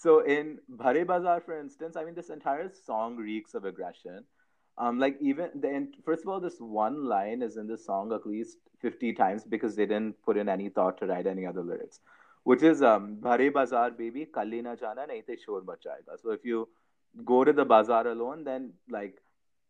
So 0.00 0.20
in 0.20 0.58
Bhare 0.70 1.06
Bazaar, 1.06 1.42
for 1.42 1.60
instance, 1.60 1.94
I 1.94 2.04
mean 2.04 2.14
this 2.14 2.30
entire 2.30 2.70
song 2.86 3.16
reeks 3.16 3.52
of 3.52 3.66
aggression. 3.66 4.24
Um, 4.78 4.98
like 4.98 5.18
even 5.20 5.50
the 5.54 5.88
first 6.06 6.22
of 6.22 6.28
all, 6.28 6.40
this 6.40 6.58
one 6.58 7.04
line 7.04 7.42
is 7.42 7.58
in 7.58 7.66
the 7.66 7.76
song 7.76 8.10
at 8.14 8.26
least 8.26 8.56
fifty 8.80 9.12
times 9.12 9.44
because 9.44 9.76
they 9.76 9.84
didn't 9.84 10.16
put 10.24 10.38
in 10.38 10.48
any 10.48 10.70
thought 10.70 10.96
to 10.98 11.06
write 11.06 11.26
any 11.26 11.44
other 11.44 11.62
lyrics, 11.62 12.00
which 12.44 12.62
is 12.62 12.82
um, 12.82 13.16
Bhare 13.20 13.52
Bazaar, 13.52 13.90
baby, 13.90 14.26
kalli 14.32 14.62
na 14.62 14.74
jana, 14.76 15.06
nahi 15.06 15.24
te 15.26 15.36
shor 15.44 15.62
machayega. 15.62 16.20
So 16.22 16.30
if 16.30 16.44
you 16.44 16.68
go 17.24 17.44
to 17.44 17.52
the 17.52 17.64
bazaar 17.64 18.06
alone, 18.08 18.44
then 18.44 18.72
like 18.88 19.20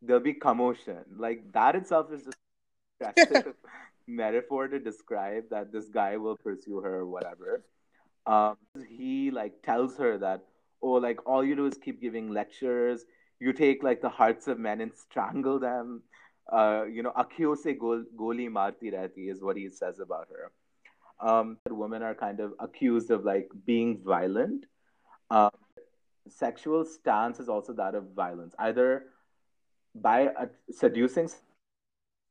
there'll 0.01 0.21
be 0.21 0.33
commotion. 0.33 1.03
Like 1.17 1.51
that 1.53 1.75
itself 1.75 2.11
is 2.11 2.27
just 3.01 3.47
metaphor 4.07 4.67
to 4.67 4.79
describe 4.79 5.45
that 5.49 5.71
this 5.71 5.87
guy 5.89 6.17
will 6.17 6.37
pursue 6.37 6.79
her 6.81 6.95
or 6.99 7.07
whatever. 7.07 7.63
Um, 8.25 8.57
he 8.87 9.31
like 9.31 9.63
tells 9.63 9.97
her 9.97 10.17
that 10.19 10.43
oh 10.81 10.93
like 10.93 11.27
all 11.27 11.43
you 11.43 11.55
do 11.55 11.65
is 11.65 11.77
keep 11.77 12.01
giving 12.01 12.31
lectures. 12.31 13.05
You 13.39 13.53
take 13.53 13.83
like 13.83 14.01
the 14.01 14.09
hearts 14.09 14.47
of 14.47 14.59
men 14.59 14.81
and 14.81 14.91
strangle 14.95 15.59
them. 15.59 16.03
Uh, 16.51 16.83
you 16.85 17.01
know, 17.01 17.11
akhiyon 17.11 17.57
se 17.57 17.73
gol, 17.73 18.03
goli 18.15 18.51
marti 18.51 18.91
rehti 18.91 19.31
is 19.31 19.41
what 19.41 19.57
he 19.57 19.69
says 19.69 19.99
about 19.99 20.27
her. 20.29 20.51
Um, 21.21 21.57
that 21.65 21.73
women 21.73 22.01
are 22.01 22.15
kind 22.15 22.39
of 22.39 22.53
accused 22.59 23.11
of 23.11 23.23
like 23.23 23.49
being 23.65 23.99
violent. 24.03 24.65
Um, 25.29 25.51
sexual 26.27 26.83
stance 26.83 27.39
is 27.39 27.47
also 27.47 27.73
that 27.73 27.93
of 27.93 28.11
violence, 28.15 28.55
either 28.57 29.05
by 29.93 30.27
uh, 30.27 30.47
seducing, 30.71 31.29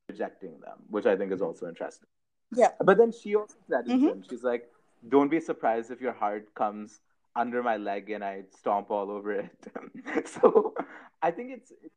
rejecting 0.09 0.59
them, 0.61 0.79
which 0.88 1.07
I 1.07 1.16
think 1.16 1.33
is 1.33 1.40
also 1.40 1.68
interesting. 1.68 2.09
Yeah. 2.55 2.72
But 2.85 2.98
then 2.98 3.12
she 3.12 3.37
also 3.37 3.55
said 3.68 3.87
Mhm. 3.87 4.09
him. 4.09 4.22
She's 4.29 4.42
like, 4.42 4.68
"Don't 5.09 5.29
be 5.29 5.40
surprised 5.40 5.90
if 5.92 6.00
your 6.00 6.12
heart 6.12 6.53
comes 6.55 7.00
under 7.37 7.62
my 7.62 7.76
leg 7.76 8.11
and 8.11 8.24
I 8.24 8.44
stomp 8.50 8.90
all 8.90 9.11
over 9.11 9.33
it." 9.33 9.50
so 10.26 10.74
I 11.22 11.31
think 11.31 11.53
it's 11.53 11.70
it's 11.70 11.94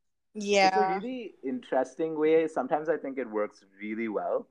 a 0.74 0.78
Yeah. 0.78 0.96
really 0.96 1.34
interesting 1.42 2.16
way. 2.18 2.46
Sometimes 2.46 2.88
I 2.88 2.96
think 2.96 3.18
it 3.18 3.28
works 3.28 3.64
really 3.80 4.08
well 4.08 4.46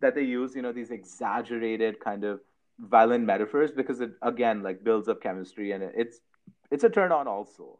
that 0.00 0.14
they 0.14 0.22
use 0.22 0.54
you 0.54 0.62
know 0.62 0.72
these 0.72 0.90
exaggerated 0.90 1.98
kind 2.00 2.24
of 2.24 2.40
violent 2.78 3.24
metaphors 3.24 3.70
because 3.72 4.00
it 4.00 4.12
again 4.22 4.62
like 4.62 4.82
builds 4.84 5.08
up 5.08 5.20
chemistry 5.22 5.72
and 5.72 5.82
it's 5.96 6.20
it's 6.70 6.84
a 6.84 6.90
turn 6.90 7.12
on 7.12 7.26
also. 7.26 7.78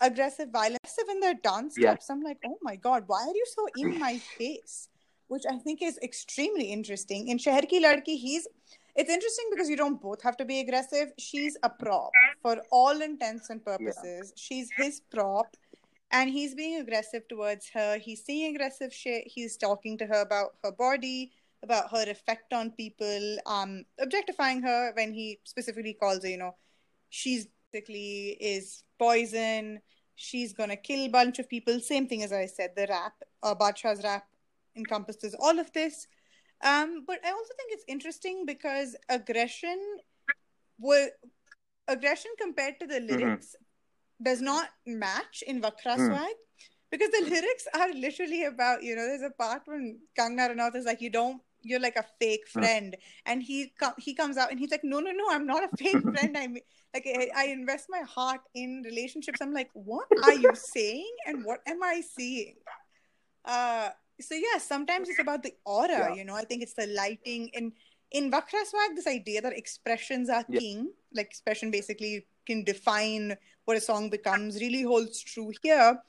aggressive 0.00 0.50
violence 0.50 0.94
in 1.10 1.20
their 1.20 1.34
dance 1.34 1.74
Yeah. 1.78 1.90
steps. 1.90 2.10
I'm 2.10 2.20
like, 2.20 2.38
oh 2.44 2.58
my 2.62 2.76
god, 2.76 3.04
why 3.06 3.20
are 3.28 3.36
you 3.42 3.46
so 3.56 3.66
in 3.76 3.98
my 4.06 4.18
face? 4.38 4.88
Which 5.28 5.44
I 5.50 5.56
think 5.58 5.80
is 5.82 5.98
extremely 6.02 6.66
interesting. 6.76 7.28
In 7.28 7.38
Sheher 7.38 7.66
Ki 7.68 7.82
Ladki, 7.84 8.16
he's 8.26 8.46
it's 8.96 9.10
interesting 9.16 9.46
because 9.52 9.70
you 9.70 9.76
don't 9.76 10.00
both 10.02 10.22
have 10.22 10.36
to 10.38 10.44
be 10.44 10.60
aggressive. 10.60 11.12
She's 11.18 11.56
a 11.62 11.70
prop 11.70 12.10
for 12.42 12.56
all 12.72 13.00
intents 13.00 13.48
and 13.48 13.64
purposes. 13.64 14.32
She's 14.36 14.68
his 14.76 15.00
prop. 15.14 15.46
And 16.12 16.28
he's 16.28 16.54
being 16.54 16.80
aggressive 16.80 17.28
towards 17.28 17.68
her. 17.70 17.98
He's 17.98 18.24
saying 18.24 18.54
aggressive 18.54 18.92
shit. 18.92 19.24
He's 19.26 19.56
talking 19.56 19.96
to 19.98 20.06
her 20.06 20.22
about 20.22 20.56
her 20.64 20.72
body, 20.72 21.32
about 21.62 21.90
her 21.90 22.10
effect 22.10 22.52
on 22.52 22.72
people, 22.72 23.38
um, 23.46 23.84
objectifying 24.00 24.62
her 24.62 24.92
when 24.94 25.12
he 25.12 25.38
specifically 25.44 25.94
calls 25.94 26.22
her, 26.22 26.28
you 26.28 26.38
know, 26.38 26.56
she's 27.10 27.46
basically 27.72 28.36
is 28.40 28.82
poison. 28.98 29.80
She's 30.16 30.52
gonna 30.52 30.76
kill 30.76 31.06
a 31.06 31.08
bunch 31.08 31.38
of 31.38 31.48
people. 31.48 31.80
Same 31.80 32.06
thing 32.06 32.22
as 32.22 32.32
I 32.32 32.46
said. 32.46 32.70
The 32.76 32.86
rap, 32.88 33.14
uh, 33.42 33.54
Badshah's 33.54 34.02
rap, 34.02 34.26
encompasses 34.76 35.34
all 35.38 35.58
of 35.58 35.72
this. 35.72 36.06
Um, 36.62 37.04
but 37.06 37.24
I 37.24 37.30
also 37.30 37.52
think 37.56 37.72
it's 37.72 37.84
interesting 37.88 38.44
because 38.46 38.96
aggression, 39.08 39.78
will 40.78 41.08
aggression 41.88 42.30
compared 42.38 42.78
to 42.80 42.86
the 42.86 43.00
lyrics, 43.00 43.56
does 44.22 44.40
not 44.40 44.68
match 44.86 45.42
in 45.46 45.60
Vakra 45.60 45.94
Hmm. 45.96 46.06
Swag 46.06 46.34
because 46.90 47.10
the 47.10 47.24
lyrics 47.30 47.66
are 47.74 47.92
literally 47.92 48.44
about 48.44 48.82
you 48.82 48.96
know. 48.96 49.06
There's 49.06 49.22
a 49.22 49.30
part 49.30 49.62
when 49.66 50.00
Kangana 50.18 50.50
Ranaut 50.54 50.76
is 50.76 50.84
like, 50.84 51.00
"You 51.00 51.10
don't 51.10 51.40
you're 51.62 51.80
like 51.80 51.96
a 51.96 52.04
fake 52.18 52.48
friend 52.48 52.96
and 53.26 53.42
he 53.42 53.70
com- 53.78 53.92
he 53.98 54.14
comes 54.14 54.38
out 54.38 54.50
and 54.50 54.58
he's 54.58 54.70
like 54.70 54.82
no 54.82 54.98
no 54.98 55.10
no 55.10 55.26
i'm 55.30 55.44
not 55.44 55.62
a 55.62 55.68
fake 55.76 56.00
friend 56.10 56.34
i 56.38 56.46
mean 56.46 56.62
like 56.94 57.06
I, 57.06 57.28
I 57.36 57.44
invest 57.48 57.84
my 57.90 58.00
heart 58.00 58.40
in 58.54 58.80
relationships 58.82 59.42
i'm 59.42 59.52
like 59.52 59.68
what 59.74 60.08
are 60.24 60.32
you 60.32 60.54
saying 60.54 61.12
and 61.26 61.44
what 61.44 61.60
am 61.66 61.82
i 61.82 62.00
seeing 62.00 62.54
uh 63.44 63.90
so 64.20 64.34
yeah 64.34 64.58
sometimes 64.58 65.10
it's 65.10 65.18
about 65.18 65.42
the 65.42 65.52
aura 65.66 65.88
Yeah. 65.90 66.14
you 66.14 66.24
know 66.24 66.34
i 66.34 66.44
think 66.44 66.62
it's 66.62 66.72
the 66.74 66.86
lighting 66.86 67.50
and 67.54 67.72
in 68.12 68.30
Vakhra 68.30 68.64
Swag, 68.64 68.96
this 68.96 69.06
idea 69.06 69.40
that 69.40 69.56
expressions 69.56 70.28
are 70.28 70.44
Yeah. 70.48 70.60
king 70.60 70.92
like 71.12 71.26
expression 71.26 71.70
basically 71.70 72.26
can 72.46 72.64
define 72.64 73.36
what 73.64 73.76
a 73.76 73.80
song 73.80 74.10
becomes 74.10 74.60
really 74.60 74.82
holds 74.82 75.22
true 75.22 75.52
here 75.62 76.00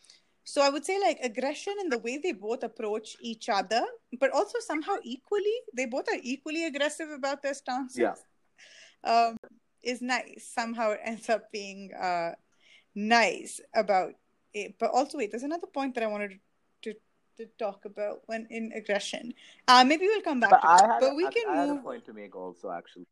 so 0.43 0.61
I 0.61 0.69
would 0.69 0.85
say 0.85 0.99
like 0.99 1.19
aggression 1.21 1.73
and 1.79 1.91
the 1.91 1.99
way 1.99 2.17
they 2.17 2.31
both 2.31 2.63
approach 2.63 3.15
each 3.21 3.47
other, 3.49 3.83
but 4.19 4.31
also 4.31 4.57
somehow 4.59 4.95
equally, 5.03 5.53
they 5.75 5.85
both 5.85 6.07
are 6.09 6.19
equally 6.21 6.65
aggressive 6.65 7.09
about 7.11 7.41
their 7.43 7.53
stances. 7.53 7.97
Yeah. 7.97 8.15
Um, 9.03 9.37
is 9.83 10.01
nice. 10.01 10.51
Somehow 10.53 10.91
it 10.91 10.99
ends 11.03 11.29
up 11.29 11.51
being 11.51 11.91
uh, 11.93 12.31
nice 12.95 13.59
about 13.75 14.13
it. 14.53 14.75
But 14.79 14.91
also, 14.91 15.17
wait, 15.17 15.31
there's 15.31 15.43
another 15.43 15.67
point 15.67 15.95
that 15.95 16.03
I 16.03 16.07
wanted 16.07 16.39
to 17.41 17.49
talk 17.57 17.85
about 17.85 18.21
when 18.27 18.47
in 18.49 18.71
aggression. 18.73 19.33
Uh, 19.67 19.83
maybe 19.83 20.05
we'll 20.05 20.21
come 20.21 20.39
back 20.39 20.51
But 20.51 20.61
to 20.61 20.69
I 20.69 20.77
that. 20.77 20.89
had, 20.91 20.99
But 21.01 21.15
we 21.15 21.25
I, 21.25 21.31
can 21.31 21.49
I 21.49 21.65
move. 21.65 21.83
point 21.83 22.05
to 22.05 22.13
make 22.13 22.35
also, 22.35 22.71
actually. 22.71 23.07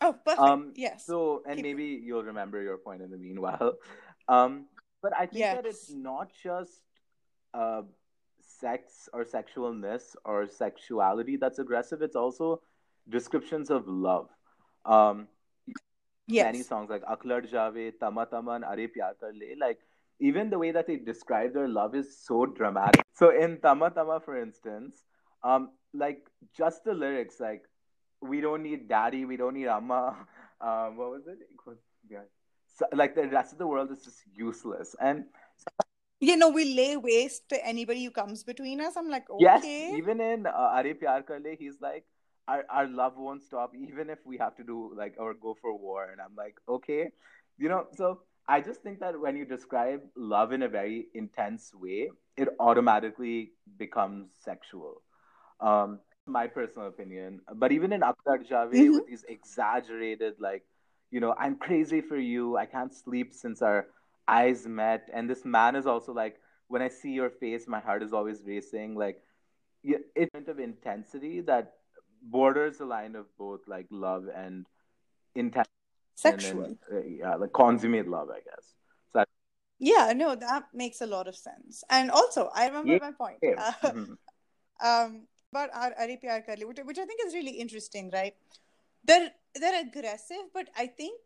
Oh, 0.00 0.12
perfect. 0.24 0.40
Um, 0.40 0.72
yes. 0.76 1.06
So, 1.06 1.42
and 1.46 1.56
Keep- 1.56 1.62
maybe 1.66 1.84
you'll 2.02 2.24
remember 2.24 2.62
your 2.62 2.78
point 2.78 3.02
in 3.02 3.10
the 3.10 3.18
meanwhile. 3.18 3.74
Um, 4.28 4.66
but 5.02 5.12
I 5.18 5.26
think 5.26 5.44
that 5.44 5.66
it's 5.66 5.90
not 5.90 6.30
just 6.46 6.78
uh, 7.52 7.82
sex 8.62 9.08
or 9.12 9.24
sexualness 9.24 10.14
or 10.24 10.46
sexuality 10.46 11.36
that's 11.36 11.58
aggressive. 11.58 12.02
It's 12.02 12.14
also 12.14 12.62
descriptions 13.08 13.68
of 13.68 13.88
love. 13.88 14.28
Um, 14.86 15.26
many 16.28 16.58
yes. 16.58 16.68
songs 16.68 16.88
like 16.88 17.02
Akh 17.08 17.24
Lad 17.24 17.50
Jaave, 17.50 17.98
Tama 17.98 18.26
Tama, 18.26 18.52
and 18.52 18.64
Are 18.64 18.76
Pyar 18.76 19.14
Kar 19.18 19.32
Le, 19.34 19.58
like 19.58 19.80
even 20.22 20.50
the 20.50 20.58
way 20.58 20.70
that 20.70 20.86
they 20.86 20.96
describe 20.96 21.52
their 21.52 21.68
love 21.68 21.94
is 21.96 22.16
so 22.24 22.46
dramatic. 22.46 23.04
So 23.14 23.30
in 23.30 23.58
Tama 23.60 23.90
Tama, 23.90 24.20
for 24.24 24.40
instance, 24.40 25.02
um, 25.42 25.70
like 25.92 26.22
just 26.56 26.84
the 26.84 26.94
lyrics, 26.94 27.40
like 27.40 27.62
we 28.22 28.40
don't 28.40 28.62
need 28.62 28.88
daddy, 28.88 29.24
we 29.24 29.36
don't 29.36 29.54
need 29.54 29.66
amma. 29.68 30.16
Um, 30.62 30.96
what 30.96 31.10
was 31.10 31.26
it? 31.26 31.38
Yeah. 32.08 32.20
So, 32.76 32.86
like 32.94 33.16
the 33.16 33.26
rest 33.26 33.50
of 33.50 33.58
the 33.58 33.66
world 33.66 33.90
is 33.90 34.04
just 34.04 34.22
useless. 34.32 34.94
And 35.00 35.24
You 36.20 36.36
know, 36.36 36.50
we 36.50 36.76
lay 36.76 36.96
waste 36.96 37.48
to 37.48 37.58
anybody 37.66 38.04
who 38.04 38.12
comes 38.12 38.44
between 38.44 38.80
us. 38.80 38.96
I'm 38.96 39.10
like, 39.10 39.28
okay. 39.28 39.42
yes, 39.42 39.64
even 39.64 40.20
in 40.20 40.46
uh, 40.46 40.50
Are 40.50 40.84
Pyar 40.84 41.26
Kar 41.26 41.40
Le, 41.40 41.56
he's 41.58 41.80
like, 41.80 42.04
our, 42.46 42.64
our 42.70 42.86
love 42.86 43.14
won't 43.16 43.42
stop 43.42 43.72
even 43.74 44.08
if 44.08 44.20
we 44.24 44.38
have 44.38 44.54
to 44.58 44.62
do 44.62 44.94
like 44.96 45.16
or 45.18 45.34
go 45.34 45.56
for 45.60 45.76
war. 45.76 46.08
And 46.12 46.20
I'm 46.20 46.36
like, 46.36 46.54
okay, 46.68 47.10
you 47.58 47.68
know. 47.68 47.88
So 47.96 48.20
I 48.52 48.60
just 48.60 48.82
think 48.82 49.00
that 49.00 49.18
when 49.18 49.36
you 49.36 49.44
describe 49.44 50.02
love 50.16 50.52
in 50.52 50.62
a 50.62 50.68
very 50.68 51.06
intense 51.14 51.72
way, 51.74 52.10
it 52.36 52.48
automatically 52.60 53.52
becomes 53.78 54.30
sexual. 54.44 55.02
Um, 55.60 56.00
my 56.26 56.46
personal 56.46 56.88
opinion. 56.88 57.40
But 57.54 57.72
even 57.72 57.92
in 57.92 58.02
Akhtar 58.08 58.36
Jave, 58.48 58.74
Mhm. 58.74 58.94
with 58.96 59.06
these 59.06 59.24
exaggerated, 59.36 60.40
like, 60.48 60.64
you 61.10 61.20
know, 61.20 61.34
I'm 61.38 61.56
crazy 61.56 62.00
for 62.00 62.16
you. 62.16 62.56
I 62.56 62.66
can't 62.66 62.94
sleep 62.94 63.32
since 63.32 63.62
our 63.62 63.88
eyes 64.28 64.66
met. 64.66 65.08
And 65.12 65.28
this 65.30 65.44
man 65.44 65.76
is 65.76 65.86
also 65.86 66.12
like, 66.12 66.40
when 66.68 66.82
I 66.82 66.88
see 66.88 67.12
your 67.12 67.30
face, 67.30 67.66
my 67.76 67.80
heart 67.80 68.02
is 68.02 68.12
always 68.12 68.44
racing. 68.52 68.94
Like, 69.04 69.22
it's 69.82 70.10
a 70.16 70.36
kind 70.36 70.48
of 70.48 70.60
intensity 70.60 71.40
that 71.42 71.74
borders 72.22 72.78
the 72.78 72.86
line 72.86 73.16
of 73.16 73.26
both 73.36 73.66
like 73.66 73.86
love 73.90 74.28
and 74.34 74.66
intention. 75.34 75.81
Sexual. 76.14 76.64
And, 76.64 76.78
uh, 76.92 77.02
yeah, 77.02 77.34
like 77.36 77.52
consummate 77.52 78.08
love, 78.08 78.28
I 78.30 78.40
guess. 78.40 78.74
So 79.12 79.24
Yeah, 79.78 80.12
no, 80.14 80.34
that 80.34 80.64
makes 80.72 81.00
a 81.00 81.06
lot 81.06 81.26
of 81.28 81.36
sense. 81.36 81.82
And 81.90 82.10
also, 82.10 82.50
I 82.54 82.66
remember 82.66 82.92
Yeah. 82.92 82.98
my 83.00 83.12
point 83.12 83.38
yeah. 83.42 83.54
uh, 83.82 83.90
Mhm. 83.90 84.16
um, 84.88 85.28
about 85.52 85.70
Ar- 85.74 85.94
Ari 85.98 86.18
Pyar 86.22 86.42
Kar 86.46 86.56
which, 86.66 86.78
which 86.84 86.98
I 86.98 87.04
think 87.04 87.20
is 87.26 87.34
really 87.34 87.52
interesting, 87.52 88.10
right? 88.10 88.34
They're 89.04 89.32
they're 89.54 89.80
aggressive, 89.80 90.44
but 90.54 90.68
I 90.76 90.86
think 90.86 91.18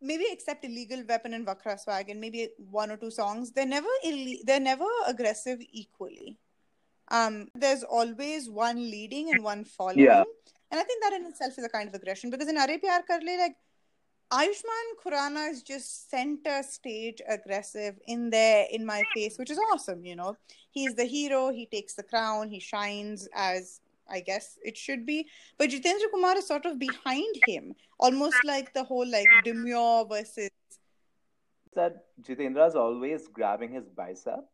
maybe 0.00 0.26
except 0.30 0.64
illegal 0.64 1.02
weapon 1.08 1.32
and 1.32 1.46
Vakhra 1.46 1.78
Swag 1.80 2.10
and 2.10 2.20
maybe 2.20 2.50
one 2.70 2.90
or 2.90 2.96
two 2.98 3.10
songs, 3.10 3.52
they're 3.52 3.64
never 3.66 3.88
ille- 4.04 4.42
they're 4.44 4.60
never 4.60 4.84
aggressive 5.06 5.58
equally. 5.70 6.38
Um, 7.08 7.48
there's 7.54 7.82
always 7.82 8.50
one 8.50 8.76
leading 8.76 9.30
and 9.30 9.42
one 9.44 9.64
following, 9.64 10.00
Yeah. 10.00 10.24
and 10.70 10.80
I 10.80 10.84
think 10.84 11.02
that 11.02 11.12
in 11.14 11.26
itself 11.26 11.58
is 11.58 11.64
a 11.64 11.68
kind 11.68 11.88
of 11.88 11.94
aggression 11.94 12.30
because 12.30 12.48
in 12.48 12.58
Are 12.58 12.66
Pyar 12.66 13.02
like 13.38 13.56
Ayushmann 14.34 14.88
Khurrana 15.00 15.48
is 15.48 15.62
just 15.62 16.10
center 16.10 16.60
stage 16.64 17.22
aggressive 17.28 18.00
in 18.08 18.30
there 18.30 18.66
in 18.68 18.84
my 18.84 19.04
face, 19.14 19.38
which 19.38 19.50
is 19.50 19.60
awesome. 19.72 20.04
You 20.04 20.16
know, 20.16 20.36
he's 20.72 20.96
the 20.96 21.04
hero. 21.04 21.50
He 21.50 21.66
takes 21.66 21.94
the 21.94 22.02
crown. 22.02 22.48
He 22.48 22.58
shines 22.58 23.28
as 23.32 23.80
I 24.10 24.20
guess 24.20 24.58
it 24.64 24.76
should 24.76 25.06
be. 25.06 25.28
But 25.56 25.70
Jitendra 25.70 26.10
Kumar 26.12 26.36
is 26.36 26.48
sort 26.48 26.66
of 26.66 26.80
behind 26.80 27.36
him, 27.36 27.76
almost 27.98 28.44
like 28.44 28.74
the 28.74 28.82
whole 28.82 29.08
like 29.08 29.30
demure 29.44 30.04
versus. 30.04 30.50
that 31.76 32.06
Jitendra 32.22 32.66
is 32.68 32.74
always 32.74 33.28
grabbing 33.28 33.72
his 33.72 33.88
bicep. 33.88 34.44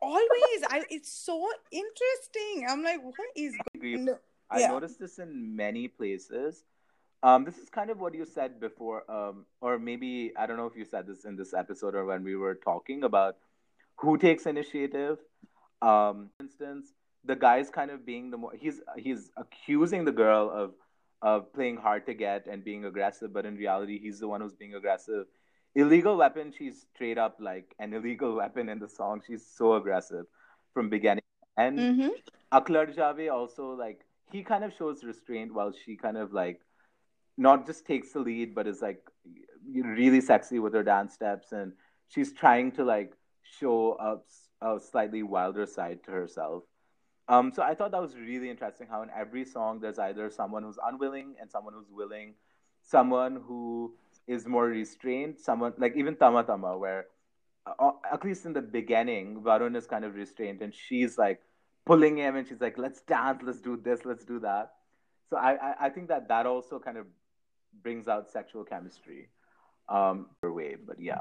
Always, 0.00 0.60
I. 0.68 0.84
It's 0.90 1.12
so 1.12 1.48
interesting. 1.70 2.66
I'm 2.68 2.82
like, 2.82 3.02
what 3.04 3.14
is? 3.36 3.54
agree. 3.76 3.96
No, 3.98 4.18
I 4.50 4.60
Yeah. 4.60 4.68
noticed 4.68 4.98
this 4.98 5.18
in 5.20 5.54
many 5.54 5.86
places. 5.86 6.64
Um, 7.22 7.44
this 7.44 7.58
is 7.58 7.68
kind 7.68 7.90
of 7.90 8.00
what 8.00 8.14
you 8.14 8.24
said 8.24 8.58
before, 8.58 9.08
um, 9.10 9.46
or 9.60 9.78
maybe 9.78 10.32
I 10.36 10.46
don't 10.46 10.56
know 10.56 10.66
if 10.66 10.76
you 10.76 10.84
said 10.84 11.06
this 11.06 11.24
in 11.24 11.36
this 11.36 11.54
episode 11.54 11.94
or 11.94 12.04
when 12.04 12.24
we 12.24 12.34
were 12.34 12.56
talking 12.56 13.04
about 13.04 13.36
who 13.96 14.18
takes 14.18 14.46
initiative. 14.46 15.18
Um, 15.80 16.30
for 16.36 16.44
instance, 16.44 16.92
the 17.24 17.36
guy's 17.36 17.70
kind 17.70 17.90
of 17.90 18.04
being 18.04 18.30
the 18.30 18.38
more 18.38 18.52
he's 18.58 18.80
he's 18.96 19.30
accusing 19.36 20.04
the 20.04 20.12
girl 20.12 20.50
of 20.52 20.74
of 21.22 21.52
playing 21.52 21.76
hard 21.76 22.06
to 22.06 22.14
get 22.14 22.46
and 22.48 22.64
being 22.64 22.84
aggressive, 22.84 23.32
but 23.32 23.46
in 23.46 23.56
reality, 23.56 24.00
he's 24.00 24.18
the 24.18 24.26
one 24.26 24.40
who's 24.40 24.54
being 24.54 24.74
aggressive. 24.74 25.26
Illegal 25.76 26.16
weapon, 26.16 26.52
she's 26.56 26.86
straight 26.94 27.18
up 27.18 27.36
like 27.40 27.74
an 27.78 27.94
illegal 27.94 28.34
weapon 28.42 28.68
in 28.68 28.80
the 28.80 28.88
song. 28.88 29.22
She's 29.24 29.46
so 29.46 29.74
aggressive 29.74 30.26
from 30.74 30.88
beginning 30.90 31.24
and. 31.56 31.78
mm-hmm. 31.78 32.08
Akh 32.52 32.68
Lad 32.68 32.94
Jaave 32.94 33.32
also 33.32 33.70
like 33.72 34.00
he 34.30 34.42
kind 34.42 34.62
of 34.62 34.74
shows 34.78 35.02
restraint 35.04 35.54
while 35.54 35.72
she 35.72 35.96
kind 35.96 36.18
of 36.18 36.32
like 36.34 36.60
not 37.36 37.66
just 37.66 37.86
takes 37.86 38.12
the 38.12 38.20
lead 38.20 38.54
but 38.54 38.66
is 38.66 38.82
like 38.82 39.02
really 39.74 40.20
sexy 40.20 40.58
with 40.58 40.74
her 40.74 40.82
dance 40.82 41.14
steps. 41.14 41.52
And 41.52 41.72
she's 42.08 42.32
trying 42.32 42.72
to 42.72 42.84
like 42.84 43.14
show 43.42 43.96
a, 43.98 44.66
a 44.66 44.80
slightly 44.80 45.22
wilder 45.22 45.66
side 45.66 46.04
to 46.04 46.10
herself. 46.10 46.64
Um, 47.28 47.52
so 47.54 47.62
I 47.62 47.74
thought 47.74 47.92
that 47.92 48.02
was 48.02 48.16
really 48.16 48.50
interesting 48.50 48.88
how 48.90 49.02
in 49.02 49.10
every 49.16 49.44
song 49.44 49.80
there's 49.80 49.98
either 49.98 50.28
someone 50.30 50.62
who's 50.64 50.78
unwilling 50.84 51.36
and 51.40 51.50
someone 51.50 51.72
who's 51.72 51.90
willing, 51.90 52.34
someone 52.82 53.40
who 53.46 53.94
is 54.26 54.46
more 54.46 54.66
restrained, 54.66 55.38
someone 55.38 55.72
like 55.78 55.96
even 55.96 56.16
Tama 56.16 56.42
Tama 56.42 56.76
where 56.76 57.06
uh, 57.66 57.92
at 58.12 58.24
least 58.24 58.44
in 58.44 58.52
the 58.52 58.60
beginning 58.60 59.40
Varun 59.40 59.76
is 59.76 59.86
kind 59.86 60.04
of 60.04 60.16
restrained 60.16 60.62
and 60.62 60.74
she's 60.74 61.16
like 61.16 61.40
pulling 61.86 62.16
him 62.16 62.36
and 62.36 62.46
she's 62.46 62.60
like 62.60 62.76
let's 62.76 63.00
dance. 63.02 63.40
Let's 63.44 63.60
do 63.60 63.76
this. 63.76 64.04
Let's 64.04 64.24
do 64.24 64.40
that. 64.40 64.72
So 65.30 65.36
i 65.36 65.52
i, 65.52 65.74
I 65.86 65.88
think 65.90 66.08
that 66.08 66.28
that 66.28 66.46
also 66.46 66.78
kind 66.80 66.98
of 66.98 67.06
brings 67.82 68.08
out 68.08 68.30
sexual 68.30 68.64
chemistry 68.64 69.28
um 69.88 70.26
way 70.42 70.76
but 70.86 71.00
yeah 71.00 71.20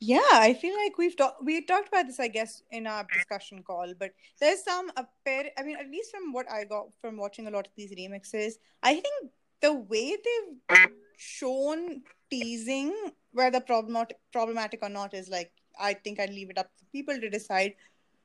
Yeah, 0.00 0.32
I 0.32 0.54
feel 0.54 0.74
like 0.76 0.98
we've 0.98 1.16
talked 1.16 1.44
we 1.44 1.64
talked 1.64 1.88
about 1.88 2.06
this, 2.06 2.20
I 2.20 2.28
guess, 2.28 2.62
in 2.70 2.86
our 2.86 3.06
discussion 3.12 3.62
call. 3.62 3.92
But 3.98 4.12
there's 4.40 4.64
some 4.64 4.90
apparent. 4.96 5.50
I 5.58 5.62
mean, 5.62 5.76
at 5.76 5.88
least 5.88 6.10
from 6.10 6.32
what 6.32 6.50
I 6.50 6.64
got 6.64 6.88
from 7.00 7.16
watching 7.16 7.46
a 7.46 7.50
lot 7.50 7.66
of 7.66 7.72
these 7.76 7.94
remixes, 7.94 8.54
I 8.82 8.94
think 8.94 9.30
the 9.60 9.74
way 9.74 10.16
they've 10.16 10.78
shown 11.16 12.02
teasing, 12.30 12.94
whether 13.32 13.60
problematic 13.60 14.18
problematic 14.32 14.80
or 14.82 14.88
not, 14.88 15.14
is 15.14 15.28
like 15.28 15.52
I 15.78 15.94
think 15.94 16.20
I'd 16.20 16.30
leave 16.30 16.50
it 16.50 16.58
up 16.58 16.70
to 16.78 16.84
people 16.92 17.18
to 17.18 17.30
decide. 17.30 17.74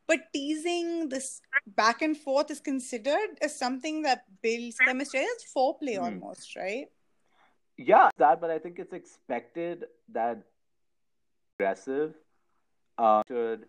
But 0.07 0.31
teasing 0.33 1.09
this 1.09 1.41
back 1.65 2.01
and 2.01 2.15
forth 2.15 2.51
is 2.51 2.59
considered 2.59 3.37
as 3.41 3.57
something 3.57 4.03
that 4.03 4.23
builds 4.41 4.77
chemistry. 4.77 5.21
It's 5.21 5.51
foreplay 5.53 5.97
Hmm. 5.97 6.05
almost, 6.05 6.55
right? 6.55 6.87
yeah 7.77 8.07
that 8.17 8.39
but 8.39 8.49
i 8.49 8.57
think 8.57 8.79
it's 8.79 8.93
expected 8.93 9.83
that 10.07 10.37
aggressive 11.59 12.13
uh, 12.97 13.21
should 13.27 13.65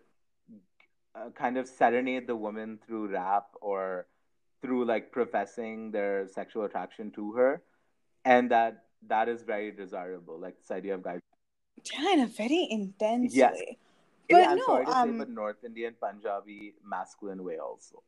uh, 1.13 1.29
kind 1.35 1.57
of 1.57 1.67
serenade 1.67 2.25
the 2.25 2.35
woman 2.35 2.79
through 2.85 3.07
rap 3.11 3.47
or 3.59 4.07
through 4.61 4.85
like 4.85 5.11
professing 5.11 5.91
their 5.91 6.25
sexual 6.29 6.63
attraction 6.63 7.11
to 7.11 7.33
her 7.33 7.61
and 8.23 8.49
that 8.49 8.85
that 9.07 9.27
is 9.27 9.41
very 9.43 9.71
desirable 9.71 10.39
like 10.39 10.57
this 10.57 10.71
idea 10.71 10.95
of 10.95 11.03
guys 11.03 11.19
Yeah, 11.91 12.13
in 12.13 12.19
a 12.21 12.27
very 12.27 12.65
intense 12.71 13.35
Yes. 13.35 13.53
way. 13.59 13.77
Yeah, 14.29 14.37
But 14.37 14.49
I'm 14.49 14.57
no, 14.57 14.63
sorry 14.65 14.85
to 14.85 14.91
say, 14.91 14.97
um, 14.97 15.17
but 15.17 15.29
North 15.29 15.63
Indian 15.63 15.95
Punjabi 15.99 16.73
masculine 16.83 17.43
way 17.43 17.57
also. 17.57 18.03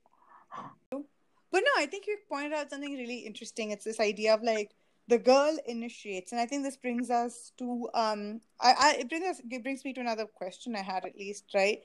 But 1.52 1.64
no, 1.64 1.82
I 1.82 1.88
think 1.88 2.06
you 2.06 2.18
pointed 2.30 2.54
out 2.54 2.70
something 2.70 2.96
really 2.96 3.20
interesting. 3.20 3.72
It's 3.72 3.86
this 3.86 4.00
idea 4.00 4.36
of 4.36 4.44
like 4.44 4.72
the 5.08 5.18
girl 5.18 5.58
initiates, 5.66 6.32
and 6.32 6.40
I 6.40 6.46
think 6.46 6.64
this 6.64 6.78
brings 6.78 7.10
us 7.10 7.52
to 7.58 7.90
um, 7.96 8.42
I, 8.62 8.74
I 8.78 8.96
it 9.00 9.10
brings 9.10 9.26
us 9.26 9.42
it 9.50 9.64
brings 9.64 9.84
me 9.84 9.94
to 9.94 10.02
another 10.02 10.26
question 10.26 10.76
I 10.76 10.84
had 10.84 11.06
at 11.06 11.18
least, 11.18 11.46
right? 11.56 11.80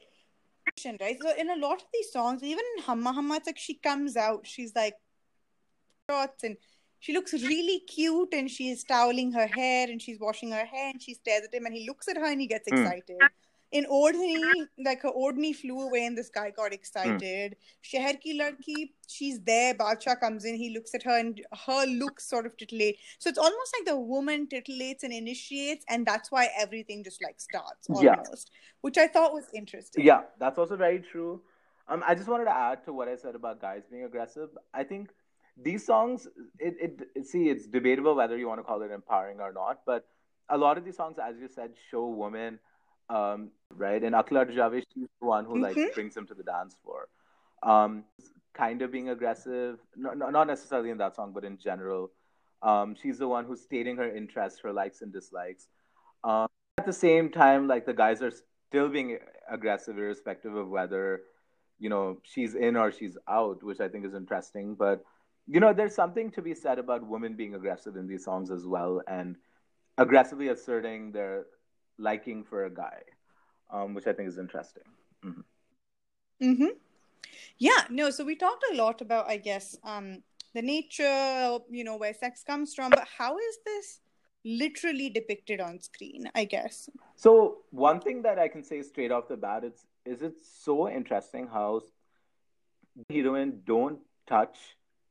Right. 1.01 1.17
So 1.23 1.33
in 1.39 1.51
a 1.51 1.57
lot 1.57 1.81
of 1.81 1.87
these 1.95 2.13
songs, 2.13 2.43
even 2.43 2.65
in 2.77 2.83
Hamma 2.83 3.13
Hamma, 3.13 3.37
it's 3.37 3.47
like 3.47 3.59
she 3.59 3.75
comes 3.75 4.17
out, 4.17 4.47
she's 4.47 4.75
like 4.75 4.95
shorts 6.11 6.43
and 6.43 6.57
she 6.99 7.13
looks 7.13 7.33
really 7.33 7.81
cute 7.81 8.35
and 8.35 8.51
she's 8.51 8.83
toweling 8.83 9.33
her 9.33 9.47
hair 9.47 9.87
and 9.89 10.03
she's 10.03 10.19
washing 10.19 10.51
her 10.51 10.65
hair 10.65 10.91
and 10.91 11.01
she 11.01 11.15
stares 11.15 11.45
at 11.45 11.55
him 11.55 11.65
and 11.67 11.75
he 11.75 11.87
looks 11.87 12.09
at 12.09 12.17
her 12.17 12.25
and 12.25 12.41
he 12.41 12.47
gets 12.47 12.69
Hmm. 12.69 12.79
excited. 12.79 13.19
In 13.75 13.87
Odhni, 13.87 14.69
like 14.87 15.03
her 15.03 15.11
Odhni 15.11 15.53
flew 15.53 15.81
away 15.81 16.07
and 16.07 16.17
this 16.17 16.29
guy 16.29 16.51
got 16.51 16.73
excited. 16.73 17.57
Sheher 17.83 18.21
ki 18.21 18.39
ladki, 18.41 18.93
she's 19.09 19.41
there, 19.41 19.75
Bacha 19.75 20.15
comes 20.15 20.45
in, 20.45 20.55
he 20.55 20.73
looks 20.73 20.95
at 20.95 21.03
her 21.03 21.19
and 21.19 21.41
her 21.67 21.85
looks 21.85 22.31
sort 22.31 22.47
of 22.47 22.57
titillate. 22.57 22.99
So 23.19 23.29
it's 23.29 23.39
almost 23.47 23.75
like 23.77 23.87
the 23.87 23.99
woman 23.99 24.47
titillates 24.47 25.03
and 25.03 25.13
initiates 25.13 25.85
and 25.89 26.07
that's 26.07 26.31
why 26.31 26.51
everything 26.57 27.03
just 27.03 27.21
like 27.21 27.41
starts 27.41 27.89
Yeah. 27.91 28.15
almost, 28.15 28.53
which 28.83 28.97
I 28.97 29.09
thought 29.09 29.33
was 29.33 29.51
interesting. 29.53 30.05
Yeah, 30.05 30.21
that's 30.39 30.57
also 30.57 30.77
very 30.77 31.01
true. 31.01 31.43
Um, 31.89 32.05
I 32.07 32.15
just 32.15 32.29
wanted 32.29 32.45
to 32.45 32.57
add 32.57 32.85
to 32.85 32.93
what 32.93 33.09
I 33.09 33.17
said 33.17 33.35
about 33.35 33.61
guys 33.61 33.83
being 33.91 34.05
aggressive. 34.05 34.51
I 34.73 34.85
think 34.85 35.11
these 35.61 35.85
songs, 35.85 36.29
it, 36.61 36.77
it 36.81 37.27
see, 37.27 37.49
it's 37.49 37.67
debatable 37.67 38.15
whether 38.15 38.39
you 38.39 38.47
want 38.47 38.61
to 38.61 38.65
call 38.65 38.83
it 38.83 38.93
empowering 38.93 39.41
or 39.41 39.53
not, 39.53 39.81
but 39.85 40.07
a 40.49 40.57
lot 40.57 40.79
of 40.79 40.85
these 40.85 40.97
songs, 40.97 41.17
as 41.19 41.41
you 41.41 41.49
said, 41.49 41.73
show 41.91 42.07
women, 42.07 42.61
um, 43.09 43.51
right? 43.71 44.03
And 44.03 44.15
Akh 44.15 44.31
Lad 44.31 44.49
Jaave, 44.49 44.79
is 44.79 44.85
the 44.97 45.27
one 45.27 45.45
who 45.45 45.59
like 45.61 45.77
Mhm. 45.77 45.95
brings 45.95 46.17
him 46.17 46.27
to 46.27 46.35
the 46.35 46.43
dance 46.43 46.75
floor. 46.83 47.09
Um, 47.63 48.05
kind 48.53 48.83
of 48.83 48.91
being 48.93 49.09
aggressive, 49.09 49.81
no, 49.97 50.13
no, 50.13 50.31
not 50.31 50.47
necessarily 50.47 50.91
in 50.91 50.99
that 50.99 51.17
song, 51.17 51.33
but 51.33 51.45
in 51.45 51.59
general. 51.59 52.13
Um, 52.63 52.95
she's 52.95 53.19
the 53.19 53.29
one 53.29 53.45
who's 53.45 53.63
stating 53.63 53.97
her 53.97 54.09
interests, 54.09 54.61
her 54.61 54.73
likes 54.73 55.03
and 55.03 55.13
dislikes. 55.13 55.69
Um, 56.23 56.49
at 56.79 56.87
the 56.87 56.93
same 56.93 57.31
time, 57.31 57.67
like 57.69 57.85
the 57.85 57.93
guys 57.95 58.23
are 58.23 58.33
still 58.69 58.89
being 58.89 59.19
aggressive, 59.49 59.99
irrespective 59.99 60.55
of 60.55 60.69
whether 60.69 61.23
you 61.79 61.91
know 61.91 62.19
she's 62.23 62.55
in 62.55 62.77
or 62.77 62.91
she's 62.93 63.19
out, 63.29 63.63
which 63.63 63.81
I 63.81 63.89
think 63.89 64.07
is 64.07 64.15
interesting. 64.15 64.75
But 64.75 65.05
you 65.47 65.61
know, 65.61 65.75
there's 65.75 65.95
something 65.95 66.31
to 66.33 66.43
be 66.43 66.55
said 66.55 66.79
about 66.79 67.07
women 67.07 67.35
being 67.35 67.55
aggressive 67.55 67.97
in 67.97 68.07
these 68.07 68.25
songs 68.25 68.51
as 68.51 68.67
well, 68.67 69.03
and 69.07 69.37
aggressively 69.99 70.49
asserting 70.49 71.13
their 71.13 71.47
liking 71.99 72.45
for 72.45 72.65
a 72.65 72.71
guy, 72.71 73.03
um, 73.71 73.95
which 73.95 74.07
I 74.07 74.13
think 74.13 74.29
is 74.29 74.39
interesting. 74.39 74.85
Mm-hmm. 76.43 76.69
Yeah, 77.59 77.85
no, 77.91 78.11
so 78.11 78.25
we 78.25 78.37
talked 78.37 78.65
a 78.73 78.77
lot 78.77 79.01
about, 79.01 79.29
I 79.29 79.37
guess, 79.37 79.77
um, 79.85 80.23
the 80.55 80.63
nature, 80.63 81.59
you 81.71 81.85
know, 81.85 81.97
where 81.97 82.15
sex 82.15 82.43
comes 82.43 82.75
from, 82.75 82.91
but 82.91 83.07
how 83.19 83.37
is 83.39 83.59
this 83.65 84.01
literally 84.45 85.09
depicted 85.09 85.61
on 85.61 85.81
screen, 85.81 86.31
I 86.35 86.45
guess? 86.45 86.89
So 87.17 87.59
one 87.71 88.01
thing 88.01 88.23
that 88.23 88.39
I 88.39 88.49
can 88.49 88.63
say 88.63 88.83
straight 88.83 89.11
off 89.11 89.29
the 89.29 89.37
bat 89.37 89.65
is 89.65 89.87
is 90.05 90.21
it's 90.21 90.47
so 90.63 90.89
interesting 90.89 91.47
how 91.47 91.81
the 93.09 93.15
heroine 93.15 93.63
don't 93.65 94.01
touch 94.29 94.59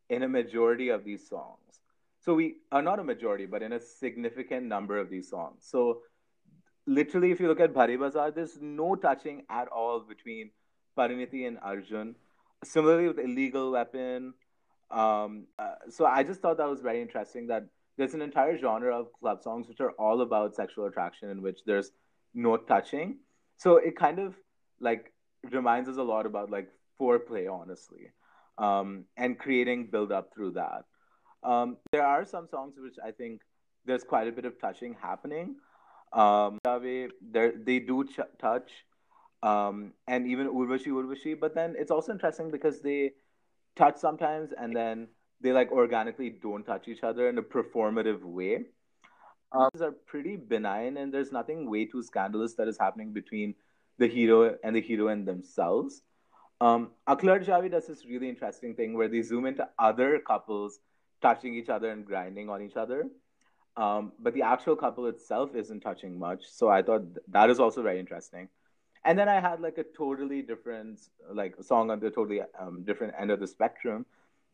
in 0.09 0.21
a 0.21 0.27
majority 0.29 0.89
of 0.89 1.03
these 1.03 1.27
songs. 1.27 1.79
So 2.19 2.36
we 2.36 2.57
are 2.71 2.84
not 2.84 2.99
a 2.99 3.03
majority, 3.03 3.47
but 3.47 3.63
in 3.63 3.73
a 3.73 3.79
significant 3.79 4.67
number 4.67 4.99
of 4.99 5.09
these 5.09 5.29
songs. 5.29 5.65
So 5.65 6.01
literally, 6.86 7.31
if 7.31 7.39
you 7.39 7.47
look 7.47 7.59
at 7.59 7.73
Bhari 7.73 7.97
Bazaar, 7.97 8.31
there's 8.31 8.57
no 8.61 8.95
touching 8.95 9.43
at 9.49 9.67
all 9.67 9.99
between 9.99 10.51
Parineeti 10.97 11.47
and 11.47 11.57
Arjun. 11.61 12.15
Similarly 12.63 13.07
with 13.07 13.19
Illegal 13.19 13.71
Weapon. 13.71 14.34
Um, 14.91 15.47
uh, 15.57 15.75
so 15.89 16.05
I 16.05 16.23
just 16.23 16.41
thought 16.41 16.57
that 16.57 16.69
was 16.69 16.81
very 16.81 17.01
interesting 17.01 17.47
that 17.47 17.65
there's 17.97 18.13
an 18.13 18.21
entire 18.21 18.57
genre 18.57 18.97
of 18.99 19.07
club 19.19 19.41
songs 19.41 19.67
which 19.67 19.79
are 19.79 19.91
all 19.91 20.21
about 20.21 20.55
sexual 20.55 20.86
attraction 20.86 21.29
in 21.29 21.41
which 21.41 21.59
there's 21.65 21.91
no 22.34 22.57
touching. 22.57 23.17
So 23.57 23.77
it 23.77 23.95
kind 23.95 24.19
of 24.19 24.36
like 24.79 25.13
reminds 25.51 25.89
us 25.89 25.97
a 25.97 26.03
lot 26.03 26.25
about 26.25 26.49
like 26.49 26.69
foreplay, 26.99 27.51
honestly, 27.51 28.11
um, 28.57 29.05
and 29.17 29.38
creating 29.38 29.88
build 29.91 30.11
up 30.11 30.34
through 30.34 30.51
that. 30.51 30.86
Um, 31.43 31.77
there 31.91 32.05
are 32.05 32.25
some 32.25 32.47
songs 32.47 32.75
which 32.77 32.95
I 33.05 33.11
think 33.11 33.41
there's 33.86 34.03
quite 34.03 34.27
a 34.27 34.31
bit 34.31 34.45
of 34.45 34.59
touching 34.59 34.95
happening. 35.01 35.55
Um, 36.14 36.59
they 36.64 37.80
do 37.80 38.05
ch- 38.05 38.20
touch, 38.39 38.72
um, 39.41 39.93
and 40.07 40.28
even 40.28 40.47
Urvashi 40.47 40.88
Urvashi, 40.88 41.39
but 41.39 41.55
then 41.55 41.76
it's 41.78 41.91
also 41.91 42.11
interesting 42.11 42.51
because 42.51 42.82
they 42.82 43.11
touch 43.76 43.97
sometimes 43.97 44.51
and 44.57 44.76
then 44.76 45.07
they 45.41 45.51
like 45.51 45.72
organically 45.72 46.30
don't 46.30 46.64
touch 46.64 46.88
each 46.88 47.03
other 47.03 47.28
in 47.30 47.38
a 47.38 47.43
performative 47.43 48.24
way. 48.24 48.66
Um, 49.51 49.70
are 49.82 49.91
pretty 49.91 50.36
benign, 50.36 50.97
and 50.97 51.14
there's 51.14 51.32
nothing 51.32 51.70
way 51.70 51.86
too 51.86 52.01
scandalous 52.01 52.55
that 52.55 52.68
is 52.68 52.78
happening 52.80 53.14
between 53.14 53.53
the 53.99 54.07
hero 54.07 54.57
and 54.64 54.76
the 54.76 54.82
heroine 54.82 55.26
themselves. 55.26 56.01
Um, 56.59 56.91
Javi 57.07 57.70
does 57.70 57.88
this 57.88 58.05
really 58.05 58.30
interesting 58.30 58.74
thing 58.74 58.95
where 58.95 59.07
they 59.07 59.22
zoom 59.22 59.45
into 59.45 59.68
other 59.78 60.20
couples 60.26 60.80
touching 61.22 61.55
each 61.55 61.70
other 61.70 61.91
and 61.91 62.05
grinding 62.05 62.49
on 62.49 62.61
each 62.61 62.76
other. 62.76 63.05
Um, 63.76 64.11
but 64.19 64.34
the 64.34 64.43
actual 64.43 64.76
couple 64.76 65.07
itself 65.07 65.55
isn't 65.55 65.80
touching 65.80 66.19
much. 66.19 66.43
So 66.47 66.69
I 66.69 66.84
thought 66.84 67.03
th- 67.15 67.26
that 67.30 67.49
is 67.49 67.59
also 67.59 67.82
very 67.82 67.99
interesting. 67.99 68.49
And 69.05 69.17
then 69.17 69.28
I 69.28 69.39
had 69.39 69.61
like 69.61 69.78
a 69.78 69.84
totally 69.84 70.41
different, 70.41 70.99
like 71.32 71.55
song 71.61 71.89
on 71.89 71.99
the 71.99 72.09
totally 72.09 72.41
um, 72.59 72.84
different 72.84 73.13
end 73.19 73.32
of 73.32 73.39
the 73.39 73.47
spectrum, 73.47 74.05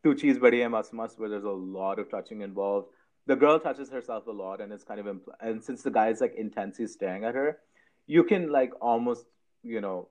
Tu 0.04 0.16
Cheez 0.16 0.38
Badiye 0.38 0.72
Mas 0.72 0.92
Mas, 0.94 1.16
where 1.18 1.30
there's 1.30 1.44
a 1.44 1.50
lot 1.50 2.00
of 2.00 2.10
touching 2.10 2.42
involved. 2.42 2.88
The 3.28 3.36
girl 3.36 3.60
touches 3.60 3.90
herself 3.92 4.26
a 4.28 4.32
lot, 4.32 4.60
and 4.62 4.72
it's 4.74 4.84
kind 4.84 5.00
of, 5.00 5.06
impl- 5.06 5.36
and 5.42 5.64
since 5.64 5.84
the 5.84 5.92
guy 5.92 6.10
is 6.10 6.22
like 6.22 6.34
intensely 6.36 6.88
staring 6.88 7.26
at 7.26 7.36
her, 7.36 7.60
you 8.08 8.24
can 8.24 8.52
like 8.52 8.72
almost, 8.82 9.26
you 9.64 9.82
know, 9.82 10.08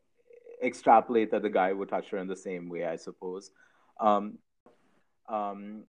extrapolate 0.63 1.31
that 1.33 1.43
the 1.43 1.51
guy 1.51 1.73
would 1.73 1.89
touch 1.89 2.11
her 2.11 2.19
in 2.19 2.29
the 2.29 2.37
same 2.37 2.69
way, 2.69 2.85
I 2.85 2.97
suppose. 2.97 3.51
Um, 3.99 4.39
um, 5.29 5.85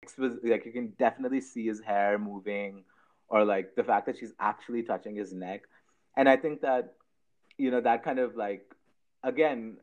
like 0.43 0.65
you 0.65 0.71
can 0.71 0.93
definitely 0.97 1.41
see 1.41 1.67
his 1.67 1.81
hair 1.81 2.17
moving, 2.17 2.85
or 3.29 3.43
like 3.43 3.75
the 3.75 3.83
fact 3.83 4.05
that 4.05 4.17
she's 4.17 4.33
actually 4.39 4.83
touching 4.83 5.15
his 5.15 5.33
neck, 5.33 5.63
and 6.15 6.27
I 6.29 6.37
think 6.37 6.61
that 6.61 6.93
you 7.57 7.71
know 7.71 7.81
that 7.81 8.03
kind 8.03 8.19
of 8.19 8.35
like 8.35 8.65
again 9.23 9.77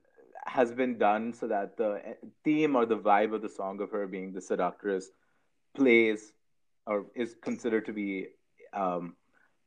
has 0.46 0.72
been 0.72 0.98
done 0.98 1.32
so 1.32 1.48
that 1.48 1.76
the 1.76 2.16
theme 2.44 2.76
or 2.76 2.86
the 2.86 2.98
vibe 2.98 3.34
of 3.34 3.42
the 3.42 3.48
song 3.48 3.80
of 3.80 3.90
her 3.90 4.06
being 4.06 4.32
the 4.32 4.40
seductress 4.40 5.10
plays 5.74 6.32
or 6.86 7.06
is 7.14 7.34
considered 7.40 7.86
to 7.86 7.92
be 7.92 8.26
um, 8.72 9.16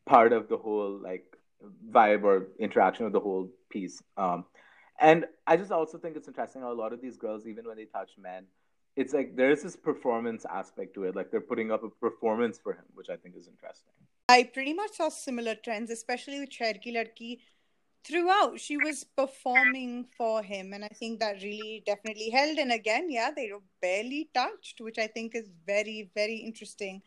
part 0.06 0.34
of 0.34 0.48
the 0.48 0.58
whole 0.58 1.00
like 1.02 1.26
vibe 1.92 2.24
or 2.24 2.48
interaction 2.60 3.06
of 3.06 3.12
the 3.12 3.20
whole 3.20 3.50
piece. 3.70 4.02
Um, 4.18 4.46
and 5.00 5.26
I 5.46 5.58
just 5.58 5.72
also 5.72 5.98
think 5.98 6.16
it's 6.16 6.28
interesting 6.28 6.62
how 6.62 6.72
a 6.72 6.74
lot 6.74 6.94
of 6.94 7.02
these 7.02 7.18
girls, 7.18 7.46
even 7.48 7.66
when 7.66 7.78
they 7.78 7.86
touch 7.86 8.12
men, 8.20 8.46
it's 8.98 9.14
like 9.14 9.36
there 9.36 9.52
is 9.52 9.62
this 9.62 9.76
performance 9.76 10.44
aspect 10.50 10.96
to 10.96 11.04
it. 11.04 11.16
Like 11.16 11.30
they're 11.32 11.40
putting 11.40 11.72
up 11.72 11.84
a 11.84 11.90
performance 11.90 12.58
for 12.58 12.74
him, 12.74 12.84
which 12.96 13.10
I 13.10 13.16
think 13.16 13.36
is 13.38 13.48
interesting. 13.48 13.94
I 14.28 14.44
pretty 14.44 14.74
much 14.74 14.94
saw 14.94 15.10
similar 15.10 15.56
trends, 15.56 15.92
especially 15.92 16.40
with 16.40 16.50
Sheher 16.50 16.82
Ki 16.82 16.94
Ladki. 16.96 17.40
Throughout, 18.04 18.60
she 18.60 18.78
was 18.78 19.04
performing 19.04 20.06
for 20.18 20.42
him, 20.42 20.74
and 20.74 20.84
I 20.84 20.88
think 20.88 21.20
that 21.20 21.44
really 21.44 21.84
definitely 21.86 22.30
held. 22.30 22.58
And 22.58 22.72
again, 22.72 23.12
yeah, 23.12 23.32
they 23.36 23.52
were 23.52 23.62
barely 23.82 24.30
touched, 24.34 24.80
which 24.80 24.98
I 24.98 25.08
think 25.08 25.36
is 25.36 25.50
very, 25.66 26.10
very 26.16 26.38
interesting. 26.38 27.02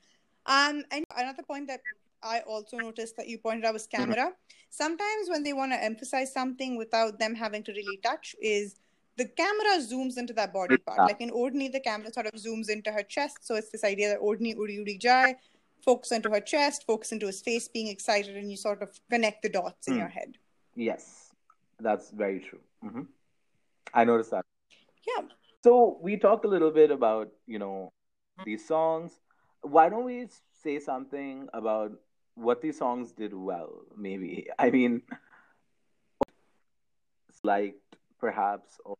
Um, 0.47 0.85
and 0.91 1.05
another 1.17 1.43
point 1.43 1.69
that 1.69 1.81
I 2.23 2.41
also 2.41 2.77
noticed 2.77 3.17
that 3.17 3.29
you 3.29 3.39
pointed 3.39 3.65
out 3.65 3.73
was 3.73 3.87
camera. 3.87 4.17
Mm-hmm. 4.17 4.69
Sometimes 4.69 5.29
when 5.29 5.43
they 5.43 5.55
want 5.55 5.73
to 5.73 5.83
emphasize 5.83 6.33
something 6.33 6.77
without 6.77 7.19
them 7.19 7.35
having 7.35 7.63
to 7.65 7.73
really 7.73 7.99
touch, 8.05 8.37
is 8.41 8.77
the 9.17 9.27
camera 9.27 9.79
zooms 9.79 10.17
into 10.17 10.33
that 10.35 10.53
body 10.53 10.77
part. 10.79 10.99
Yeah. 10.99 11.05
Like 11.05 11.21
in 11.21 11.31
Odhni, 11.31 11.71
the 11.71 11.81
camera 11.81 12.13
sort 12.13 12.27
of 12.27 12.33
zooms 12.35 12.69
into 12.69 12.91
her 12.91 13.03
chest. 13.03 13.39
So 13.43 13.55
it's 13.55 13.71
this 13.71 13.85
idea 13.85 14.09
that 14.09 14.21
Odhni 14.21 14.55
Uri 14.57 14.75
Uri 14.75 14.99
Jai, 14.99 15.37
focus 15.85 16.13
into 16.13 16.31
her 16.31 16.41
chest, 16.41 16.85
focus 16.87 17.13
into 17.13 17.27
his 17.27 17.41
face, 17.41 17.69
being 17.69 17.89
excited, 17.89 18.37
and 18.37 18.51
you 18.51 18.57
sort 18.57 18.83
of 18.83 18.99
connect 19.11 19.43
the 19.43 19.49
dots 19.49 19.89
mm. 19.89 19.93
in 19.93 19.99
your 19.99 20.09
head. 20.09 20.37
Yes, 20.75 21.31
that's 21.81 22.11
very 22.11 22.41
true. 22.41 22.61
Mm-hmm. 22.85 23.03
I 23.93 24.05
noticed 24.05 24.31
that. 24.31 24.45
Yeah. 25.07 25.27
So 25.63 25.99
we 26.01 26.17
talked 26.17 26.45
a 26.45 26.49
little 26.49 26.71
bit 26.71 26.91
about, 26.91 27.31
you 27.47 27.59
know, 27.59 27.93
these 28.45 28.67
songs. 28.67 29.13
Why 29.63 29.89
don't 29.89 30.05
we 30.05 30.29
say 30.63 30.79
something 30.79 31.49
about 31.53 31.93
what 32.35 32.63
these 32.63 32.79
songs 32.79 33.13
did 33.13 33.35
well, 33.35 33.83
maybe? 33.97 34.49
I 34.59 34.71
mean, 34.71 35.03
liked 37.43 37.97
perhaps 38.21 38.79
or 38.85 38.97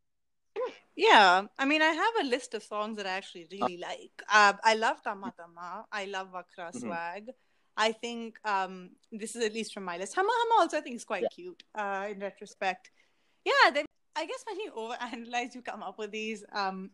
yeah 0.97 1.43
i 1.59 1.65
mean 1.65 1.83
i 1.83 1.93
have 2.05 2.15
a 2.23 2.27
list 2.27 2.55
of 2.55 2.63
songs 2.63 2.97
that 2.97 3.07
i 3.07 3.11
actually 3.11 3.47
really 3.53 3.79
like. 3.79 4.17
Uh, 4.33 4.53
i 4.65 4.75
love 4.75 5.03
tama 5.03 5.33
tama. 5.37 5.85
I 5.93 6.07
love 6.07 6.29
vakra 6.33 6.69
mm-hmm. 6.69 6.79
swag. 6.79 7.31
I 7.77 7.93
think 7.93 8.37
um, 8.45 8.91
this 9.11 9.37
is 9.37 9.45
at 9.45 9.55
least 9.55 9.73
from 9.73 9.85
my 9.85 9.97
list. 9.97 10.15
Hama 10.15 10.33
hama 10.41 10.63
also 10.63 10.79
i 10.79 10.81
think 10.81 10.97
is 10.97 11.05
quite 11.05 11.23
yeah. 11.23 11.37
cute 11.37 11.63
uh, 11.75 12.07
in 12.11 12.19
retrospect. 12.21 12.91
Yeah 13.45 13.71
then 13.73 13.87
i 14.17 14.27
guess 14.27 14.45
when 14.49 14.59
you 14.61 14.71
overanalyze 14.83 15.55
you 15.55 15.63
come 15.63 15.83
up 15.83 15.99
with 15.99 16.11
these 16.11 16.45
um, 16.53 16.91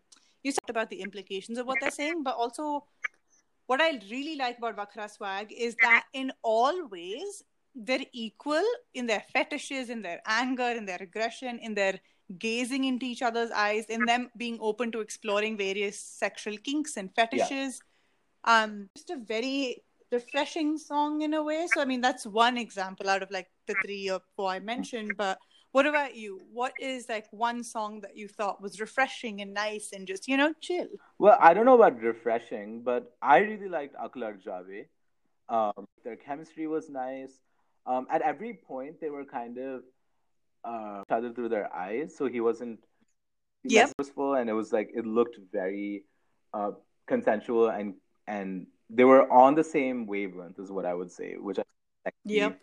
you 0.47 0.53
talked 0.53 0.71
about 0.71 0.91
the 0.91 1.01
implications 1.01 1.59
of 1.59 1.67
what 1.67 1.79
they're 1.81 1.91
saying, 1.91 2.23
but 2.23 2.37
also 2.37 2.85
what 3.67 3.81
I 3.81 4.01
really 4.11 4.37
like 4.37 4.59
about 4.59 4.77
Vakhra 4.77 5.11
Swag 5.11 5.53
is 5.53 5.75
that 5.83 6.05
in 6.13 6.33
all 6.43 6.87
ways 6.87 7.43
they're 7.75 8.07
equal 8.13 8.63
in 8.95 9.07
their 9.07 9.25
fetishes, 9.33 9.91
in 9.91 10.03
their 10.03 10.21
anger, 10.25 10.71
in 10.71 10.87
their 10.87 10.99
aggression, 11.01 11.59
in 11.59 11.75
their 11.75 11.99
gazing 12.39 12.85
into 12.85 13.07
each 13.07 13.23
other's 13.23 13.51
eyes, 13.51 13.87
in 13.87 14.05
them 14.05 14.31
being 14.37 14.59
open 14.61 14.93
to 14.93 15.01
exploring 15.01 15.57
various 15.57 15.99
sexual 15.99 16.57
kinks 16.59 16.97
and 16.97 17.15
fetishes. 17.15 17.81
Yeah. 18.47 18.63
Um, 18.63 18.89
just 18.97 19.11
a 19.11 19.17
very 19.17 19.83
refreshing 20.13 20.79
song 20.79 21.23
in 21.23 21.35
a 21.35 21.43
way. 21.43 21.67
So 21.73 21.81
I 21.81 21.85
mean 21.85 22.01
that's 22.01 22.27
one 22.27 22.57
example 22.57 23.09
out 23.09 23.23
of 23.23 23.31
like 23.31 23.49
the 23.67 23.75
three 23.85 24.11
or 24.11 24.21
four 24.37 24.51
I 24.51 24.61
mentioned, 24.61 25.13
but 25.17 25.39
what 25.73 25.85
about 25.85 26.17
you? 26.17 26.41
What 26.53 26.73
is 26.81 27.07
like 27.09 27.27
one 27.33 27.63
song 27.63 28.01
that 28.01 28.17
you 28.17 28.29
thought 28.29 28.63
was 28.63 28.81
refreshing 28.81 29.43
and 29.43 29.53
nice 29.53 29.91
and 29.93 30.07
just, 30.07 30.27
you 30.27 30.39
know, 30.39 30.55
chill? 30.61 30.89
Well, 31.19 31.37
I 31.39 31.53
don't 31.53 31.67
know 31.67 31.75
about 31.75 32.01
refreshing, 32.01 32.83
but 32.83 33.15
I 33.21 33.39
really 33.39 33.69
liked 33.69 33.95
Akh 33.97 34.17
Lad 34.17 34.41
Jaave. 34.43 34.87
Um, 35.51 35.87
their 36.03 36.17
chemistry 36.17 36.67
was 36.67 36.89
nice. 36.89 37.33
Um, 37.85 38.07
at 38.11 38.23
every 38.23 38.55
point, 38.55 39.03
they 39.03 39.11
were 39.11 39.27
kind 39.27 39.59
of 39.59 39.83
uh, 40.67 41.03
each 41.07 41.13
other 41.13 41.33
through 41.33 41.49
their 41.49 41.73
eyes, 41.75 42.17
so 42.17 42.27
he 42.27 42.41
wasn't 42.41 42.81
yep. 43.63 43.91
forceful, 43.97 44.35
and 44.35 44.51
it 44.51 44.55
was 44.55 44.73
like 44.73 44.91
it 44.95 45.07
looked 45.07 45.39
very 45.53 46.05
uh, 46.53 46.73
consensual, 47.07 47.69
and 47.69 47.95
and 48.27 48.67
they 48.91 49.05
were 49.05 49.31
on 49.31 49.55
the 49.55 49.65
same 49.65 50.07
wavelength, 50.07 50.59
is 50.59 50.71
what 50.71 50.85
I 50.85 50.95
would 50.95 51.11
say, 51.11 51.37
which 51.39 51.59
I 51.59 51.65
like. 52.05 52.15
Yep. 52.25 52.61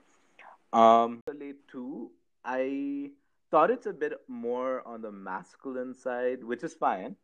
Um, 0.73 1.21
late 1.33 1.67
two 1.71 2.11
I 2.43 3.11
thought 3.51 3.71
it's 3.71 3.85
a 3.85 3.93
bit 3.93 4.13
more 4.27 4.85
on 4.87 5.01
the 5.01 5.11
masculine 5.11 5.93
side, 5.93 6.43
which 6.43 6.63
is 6.63 6.73
fine. 6.73 7.15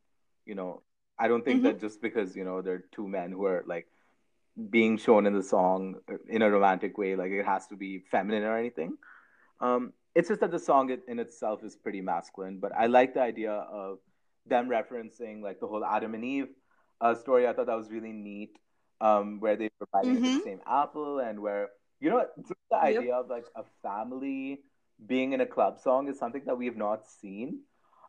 You 0.45 0.55
know, 0.55 0.83
I 1.17 1.27
don't 1.27 1.43
think 1.43 1.57
mm-hmm. 1.57 1.67
that 1.67 1.81
just 1.81 2.01
because, 2.01 2.35
you 2.35 2.43
know, 2.43 2.61
there 2.61 2.75
are 2.75 2.83
two 2.91 3.07
men 3.07 3.31
who 3.31 3.45
are 3.45 3.63
like 3.67 3.87
being 4.69 4.97
shown 4.97 5.25
in 5.25 5.33
the 5.33 5.43
song 5.43 5.95
in 6.27 6.41
a 6.41 6.49
romantic 6.49 6.97
way, 6.97 7.15
like 7.15 7.31
it 7.31 7.45
has 7.45 7.67
to 7.67 7.75
be 7.75 7.99
feminine 8.11 8.43
or 8.43 8.57
anything. 8.57 8.97
Um, 9.59 9.93
it's 10.15 10.27
just 10.27 10.41
that 10.41 10.51
the 10.51 10.59
song 10.59 10.95
in 11.07 11.19
itself 11.19 11.63
is 11.63 11.75
pretty 11.75 12.01
masculine, 12.01 12.59
but 12.59 12.71
I 12.75 12.87
like 12.87 13.13
the 13.13 13.21
idea 13.21 13.51
of 13.51 13.99
them 14.45 14.69
referencing 14.69 15.41
like 15.41 15.59
the 15.59 15.67
whole 15.67 15.85
Adam 15.85 16.15
and 16.15 16.25
Eve 16.25 16.47
uh, 17.01 17.15
story. 17.15 17.47
I 17.47 17.53
thought 17.53 17.67
that 17.67 17.77
was 17.77 17.91
really 17.91 18.11
neat, 18.11 18.57
um, 19.01 19.39
where 19.39 19.55
they 19.55 19.69
were 19.79 19.87
biting 19.91 20.15
mm-hmm. 20.15 20.37
the 20.37 20.43
same 20.43 20.61
apple 20.67 21.19
and 21.19 21.39
where, 21.39 21.69
you 21.99 22.09
know, 22.09 22.25
the 22.71 22.77
idea 22.77 23.01
yep. 23.01 23.13
of 23.13 23.29
like 23.29 23.45
a 23.55 23.63
family 23.83 24.61
being 25.05 25.33
in 25.33 25.41
a 25.41 25.45
club 25.45 25.79
song 25.79 26.09
is 26.09 26.19
something 26.19 26.43
that 26.45 26.57
we 26.57 26.65
have 26.65 26.77
not 26.77 27.07
seen. 27.07 27.61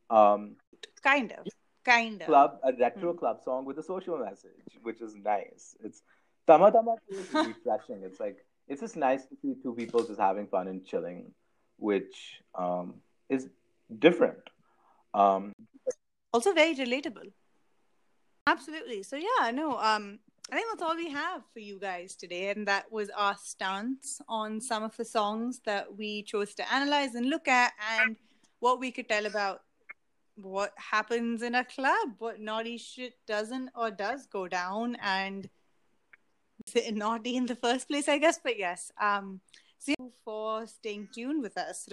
Um, 0.08 0.56
kind 1.02 1.32
of, 1.32 1.46
kind 1.84 2.20
of. 2.20 2.26
Club 2.26 2.58
a 2.64 2.72
retro 2.72 3.14
mm. 3.14 3.18
club 3.18 3.40
song 3.44 3.64
with 3.64 3.78
a 3.78 3.82
social 3.82 4.18
message, 4.18 4.78
which 4.82 5.00
is 5.00 5.14
nice. 5.14 5.76
It's 5.84 6.02
Tama 6.46 6.72
Tama 6.72 6.96
is 7.08 7.18
refreshing. 7.34 8.02
It's 8.02 8.18
like 8.18 8.38
it's 8.66 8.80
just 8.80 8.96
nice 8.96 9.24
to 9.26 9.36
see 9.42 9.54
two 9.62 9.74
people 9.74 10.04
just 10.04 10.18
having 10.18 10.46
fun 10.46 10.68
and 10.68 10.84
chilling, 10.84 11.32
which 11.80 12.40
um, 12.54 12.94
is 13.28 13.48
different. 13.98 14.38
Um, 15.14 15.52
also 16.32 16.52
very 16.52 16.74
relatable. 16.74 17.32
Absolutely. 18.46 19.02
So 19.02 19.16
yeah, 19.16 19.50
no. 19.50 19.78
Um, 19.78 20.20
I 20.52 20.56
think 20.56 20.66
that's 20.70 20.82
all 20.82 20.96
we 20.96 21.10
have 21.10 21.42
for 21.52 21.60
you 21.60 21.78
guys 21.78 22.16
today. 22.16 22.50
And 22.50 22.66
that 22.66 22.90
was 22.90 23.10
our 23.10 23.36
stance 23.36 24.20
on 24.28 24.60
some 24.60 24.82
of 24.82 24.96
the 24.96 25.04
songs 25.04 25.60
that 25.64 25.96
we 25.96 26.22
chose 26.22 26.54
to 26.54 26.72
analyze 26.72 27.14
and 27.14 27.30
look 27.30 27.46
at 27.46 27.72
and 27.98 28.16
what 28.58 28.80
we 28.80 28.90
could 28.90 29.08
tell 29.08 29.26
about 29.26 29.62
what 30.36 30.72
happens 30.76 31.42
in 31.42 31.54
a 31.54 31.64
club, 31.64 32.14
what 32.18 32.40
naughty 32.40 32.78
shit 32.78 33.14
doesn't 33.26 33.70
or 33.76 33.90
does 33.90 34.26
go 34.26 34.48
down 34.48 34.96
and 35.02 35.48
naughty 36.92 37.36
in 37.36 37.46
the 37.46 37.56
first 37.56 37.88
place, 37.88 38.08
I 38.08 38.18
guess. 38.18 38.40
But 38.42 38.58
yes, 38.58 38.90
um, 39.00 39.40
for 40.24 40.66
staying 40.66 41.08
tuned 41.14 41.42
with 41.42 41.56
us. 41.58 41.88